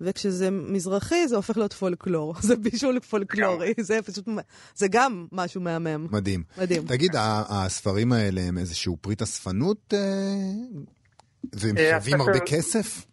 וכשזה 0.00 0.50
מזרחי 0.50 1.28
זה 1.28 1.36
הופך 1.36 1.56
להיות 1.56 1.72
פולקלור. 1.72 2.34
זה 2.48 2.56
בישול 2.56 3.00
פולקלורי, 3.00 3.72
זה 3.80 4.02
פשוט, 4.02 4.28
זה 4.74 4.86
גם 4.90 5.26
משהו 5.32 5.60
מהמם. 5.60 6.06
מדהים. 6.10 6.42
מדהים. 6.58 6.82
תגיד, 6.86 7.10
הספרים 7.48 8.12
האלה 8.12 8.40
הם 8.40 8.58
איזשהו 8.58 8.96
פריט 9.00 9.22
אספנות? 9.22 9.94
אה, 9.94 9.98
והם 11.52 11.76
אה, 11.78 12.00
שווים 12.00 12.20
הרבה 12.20 12.40
כסף? 12.40 13.06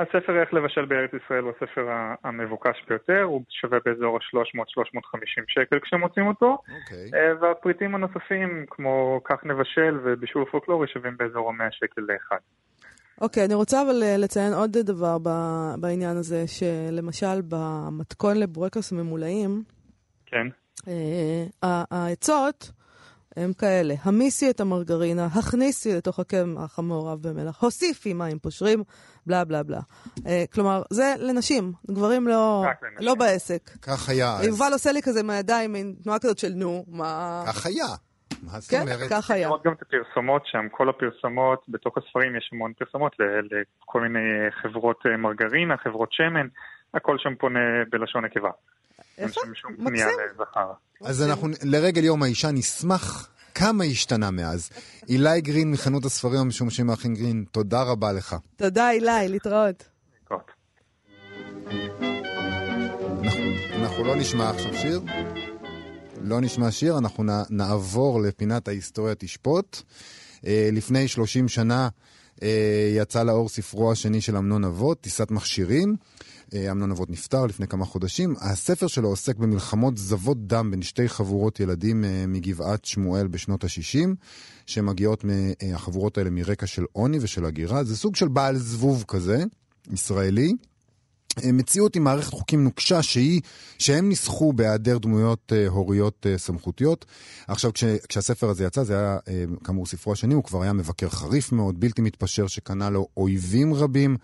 הספר 0.00 0.40
איך 0.40 0.54
לבשל 0.54 0.84
בארץ 0.84 1.10
ישראל 1.24 1.42
הוא 1.42 1.52
הספר 1.56 1.88
המבוקש 2.24 2.84
ביותר, 2.88 3.22
הוא 3.22 3.42
שווה 3.50 3.78
באזור 3.84 4.16
ה-300-350 4.16 5.44
שקל 5.48 5.78
כשמוצאים 5.80 6.26
אותו, 6.26 6.58
אוקיי. 6.80 7.10
אה, 7.14 7.34
והפריטים 7.40 7.94
הנוספים, 7.94 8.64
כמו 8.70 9.20
כך 9.24 9.44
נבשל 9.44 9.98
ובישול 10.04 10.44
פולקלורי, 10.50 10.88
שווים 10.88 11.16
באזור 11.16 11.50
ה-100 11.50 11.68
שקל 11.70 12.00
לאחד. 12.00 12.38
אוקיי, 13.20 13.44
אני 13.44 13.54
רוצה 13.54 13.82
אבל 13.82 14.02
אה, 14.02 14.16
לציין 14.16 14.52
עוד 14.52 14.72
דבר 14.72 15.18
ב- 15.22 15.74
בעניין 15.80 16.16
הזה, 16.16 16.44
שלמשל 16.46 17.42
במתכון 17.48 18.36
לבורקס 18.36 18.92
ממולאים, 18.92 19.62
כן. 20.26 20.46
אה, 20.88 21.82
העצות 21.90 22.70
הם 23.36 23.52
כאלה, 23.52 23.94
המיסי 24.02 24.50
את 24.50 24.60
המרגרינה, 24.60 25.26
הכניסי 25.26 25.94
לתוך 25.96 26.18
הקמח 26.18 26.78
המעורב 26.78 27.28
במלח, 27.28 27.62
הוסיפי 27.62 28.12
מים 28.14 28.38
פושרים, 28.38 28.84
בלה 29.26 29.44
בלה 29.44 29.62
בלה. 29.62 29.80
אה, 30.26 30.44
כלומר, 30.54 30.82
זה 30.90 31.14
לנשים, 31.18 31.72
גברים 31.90 32.28
לא. 32.28 32.64
לא 33.00 33.14
בעסק. 33.14 33.70
כך 33.82 34.08
היה. 34.08 34.36
אז. 34.36 34.46
יובל 34.46 34.72
עושה 34.72 34.92
לי 34.92 35.02
כזה 35.02 35.22
מהידיים, 35.22 35.72
מין 35.72 35.94
תנועה 36.02 36.18
כזאת 36.18 36.38
של 36.38 36.52
נו, 36.54 36.84
מה... 36.88 37.42
כך 37.46 37.66
היה. 37.66 37.86
מה 38.42 38.60
זאת 38.60 38.70
כן, 38.70 38.80
אומרת? 38.80 39.10
כך 39.10 39.30
היה. 39.30 39.46
לראות 39.46 39.62
גם 39.66 39.72
את 39.72 39.82
הפרסומות 39.82 40.42
שם, 40.46 40.68
כל 40.70 40.88
הפרסומות, 40.88 41.64
בתוך 41.68 41.98
הספרים 41.98 42.36
יש 42.36 42.50
המון 42.52 42.72
פרסומות 42.72 43.16
לכל 43.18 44.00
מיני 44.00 44.50
חברות 44.62 44.96
אה, 45.06 45.16
מרגרינה, 45.16 45.76
חברות 45.76 46.08
שמן, 46.12 46.46
הכל 46.94 47.18
שם 47.18 47.34
פונה 47.34 47.60
בלשון 47.90 48.24
נקבה. 48.24 48.50
אין 49.18 49.28
יפה, 49.28 49.40
שם 49.44 49.54
שום 49.54 49.76
פנייה 49.76 50.06
מקסים. 50.06 50.20
לזכר. 50.34 50.72
אז 51.04 51.22
אנחנו 51.22 51.48
לרגל 51.62 52.04
יום 52.04 52.22
האישה 52.22 52.50
נשמח 52.50 53.28
כמה 53.54 53.84
השתנה 53.84 54.30
מאז. 54.30 54.70
אילי 55.08 55.40
גרין 55.40 55.70
מחנות 55.70 56.04
הספרים 56.04 56.40
המשומשים 56.40 56.86
מאחים 56.86 57.14
גרין, 57.14 57.44
תודה 57.50 57.82
רבה 57.82 58.12
לך. 58.12 58.36
תודה, 58.56 58.90
אילי, 58.90 59.28
להתראות. 59.28 59.84
להתראות. 60.20 60.50
אנחנו, 63.74 64.04
לא 64.04 64.16
נשמע 64.16 64.50
עכשיו 64.50 64.74
שיר. 64.74 65.00
לא 66.22 66.40
נשמע 66.40 66.70
שיר, 66.70 66.98
אנחנו 66.98 67.24
נעבור 67.50 68.20
לפינת 68.22 68.68
ההיסטוריה 68.68 69.14
תשפוט. 69.14 69.82
אה, 70.46 70.68
לפני 70.72 71.08
30 71.08 71.48
שנה 71.48 71.88
אה, 72.42 72.92
יצא 72.96 73.22
לאור 73.22 73.48
ספרו 73.48 73.92
השני 73.92 74.20
של 74.20 74.36
אמנון 74.36 74.64
אבות, 74.64 75.00
טיסת 75.00 75.30
מכשירים. 75.30 75.96
אה, 76.54 76.70
אמנון 76.70 76.90
אבות 76.90 77.10
נפטר 77.10 77.46
לפני 77.46 77.66
כמה 77.66 77.84
חודשים. 77.84 78.34
הספר 78.40 78.86
שלו 78.86 79.08
עוסק 79.08 79.36
במלחמות 79.36 79.98
זבות 79.98 80.46
דם 80.46 80.70
בין 80.70 80.82
שתי 80.82 81.08
חבורות 81.08 81.60
ילדים 81.60 82.04
אה, 82.04 82.24
מגבעת 82.28 82.84
שמואל 82.84 83.26
בשנות 83.26 83.64
ה-60, 83.64 84.08
שמגיעות 84.66 85.24
מהחבורות 85.24 86.18
האלה 86.18 86.30
מרקע 86.30 86.66
של 86.66 86.84
עוני 86.92 87.18
ושל 87.20 87.44
הגירה. 87.44 87.84
זה 87.84 87.96
סוג 87.96 88.16
של 88.16 88.28
בעל 88.28 88.56
זבוב 88.56 89.04
כזה, 89.08 89.44
ישראלי. 89.92 90.52
אה, 91.44 91.52
מציאות 91.52 91.96
עם 91.96 92.04
מערכת 92.04 92.32
חוקים 92.32 92.64
נוקשה 92.64 93.02
שהיא, 93.02 93.40
שהם 93.78 94.08
ניסחו 94.08 94.52
בהיעדר 94.52 94.98
דמויות 94.98 95.52
אה, 95.56 95.68
הוריות 95.68 96.26
אה, 96.30 96.38
סמכותיות. 96.38 97.04
עכשיו, 97.48 97.72
כש, 97.72 97.84
כשהספר 98.08 98.48
הזה 98.48 98.64
יצא, 98.64 98.84
זה 98.84 98.98
היה 98.98 99.18
אה, 99.28 99.44
כאמור 99.64 99.86
ספרו 99.86 100.12
השני, 100.12 100.34
הוא 100.34 100.44
כבר 100.44 100.62
היה 100.62 100.72
מבקר 100.72 101.08
חריף 101.08 101.52
מאוד, 101.52 101.80
בלתי 101.80 102.02
מתפשר, 102.02 102.46
שקנה 102.46 102.90
לו 102.90 103.08
אויבים 103.16 103.74
רבים. 103.74 104.16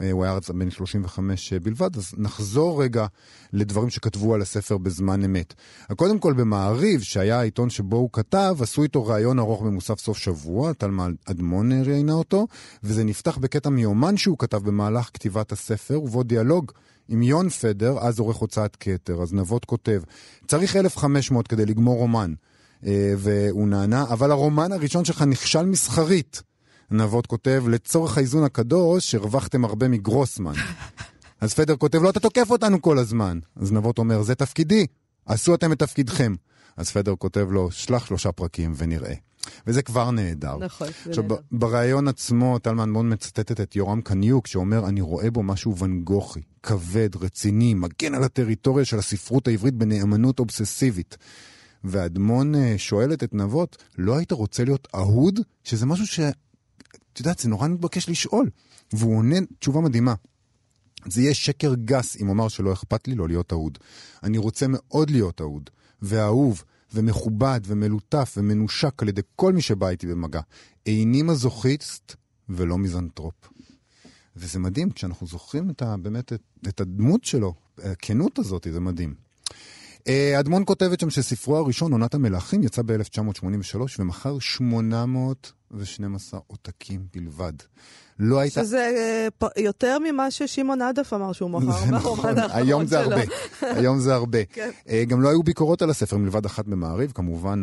אה, 0.00 0.10
הוא 0.10 0.24
היה 0.24 0.38
בן 0.54 0.70
35 0.70 1.52
בלבד, 1.52 1.96
אז 1.96 2.14
נחזור 2.16 2.82
רגע 2.82 3.06
לדברים 3.52 3.90
שכתבו 3.90 4.34
על 4.34 4.42
הספר 4.42 4.78
בזמן 4.78 5.24
אמת. 5.24 5.54
קודם 5.96 6.18
כל, 6.18 6.32
במעריב, 6.32 7.00
שהיה 7.00 7.40
העיתון 7.40 7.70
שבו 7.70 7.96
הוא 7.96 8.10
כתב, 8.12 8.56
עשו 8.60 8.82
איתו 8.82 9.06
ראיון 9.06 9.38
ארוך 9.38 9.62
במוסף 9.62 9.98
סוף 9.98 10.18
שבוע, 10.18 10.72
תלמה 10.72 11.06
אדמון 11.24 11.72
ראיינה 11.72 12.12
אותו, 12.12 12.46
וזה 12.82 13.04
נפתח 13.04 13.38
בקטע 13.38 13.70
מיומן 13.70 14.16
שהוא 14.16 14.38
כתב 14.38 14.56
במהלך 14.56 15.10
כתיבת 15.14 15.52
הספר, 15.52 16.02
ובו 16.02 16.22
דיאלוג 16.22 16.72
עם 17.08 17.22
יון 17.22 17.48
פדר, 17.48 17.98
אז 18.00 18.18
עורך 18.18 18.36
הוצאת 18.36 18.76
כתר. 18.76 19.22
אז 19.22 19.32
נבות 19.32 19.64
כותב, 19.64 20.02
צריך 20.46 20.76
1,500 20.76 21.48
כדי 21.48 21.66
לגמור 21.66 21.98
רומן. 21.98 22.34
אה, 22.86 23.14
והוא 23.18 23.68
נענה, 23.68 24.02
אבל 24.02 24.30
הרומן 24.30 24.72
הראשון 24.72 25.04
שלך 25.04 25.22
נכשל 25.22 25.62
מסחרית. 25.62 26.42
נבות 26.94 27.26
כותב, 27.26 27.64
לצורך 27.68 28.16
האיזון 28.18 28.44
הקדוש, 28.44 29.14
הרווחתם 29.14 29.64
הרבה 29.64 29.88
מגרוסמן. 29.88 30.52
אז 31.40 31.54
פדר 31.54 31.76
כותב, 31.76 32.02
לא, 32.02 32.10
אתה 32.10 32.20
תוקף 32.20 32.50
אותנו 32.50 32.82
כל 32.82 32.98
הזמן. 32.98 33.38
אז 33.56 33.72
נבות 33.72 33.98
אומר, 33.98 34.22
זה 34.22 34.34
תפקידי, 34.34 34.86
עשו 35.26 35.54
אתם 35.54 35.72
את 35.72 35.78
תפקידכם. 35.78 36.34
אז 36.76 36.90
פדר 36.90 37.14
כותב 37.18 37.46
לו, 37.50 37.70
שלח 37.70 38.06
שלושה 38.06 38.32
פרקים 38.32 38.72
ונראה. 38.76 39.14
וזה 39.66 39.82
כבר 39.82 40.10
נהדר. 40.10 40.56
נכון, 40.56 40.86
זה 40.86 41.10
עכשיו, 41.10 41.22
נהדר. 41.24 41.36
בריאיון 41.52 42.08
עצמו, 42.08 42.58
טלמן 42.58 42.90
מאוד 42.90 43.04
מצטטת 43.04 43.60
את 43.60 43.76
יורם 43.76 44.00
קניוק, 44.00 44.46
שאומר, 44.46 44.88
אני 44.88 45.00
רואה 45.00 45.30
בו 45.30 45.42
משהו 45.42 45.76
ואן 45.76 46.00
גוכי, 46.00 46.40
כבד, 46.62 47.16
רציני, 47.16 47.74
מגן 47.74 48.14
על 48.14 48.24
הטריטוריה 48.24 48.84
של 48.84 48.98
הספרות 48.98 49.48
העברית 49.48 49.74
בנאמנות 49.74 50.38
אובססיבית. 50.38 51.16
ואדמון 51.84 52.54
אה, 52.54 52.74
שואלת 52.76 53.24
את 53.24 53.34
נבות, 53.34 53.76
לא 53.98 54.16
היית 54.16 54.32
רוצה 54.32 54.64
להיות 54.64 54.88
אהוד? 54.94 55.40
שזה 55.64 55.86
משהו 55.86 56.06
ש... 56.06 56.20
את 57.12 57.18
יודעת, 57.20 57.38
זה 57.38 57.48
נורא 57.48 57.68
מתבקש 57.68 58.08
לשאול. 58.08 58.50
והוא 58.92 59.16
עונה 59.16 59.36
תשובה 59.58 59.80
מדהימה. 59.80 60.14
זה 61.06 61.20
יהיה 61.20 61.34
שקר 61.34 61.74
גס 61.74 62.16
אם 62.22 62.28
אומר 62.28 62.48
שלא 62.48 62.72
אכפת 62.72 63.08
לי 63.08 63.14
לא 63.14 63.28
להיות 63.28 63.52
אהוד. 63.52 63.78
אני 64.22 64.38
רוצה 64.38 64.66
מאוד 64.68 65.10
להיות 65.10 65.40
אהוד, 65.40 65.70
ואהוב, 66.02 66.64
ומכובד, 66.94 67.60
ומלוטף, 67.66 68.34
ומנושק 68.36 69.02
על 69.02 69.08
ידי 69.08 69.20
כל 69.36 69.52
מי 69.52 69.62
שבא 69.62 69.88
איתי 69.88 70.06
במגע. 70.06 70.40
איני 70.86 71.22
מזוכיסט 71.22 72.14
ולא 72.48 72.78
מיזנטרופ. 72.78 73.34
וזה 74.36 74.58
מדהים, 74.58 74.90
כשאנחנו 74.90 75.26
זוכרים 75.26 75.70
את 75.70 75.82
ה, 75.82 75.96
באמת 75.96 76.32
את, 76.32 76.42
את 76.68 76.80
הדמות 76.80 77.24
שלו, 77.24 77.54
הכנות 77.78 78.38
הזאת, 78.38 78.66
זה 78.72 78.80
מדהים. 78.80 79.14
אה, 80.08 80.40
אדמון 80.40 80.62
כותבת 80.66 81.00
שם 81.00 81.10
שספרו 81.10 81.56
הראשון, 81.56 81.92
עונת 81.92 82.14
המלאכים, 82.14 82.62
יצא 82.62 82.82
ב-1983 82.82 83.76
ומכר 83.98 84.38
812 84.38 86.40
עותקים 86.46 87.06
בלבד. 87.14 87.52
לא 88.18 88.38
הייתה... 88.38 88.64
שזה 88.64 88.90
אה, 89.42 89.48
יותר 89.56 89.98
ממה 89.98 90.30
ששמעון 90.30 90.82
עדף 90.82 91.12
אמר 91.12 91.32
שהוא 91.32 91.50
מכר. 91.50 91.78
זה 91.86 91.92
נכון, 91.92 92.34
היום 92.52 92.86
זה. 92.86 93.00
הרבה, 93.00 93.20
היום 93.60 93.98
זה 93.98 94.14
הרבה. 94.14 94.38
גם 95.08 95.22
לא 95.22 95.28
היו 95.28 95.42
ביקורות 95.42 95.82
על 95.82 95.90
הספר 95.90 96.16
מלבד 96.16 96.44
אחת 96.44 96.66
במעריב, 96.66 97.12
כמובן 97.14 97.62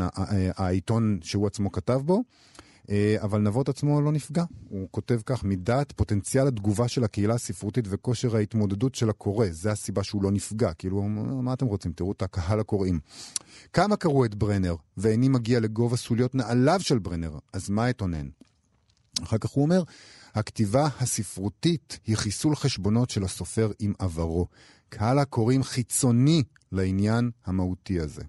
העיתון 0.57 1.19
שהוא 1.23 1.47
עצמו 1.47 1.71
כתב 1.71 2.01
בו, 2.05 2.23
אבל 3.17 3.41
נבות 3.41 3.69
עצמו 3.69 4.01
לא 4.01 4.11
נפגע. 4.11 4.43
הוא 4.69 4.87
כותב 4.91 5.19
כך, 5.25 5.43
מידת 5.43 5.91
פוטנציאל 5.91 6.47
התגובה 6.47 6.87
של 6.87 7.03
הקהילה 7.03 7.33
הספרותית 7.33 7.85
וכושר 7.89 8.35
ההתמודדות 8.35 8.95
של 8.95 9.09
הקורא, 9.09 9.45
זה 9.51 9.71
הסיבה 9.71 10.03
שהוא 10.03 10.23
לא 10.23 10.31
נפגע. 10.31 10.73
כאילו, 10.73 11.01
מה 11.43 11.53
אתם 11.53 11.65
רוצים? 11.65 11.93
תראו 11.93 12.11
את 12.11 12.21
הקהל 12.21 12.59
הקוראים. 12.59 12.99
כמה 13.73 13.95
קראו 13.95 14.25
את 14.25 14.35
ברנר, 14.35 14.75
ואיני 14.97 15.27
מגיע 15.27 15.59
לגובה 15.59 15.97
סוליות 15.97 16.35
נעליו 16.35 16.79
של 16.79 16.99
ברנר, 16.99 17.37
אז 17.53 17.69
מה 17.69 17.89
אתונן? 17.89 18.29
אחר 19.23 19.37
כך 19.37 19.49
הוא 19.49 19.63
אומר, 19.63 19.83
הכתיבה 20.33 20.87
הספרותית 20.99 21.99
היא 22.07 22.17
חיסול 22.17 22.55
חשבונות 22.55 23.09
של 23.09 23.23
הסופר 23.23 23.71
עם 23.79 23.93
עברו. 23.99 24.47
קהל 24.89 25.19
הקוראים 25.19 25.63
חיצוני 25.63 26.43
לעניין 26.71 27.31
המהותי 27.45 27.99
הזה. 27.99 28.21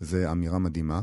זו 0.00 0.32
אמירה 0.32 0.58
מדהימה. 0.58 1.00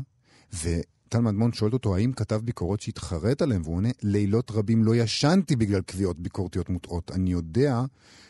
וטל 1.08 1.18
מדמון 1.20 1.52
שואלת 1.52 1.72
אותו, 1.72 1.96
האם 1.96 2.12
כתב 2.12 2.40
ביקורות 2.44 2.80
שהתחרט 2.80 3.42
עליהם? 3.42 3.62
והוא 3.64 3.76
עונה, 3.76 3.88
לילות 4.02 4.50
רבים 4.50 4.84
לא 4.84 4.94
ישנתי 4.96 5.56
בגלל 5.56 5.80
קביעות 5.80 6.18
ביקורתיות 6.20 6.68
מוטעות. 6.68 7.10
אני 7.14 7.30
יודע 7.30 7.82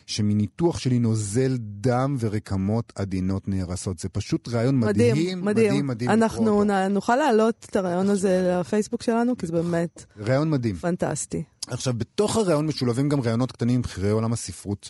שמניתוח 0.05 0.79
שלי 0.79 0.99
נוזל 0.99 1.57
דם 1.59 2.15
ורקמות 2.19 2.93
עדינות 2.95 3.47
נהרסות. 3.47 3.99
זה 3.99 4.09
פשוט 4.09 4.47
רעיון 4.49 4.79
מדהים, 4.79 5.11
מדהים, 5.15 5.45
מדהים, 5.45 5.87
מדהים 5.87 6.09
לקרוא 6.09 6.23
אנחנו. 6.23 6.63
נ- 6.63 6.91
נוכל 6.93 7.15
להעלות 7.15 7.67
את 7.69 7.75
הרעיון 7.75 8.09
הזה 8.09 8.57
לפייסבוק 8.59 9.03
שלנו, 9.03 9.37
כי 9.37 9.47
זה 9.47 9.53
באמת 9.53 10.05
רעיון 10.19 10.49
מדהים. 10.49 10.75
פנטסטי. 10.75 11.43
עכשיו, 11.67 11.93
בתוך 11.93 12.35
הרעיון 12.37 12.67
משולבים 12.67 13.09
גם 13.09 13.21
רעיונות 13.21 13.51
קטנים 13.51 13.75
עם 13.75 13.81
בכירי 13.81 14.09
עולם 14.09 14.33
הספרות. 14.33 14.89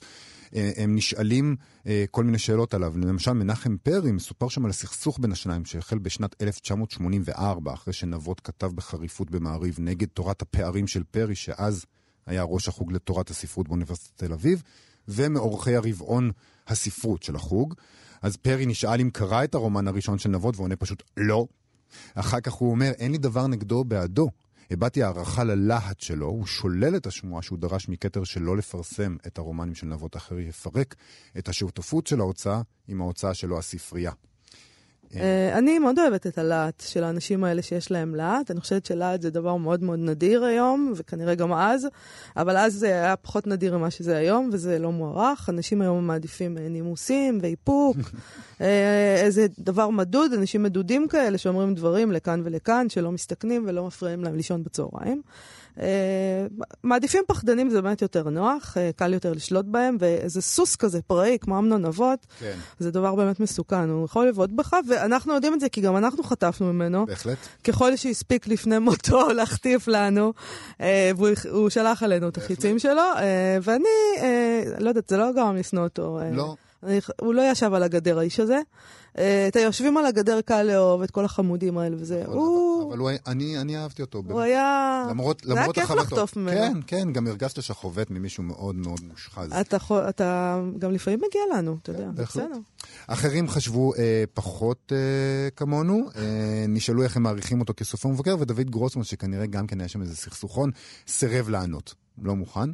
אה, 0.55 0.71
הם 0.77 0.95
נשאלים 0.95 1.55
אה, 1.87 2.05
כל 2.11 2.23
מיני 2.23 2.37
שאלות 2.37 2.73
עליו. 2.73 2.97
למשל, 2.97 3.33
מנחם 3.33 3.77
פרי, 3.77 4.11
מסופר 4.11 4.47
שם 4.47 4.65
על 4.65 4.69
הסכסוך 4.69 5.19
בין 5.19 5.31
השניים 5.31 5.65
שהחל 5.65 5.97
בשנת 5.97 6.41
1984, 6.41 7.73
אחרי 7.73 7.93
שנבות 7.93 8.39
כתב 8.39 8.71
בחריפות 8.75 9.31
במעריב 9.31 9.77
נגד 9.79 10.07
תורת 10.07 10.41
הפערים 10.41 10.87
של 10.87 11.03
פרי, 11.11 11.35
שאז 11.35 11.85
היה 12.25 12.43
ראש 12.43 12.67
החוג 12.67 12.91
לתורת 12.91 13.29
הספרות 13.29 13.67
באוניברסיטת 13.67 14.17
תל 14.23 14.33
אביב, 14.33 14.63
ומעורכי 15.07 15.75
הרבעון 15.75 16.31
הספרות 16.67 17.23
של 17.23 17.35
החוג. 17.35 17.73
אז 18.21 18.37
פרי 18.37 18.65
נשאל 18.65 19.01
אם 19.01 19.09
קרא 19.09 19.43
את 19.43 19.55
הרומן 19.55 19.87
הראשון 19.87 20.19
של 20.19 20.29
נבות, 20.29 20.57
ועונה 20.57 20.75
פשוט 20.75 21.03
לא. 21.17 21.45
אחר 22.15 22.39
כך 22.39 22.53
הוא 22.53 22.71
אומר, 22.71 22.91
אין 22.91 23.11
לי 23.11 23.17
דבר 23.17 23.47
נגדו 23.47 23.83
בעדו. 23.83 24.29
הבעתי 24.71 25.03
הערכה 25.03 25.43
ללהט 25.43 25.99
שלו, 25.99 26.25
הוא 26.25 26.45
שולל 26.45 26.95
את 26.95 27.07
השמועה 27.07 27.41
שהוא 27.41 27.59
דרש 27.59 27.89
מכתר 27.89 28.23
שלא 28.23 28.57
לפרסם 28.57 29.15
את 29.27 29.37
הרומנים 29.37 29.75
של 29.75 29.87
נבות 29.87 30.17
אחר, 30.17 30.39
יפרק 30.39 30.95
את 31.37 31.49
השותפות 31.49 32.07
של 32.07 32.19
ההוצאה 32.19 32.61
עם 32.87 33.01
ההוצאה 33.01 33.33
שלו, 33.33 33.59
הספרייה. 33.59 34.11
אה, 35.15 35.57
אני 35.57 35.79
מאוד 35.79 35.99
אוהבת 35.99 36.27
את 36.27 36.37
הלהט 36.37 36.83
של 36.87 37.03
האנשים 37.03 37.43
האלה 37.43 37.61
שיש 37.61 37.91
להם 37.91 38.15
להט. 38.15 38.51
אני 38.51 38.59
חושבת 38.59 38.85
שלהט 38.85 39.21
זה 39.21 39.29
דבר 39.29 39.55
מאוד 39.55 39.83
מאוד 39.83 39.99
נדיר 39.99 40.43
היום, 40.43 40.93
וכנראה 40.95 41.35
גם 41.35 41.53
אז, 41.53 41.87
אבל 42.37 42.57
אז 42.57 42.73
זה 42.73 42.87
היה 42.87 43.15
פחות 43.15 43.47
נדיר 43.47 43.77
ממה 43.77 43.91
שזה 43.91 44.17
היום, 44.17 44.49
וזה 44.53 44.79
לא 44.79 44.91
מוערך. 44.91 45.49
אנשים 45.49 45.81
היום 45.81 46.07
מעדיפים 46.07 46.57
אה, 46.57 46.69
נימוסים 46.69 47.39
ואיפוק, 47.41 47.97
אה, 48.61 49.21
איזה 49.23 49.47
דבר 49.59 49.89
מדוד, 49.89 50.33
אנשים 50.33 50.63
מדודים 50.63 51.07
כאלה 51.07 51.37
שאומרים 51.37 51.75
דברים 51.75 52.11
לכאן 52.11 52.41
ולכאן, 52.45 52.89
שלא 52.89 53.11
מסתכנים 53.11 53.65
ולא 53.67 53.87
מפריעים 53.87 54.23
להם 54.23 54.35
לישון 54.35 54.63
בצהריים. 54.63 55.21
אה, 55.81 56.47
מעדיפים 56.83 57.23
פחדנים, 57.27 57.69
זה 57.69 57.81
באמת 57.81 58.01
יותר 58.01 58.29
נוח, 58.29 58.77
אה, 58.77 58.89
קל 58.95 59.13
יותר 59.13 59.33
לשלוט 59.33 59.65
בהם, 59.65 59.97
ואיזה 59.99 60.41
סוס 60.41 60.75
כזה 60.75 61.01
פראי, 61.01 61.37
כמו 61.41 61.57
אמנון 61.59 61.85
נבות, 61.85 62.25
כן. 62.39 62.57
זה 62.79 62.91
דבר 62.91 63.15
באמת 63.15 63.39
מסוכן, 63.39 63.89
הוא 63.89 64.05
יכול 64.05 64.27
לבעוט 64.27 64.49
בך, 64.49 64.75
ואנחנו 64.87 65.33
יודעים 65.33 65.53
את 65.53 65.59
זה 65.59 65.69
כי 65.69 65.81
גם 65.81 65.97
אנחנו 65.97 66.23
חטפנו 66.23 66.73
ממנו. 66.73 67.05
בהחלט. 67.05 67.37
ככל 67.63 67.95
שהספיק 67.95 68.47
לפני 68.47 68.79
מותו 68.79 69.27
להחטיף 69.37 69.87
לנו, 69.87 70.33
אה, 70.81 71.11
והוא 71.17 71.29
הוא 71.49 71.69
שלח 71.69 72.03
עלינו 72.03 72.29
את 72.29 72.37
החיצים 72.37 72.79
שלו, 72.79 73.03
ואני, 73.61 73.83
לא 74.79 74.89
יודעת, 74.89 75.09
זה 75.09 75.17
לא 75.17 75.31
גרם 75.31 75.55
לשנוא 75.55 75.83
אותו. 75.83 76.19
לא. 76.31 76.55
הוא 77.21 77.33
לא 77.33 77.41
ישב 77.51 77.73
על 77.73 77.83
הגדר, 77.83 78.19
האיש 78.19 78.39
הזה. 78.39 78.59
אה, 79.19 79.47
את 79.47 79.55
היושבים 79.55 79.97
על 79.97 80.05
הגדר 80.05 80.41
קל 80.41 80.63
לאהוב, 80.63 81.01
את 81.01 81.11
כל 81.11 81.25
החמודים 81.25 81.77
האלה 81.77 81.95
וזה. 81.99 82.25
אבל, 82.25 82.33
הוא, 82.33 82.89
אבל 82.89 82.97
הוא, 82.97 83.09
אני, 83.27 83.57
אני 83.57 83.77
אהבתי 83.77 84.01
אותו. 84.01 84.17
הוא 84.17 84.25
באמת. 84.25 84.39
היה... 84.39 85.05
למרות, 85.09 85.41
זה 85.43 85.53
היה 85.53 85.61
למרות 85.61 85.75
כיף. 85.75 85.91
לחטוף 85.91 86.37
ממנו. 86.37 86.57
כן, 86.57 86.73
כן, 86.87 87.13
גם 87.13 87.27
הרגשת 87.27 87.63
שחובט 87.63 88.09
ממישהו 88.09 88.43
מאוד 88.43 88.75
מאוד 88.75 88.99
מושחז. 89.11 89.53
אתה, 89.61 89.77
אתה 90.09 90.59
גם 90.79 90.91
לפעמים 90.91 91.19
מגיע 91.27 91.41
לנו, 91.57 91.77
אתה 91.81 91.91
יודע, 91.91 92.05
זה 92.05 92.11
בהחלט. 92.11 92.43
בסדר. 92.43 92.59
אחרים 93.07 93.49
חשבו 93.49 93.93
אה, 93.95 94.23
פחות 94.33 94.91
אה, 94.95 95.49
כמונו, 95.55 96.09
אה, 96.15 96.65
נשאלו 96.67 97.03
איך 97.03 97.17
הם 97.17 97.23
מעריכים 97.23 97.59
אותו 97.59 97.73
כסופר 97.77 98.09
מבקר, 98.09 98.35
ודוד 98.39 98.69
גרוסמן, 98.69 99.03
שכנראה 99.03 99.45
גם 99.45 99.67
כן 99.67 99.79
היה 99.79 99.87
שם 99.87 100.01
איזה 100.01 100.15
סכסוכון, 100.15 100.71
סירב 101.07 101.49
לענות. 101.49 101.93
לא 102.21 102.35
מוכן. 102.35 102.69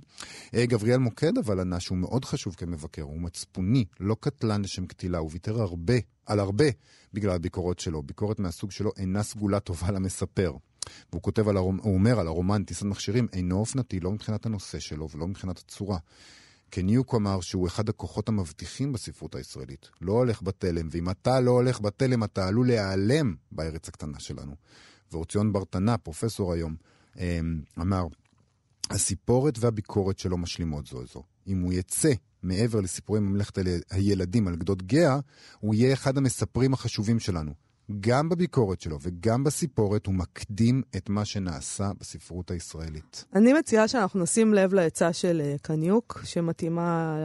אה, 0.54 0.66
גבריאל 0.66 0.98
מוקד 0.98 1.38
אבל 1.38 1.60
ענה 1.60 1.80
שהוא 1.80 1.98
מאוד 1.98 2.26
חשוב 2.26 2.56
כמבקר, 2.56 3.02
הוא 3.02 3.22
מצפוני, 3.22 3.86
לא 4.00 4.16
קטלן 4.20 4.62
לשם 4.62 4.86
קטילה, 4.86 5.18
הוא 5.18 5.30
ויתר 5.34 5.62
הרבה, 5.62 5.94
על 6.26 6.40
הרבה, 6.40 6.66
בגלל 7.14 7.32
הביקורות 7.32 7.80
שלו. 7.80 8.04
ביקורת 8.04 8.40
מהסוג 8.40 8.72
שלו 8.72 8.92
אינה 8.98 9.24
סגולה 9.24 9.60
טובה 9.60 9.92
למספר. 9.92 10.54
והוא 11.12 11.22
כותב 11.22 11.48
על 11.48 11.58
הרומ... 11.58 11.80
הוא 11.84 11.94
אומר 11.94 12.20
על 12.20 12.28
הרומן 12.28 12.64
טיסת 12.64 12.84
מכשירים, 12.84 13.28
אינו 13.34 13.60
אופנתי 13.60 14.00
לא 14.00 14.12
מבחינת 14.12 14.46
הנושא 14.46 14.80
שלו 14.80 15.10
ולא 15.10 15.28
מבחינת 15.28 15.58
הצורה. 15.58 15.98
קניוק 16.70 17.16
אמר 17.16 17.42
שהוא 17.42 17.68
אחד 17.68 17.90
הכוחות 17.90 18.30
המבטיחים 18.30 18.94
בספרות 18.94 19.36
הישראלית. 19.36 19.90
לא 20.02 20.12
הולך 20.12 20.42
בתלם, 20.42 20.88
ואם 20.92 21.10
אתה 21.10 21.40
לא 21.40 21.52
הולך 21.52 21.82
בתלם, 21.82 22.24
אתה 22.24 22.48
עלול 22.48 22.68
להיעלם 22.68 23.36
בארץ 23.52 23.88
הקטנה 23.88 24.20
שלנו. 24.20 24.56
ואורציון 25.12 25.54
ברטנה, 25.54 25.98
פרופסור 25.98 26.54
היום, 26.54 26.76
אמ, 27.20 27.62
אמר, 27.80 28.08
הסיפורת 28.90 29.58
והביקורת 29.60 30.20
שלו 30.20 30.38
משלימות 30.38 30.88
זו 30.88 31.06
זו. 31.06 31.24
אם 31.48 31.62
הוא 31.62 31.74
יצא 31.74 32.12
מעבר 32.44 32.82
לסיפורי 32.82 33.20
ממלכת 33.20 33.58
היל- 33.58 33.82
הילדים 33.92 34.48
על 34.48 34.56
גדות 34.56 34.82
גאה, 34.84 35.20
הוא 35.60 35.76
יהיה 35.76 35.94
אחד 35.94 36.18
המספרים 36.18 36.74
החשובים 36.74 37.20
שלנו. 37.20 37.65
גם 38.00 38.30
בביקורת 38.30 38.82
שלו 38.82 38.98
וגם 39.02 39.44
בסיפורת 39.44 40.06
הוא 40.06 40.14
מקדים 40.16 40.82
את 40.98 41.10
מה 41.10 41.26
שנעשה 41.26 41.92
בספרות 42.00 42.52
הישראלית. 42.52 43.26
אני 43.36 43.54
מציעה 43.54 43.88
שאנחנו 43.88 44.24
נשים 44.24 44.54
לב 44.54 44.74
לעצה 44.74 45.14
של 45.14 45.42
אה, 45.46 45.56
קניוק, 45.62 46.22
שמתאימה 46.26 47.18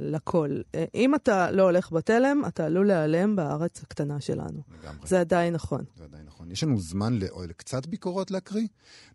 לכל. 0.00 0.60
אה, 0.74 0.84
אם 0.94 1.14
אתה 1.14 1.50
לא 1.50 1.62
הולך 1.62 1.92
בתלם, 1.92 2.42
אתה 2.48 2.66
עלול 2.66 2.86
להיעלם 2.86 3.36
בארץ 3.36 3.82
הקטנה 3.82 4.20
שלנו. 4.20 4.62
לגמרי. 4.82 5.06
זה 5.06 5.20
עדיין 5.20 5.54
נכון. 5.54 5.84
זה 5.96 6.04
עדיין 6.04 6.24
נכון. 6.26 6.50
יש 6.50 6.64
לנו 6.64 6.80
זמן 6.80 7.18
לקצת 7.48 7.86
ביקורות 7.86 8.30
להקריא? 8.30 8.66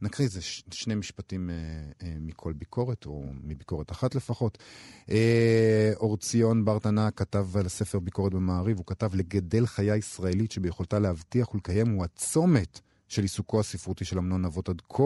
נקריא 0.02 0.28
איזה 0.28 0.42
ש- 0.42 0.64
שני 0.72 0.96
משפטים 0.96 1.50
אה, 1.50 1.56
אה, 2.08 2.14
מכל 2.20 2.54
ביקורת, 2.54 3.06
או 3.06 3.24
מביקורת 3.44 3.92
אחת 3.92 4.16
לפחות. 4.16 4.58
אה, 5.10 5.92
אור 5.96 6.18
ציון 6.18 6.66
ברטנה 6.66 7.12
כתב 7.12 7.58
על 7.58 7.66
הספר 7.66 8.00
ביקורת 8.00 8.34
במעריב, 8.34 8.78
הוא 8.78 8.86
כתב 8.86 9.16
לגדל 9.16 9.66
חיה 9.66 9.96
ישראלית 9.96 10.52
שביכולתה 10.88 11.00
להבטיח 11.00 11.54
ולקיים 11.54 11.90
הוא 11.90 12.04
הצומת 12.04 12.80
של 13.08 13.22
עיסוקו 13.22 13.60
הספרותי 13.60 14.06
של 14.06 14.18
אמנון 14.18 14.46
אבות 14.46 14.70
עד 14.70 14.82
כה. 14.90 15.04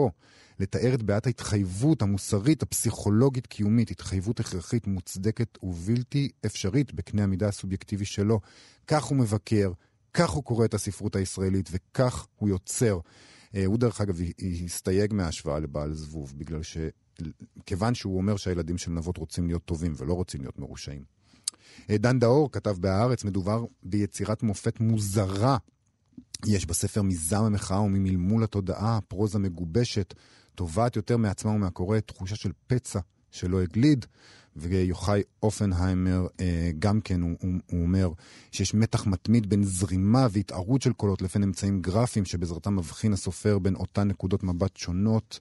לתאר 0.60 0.94
את 0.94 1.02
בעיית 1.02 1.26
ההתחייבות 1.26 2.02
המוסרית, 2.02 2.62
הפסיכולוגית-קיומית, 2.62 3.90
התחייבות 3.90 4.40
הכרחית, 4.40 4.86
מוצדקת 4.86 5.58
ובלתי 5.62 6.28
אפשרית 6.46 6.94
בקנה 6.94 7.24
המידה 7.24 7.48
הסובייקטיבי 7.48 8.04
שלו. 8.04 8.40
כך 8.86 9.04
הוא 9.04 9.18
מבקר, 9.18 9.72
כך 10.14 10.30
הוא 10.30 10.44
קורא 10.44 10.64
את 10.64 10.74
הספרות 10.74 11.16
הישראלית 11.16 11.68
וכך 11.72 12.26
הוא 12.36 12.48
יוצר. 12.48 12.98
אה, 13.54 13.66
הוא 13.66 13.78
דרך 13.78 14.00
אגב 14.00 14.20
הסתייג 14.64 15.14
מההשוואה 15.14 15.58
לבעל 15.60 15.92
זבוב, 15.92 16.34
בגלל 16.36 16.62
ש... 16.62 16.76
כיוון 17.66 17.94
שהוא 17.94 18.16
אומר 18.16 18.36
שהילדים 18.36 18.78
של 18.78 18.90
נבות 18.90 19.16
רוצים 19.16 19.46
להיות 19.46 19.64
טובים 19.64 19.92
ולא 19.96 20.12
רוצים 20.12 20.40
להיות 20.40 20.58
מרושעים. 20.58 21.21
דן 21.90 22.18
דאור 22.18 22.52
כתב 22.52 22.76
בהארץ, 22.80 23.24
מדובר 23.24 23.64
ביצירת 23.82 24.42
מופת 24.42 24.80
מוזרה. 24.80 25.56
יש 26.46 26.66
בספר 26.66 27.02
מזעם 27.02 27.44
המחאה 27.44 27.80
וממלמול 27.80 28.44
התודעה, 28.44 28.98
פרוזה 29.08 29.38
מגובשת, 29.38 30.14
תובעת 30.54 30.96
יותר 30.96 31.16
מעצמה 31.16 31.50
ומהקורא, 31.50 32.00
תחושה 32.00 32.36
של 32.36 32.52
פצע 32.66 33.00
שלא 33.30 33.62
הגליד. 33.62 34.06
ויוחאי 34.56 35.22
אופנהיימר 35.42 36.26
אה, 36.40 36.70
גם 36.78 37.00
כן, 37.00 37.20
הוא, 37.20 37.30
הוא, 37.40 37.50
הוא 37.70 37.82
אומר 37.82 38.10
שיש 38.50 38.74
מתח 38.74 39.06
מתמיד 39.06 39.48
בין 39.48 39.64
זרימה 39.64 40.26
והתערות 40.30 40.82
של 40.82 40.92
קולות 40.92 41.22
לבין 41.22 41.42
אמצעים 41.42 41.80
גרפיים 41.80 42.24
שבעזרתם 42.24 42.76
מבחין 42.76 43.12
הסופר 43.12 43.58
בין 43.58 43.74
אותן 43.74 44.08
נקודות 44.08 44.42
מבט 44.42 44.76
שונות. 44.76 45.40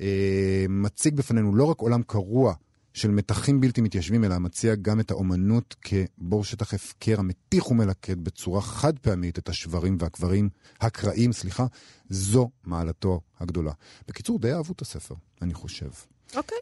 אה, 0.00 0.66
מציג 0.68 1.14
בפנינו 1.14 1.54
לא 1.54 1.64
רק 1.64 1.78
עולם 1.78 2.02
קרוע 2.02 2.54
של 2.94 3.10
מתחים 3.10 3.60
בלתי 3.60 3.80
מתיישבים, 3.80 4.24
אלא 4.24 4.38
מציע 4.38 4.74
גם 4.74 5.00
את 5.00 5.10
האומנות 5.10 5.74
כבור 5.82 6.44
שטח 6.44 6.74
הפקר 6.74 7.18
המתיך 7.18 7.70
ומלכד 7.70 8.24
בצורה 8.24 8.60
חד 8.62 8.98
פעמית 8.98 9.38
את 9.38 9.48
השברים 9.48 9.96
והקברים, 10.00 10.48
הקרעים, 10.80 11.32
סליחה, 11.32 11.66
זו 12.10 12.50
מעלתו 12.64 13.20
הגדולה. 13.40 13.72
בקיצור, 14.08 14.38
די 14.38 14.52
אהבו 14.52 14.72
את 14.72 14.80
הספר, 14.80 15.14
אני 15.42 15.54
חושב. 15.54 15.88
אוקיי. 16.36 16.58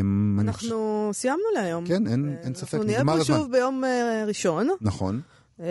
אמ, 0.00 0.36
אני 0.40 0.52
חושב- 0.52 0.66
אנחנו 0.66 1.10
סיימנו 1.12 1.42
להיום. 1.54 1.86
כן, 1.86 2.06
אין- 2.06 2.28
אה, 2.28 2.42
אין 2.44 2.54
ספק, 2.54 2.74
אנחנו 2.74 2.86
נהיה 2.86 2.98
נגמר 2.98 3.14
פה 3.14 3.20
הזמן. 3.20 3.36
שוב 3.36 3.52
ביום 3.52 3.84
אה, 3.84 4.24
ראשון, 4.26 4.68
נכון. 4.80 5.20
אה, 5.60 5.66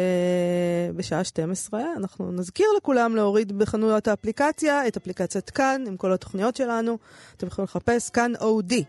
בשעה 0.96 1.24
12. 1.24 1.82
אנחנו 1.98 2.32
נזכיר 2.32 2.66
לכולם 2.78 3.16
להוריד 3.16 3.58
בחנויות 3.58 4.08
האפליקציה 4.08 4.88
את 4.88 4.98
אפליקציית 4.98 5.50
כאן 5.50 5.84
עם 5.88 5.98
כל 5.98 6.14
התוכניות 6.14 6.56
שלנו. 6.56 6.98
אתם 7.38 7.48
יכולים 7.48 7.64
לחפש 7.66 8.10
כאן 8.10 8.32
אודי. 8.42 8.84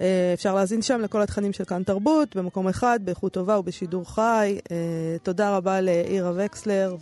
אה, 0.00 0.30
אפשר 0.34 0.54
להאזין 0.54 0.82
שם 0.82 1.00
לכל 1.00 1.22
התכנים 1.22 1.52
של 1.52 1.64
כאן 1.64 1.82
תרבות, 1.82 2.36
במקום 2.36 2.68
אחד, 2.68 3.00
באיכות 3.04 3.32
טובה 3.32 3.58
ובשידור 3.58 4.14
חי. 4.14 4.58
אה, 4.70 4.76
תודה 5.22 5.56
רבה 5.56 5.80
לאירה 5.80 6.32
וקסלר 6.36 6.96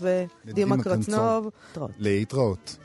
ודימה. 0.44 0.82
קרצנוב. 0.82 1.50
להתראות. 1.98 2.76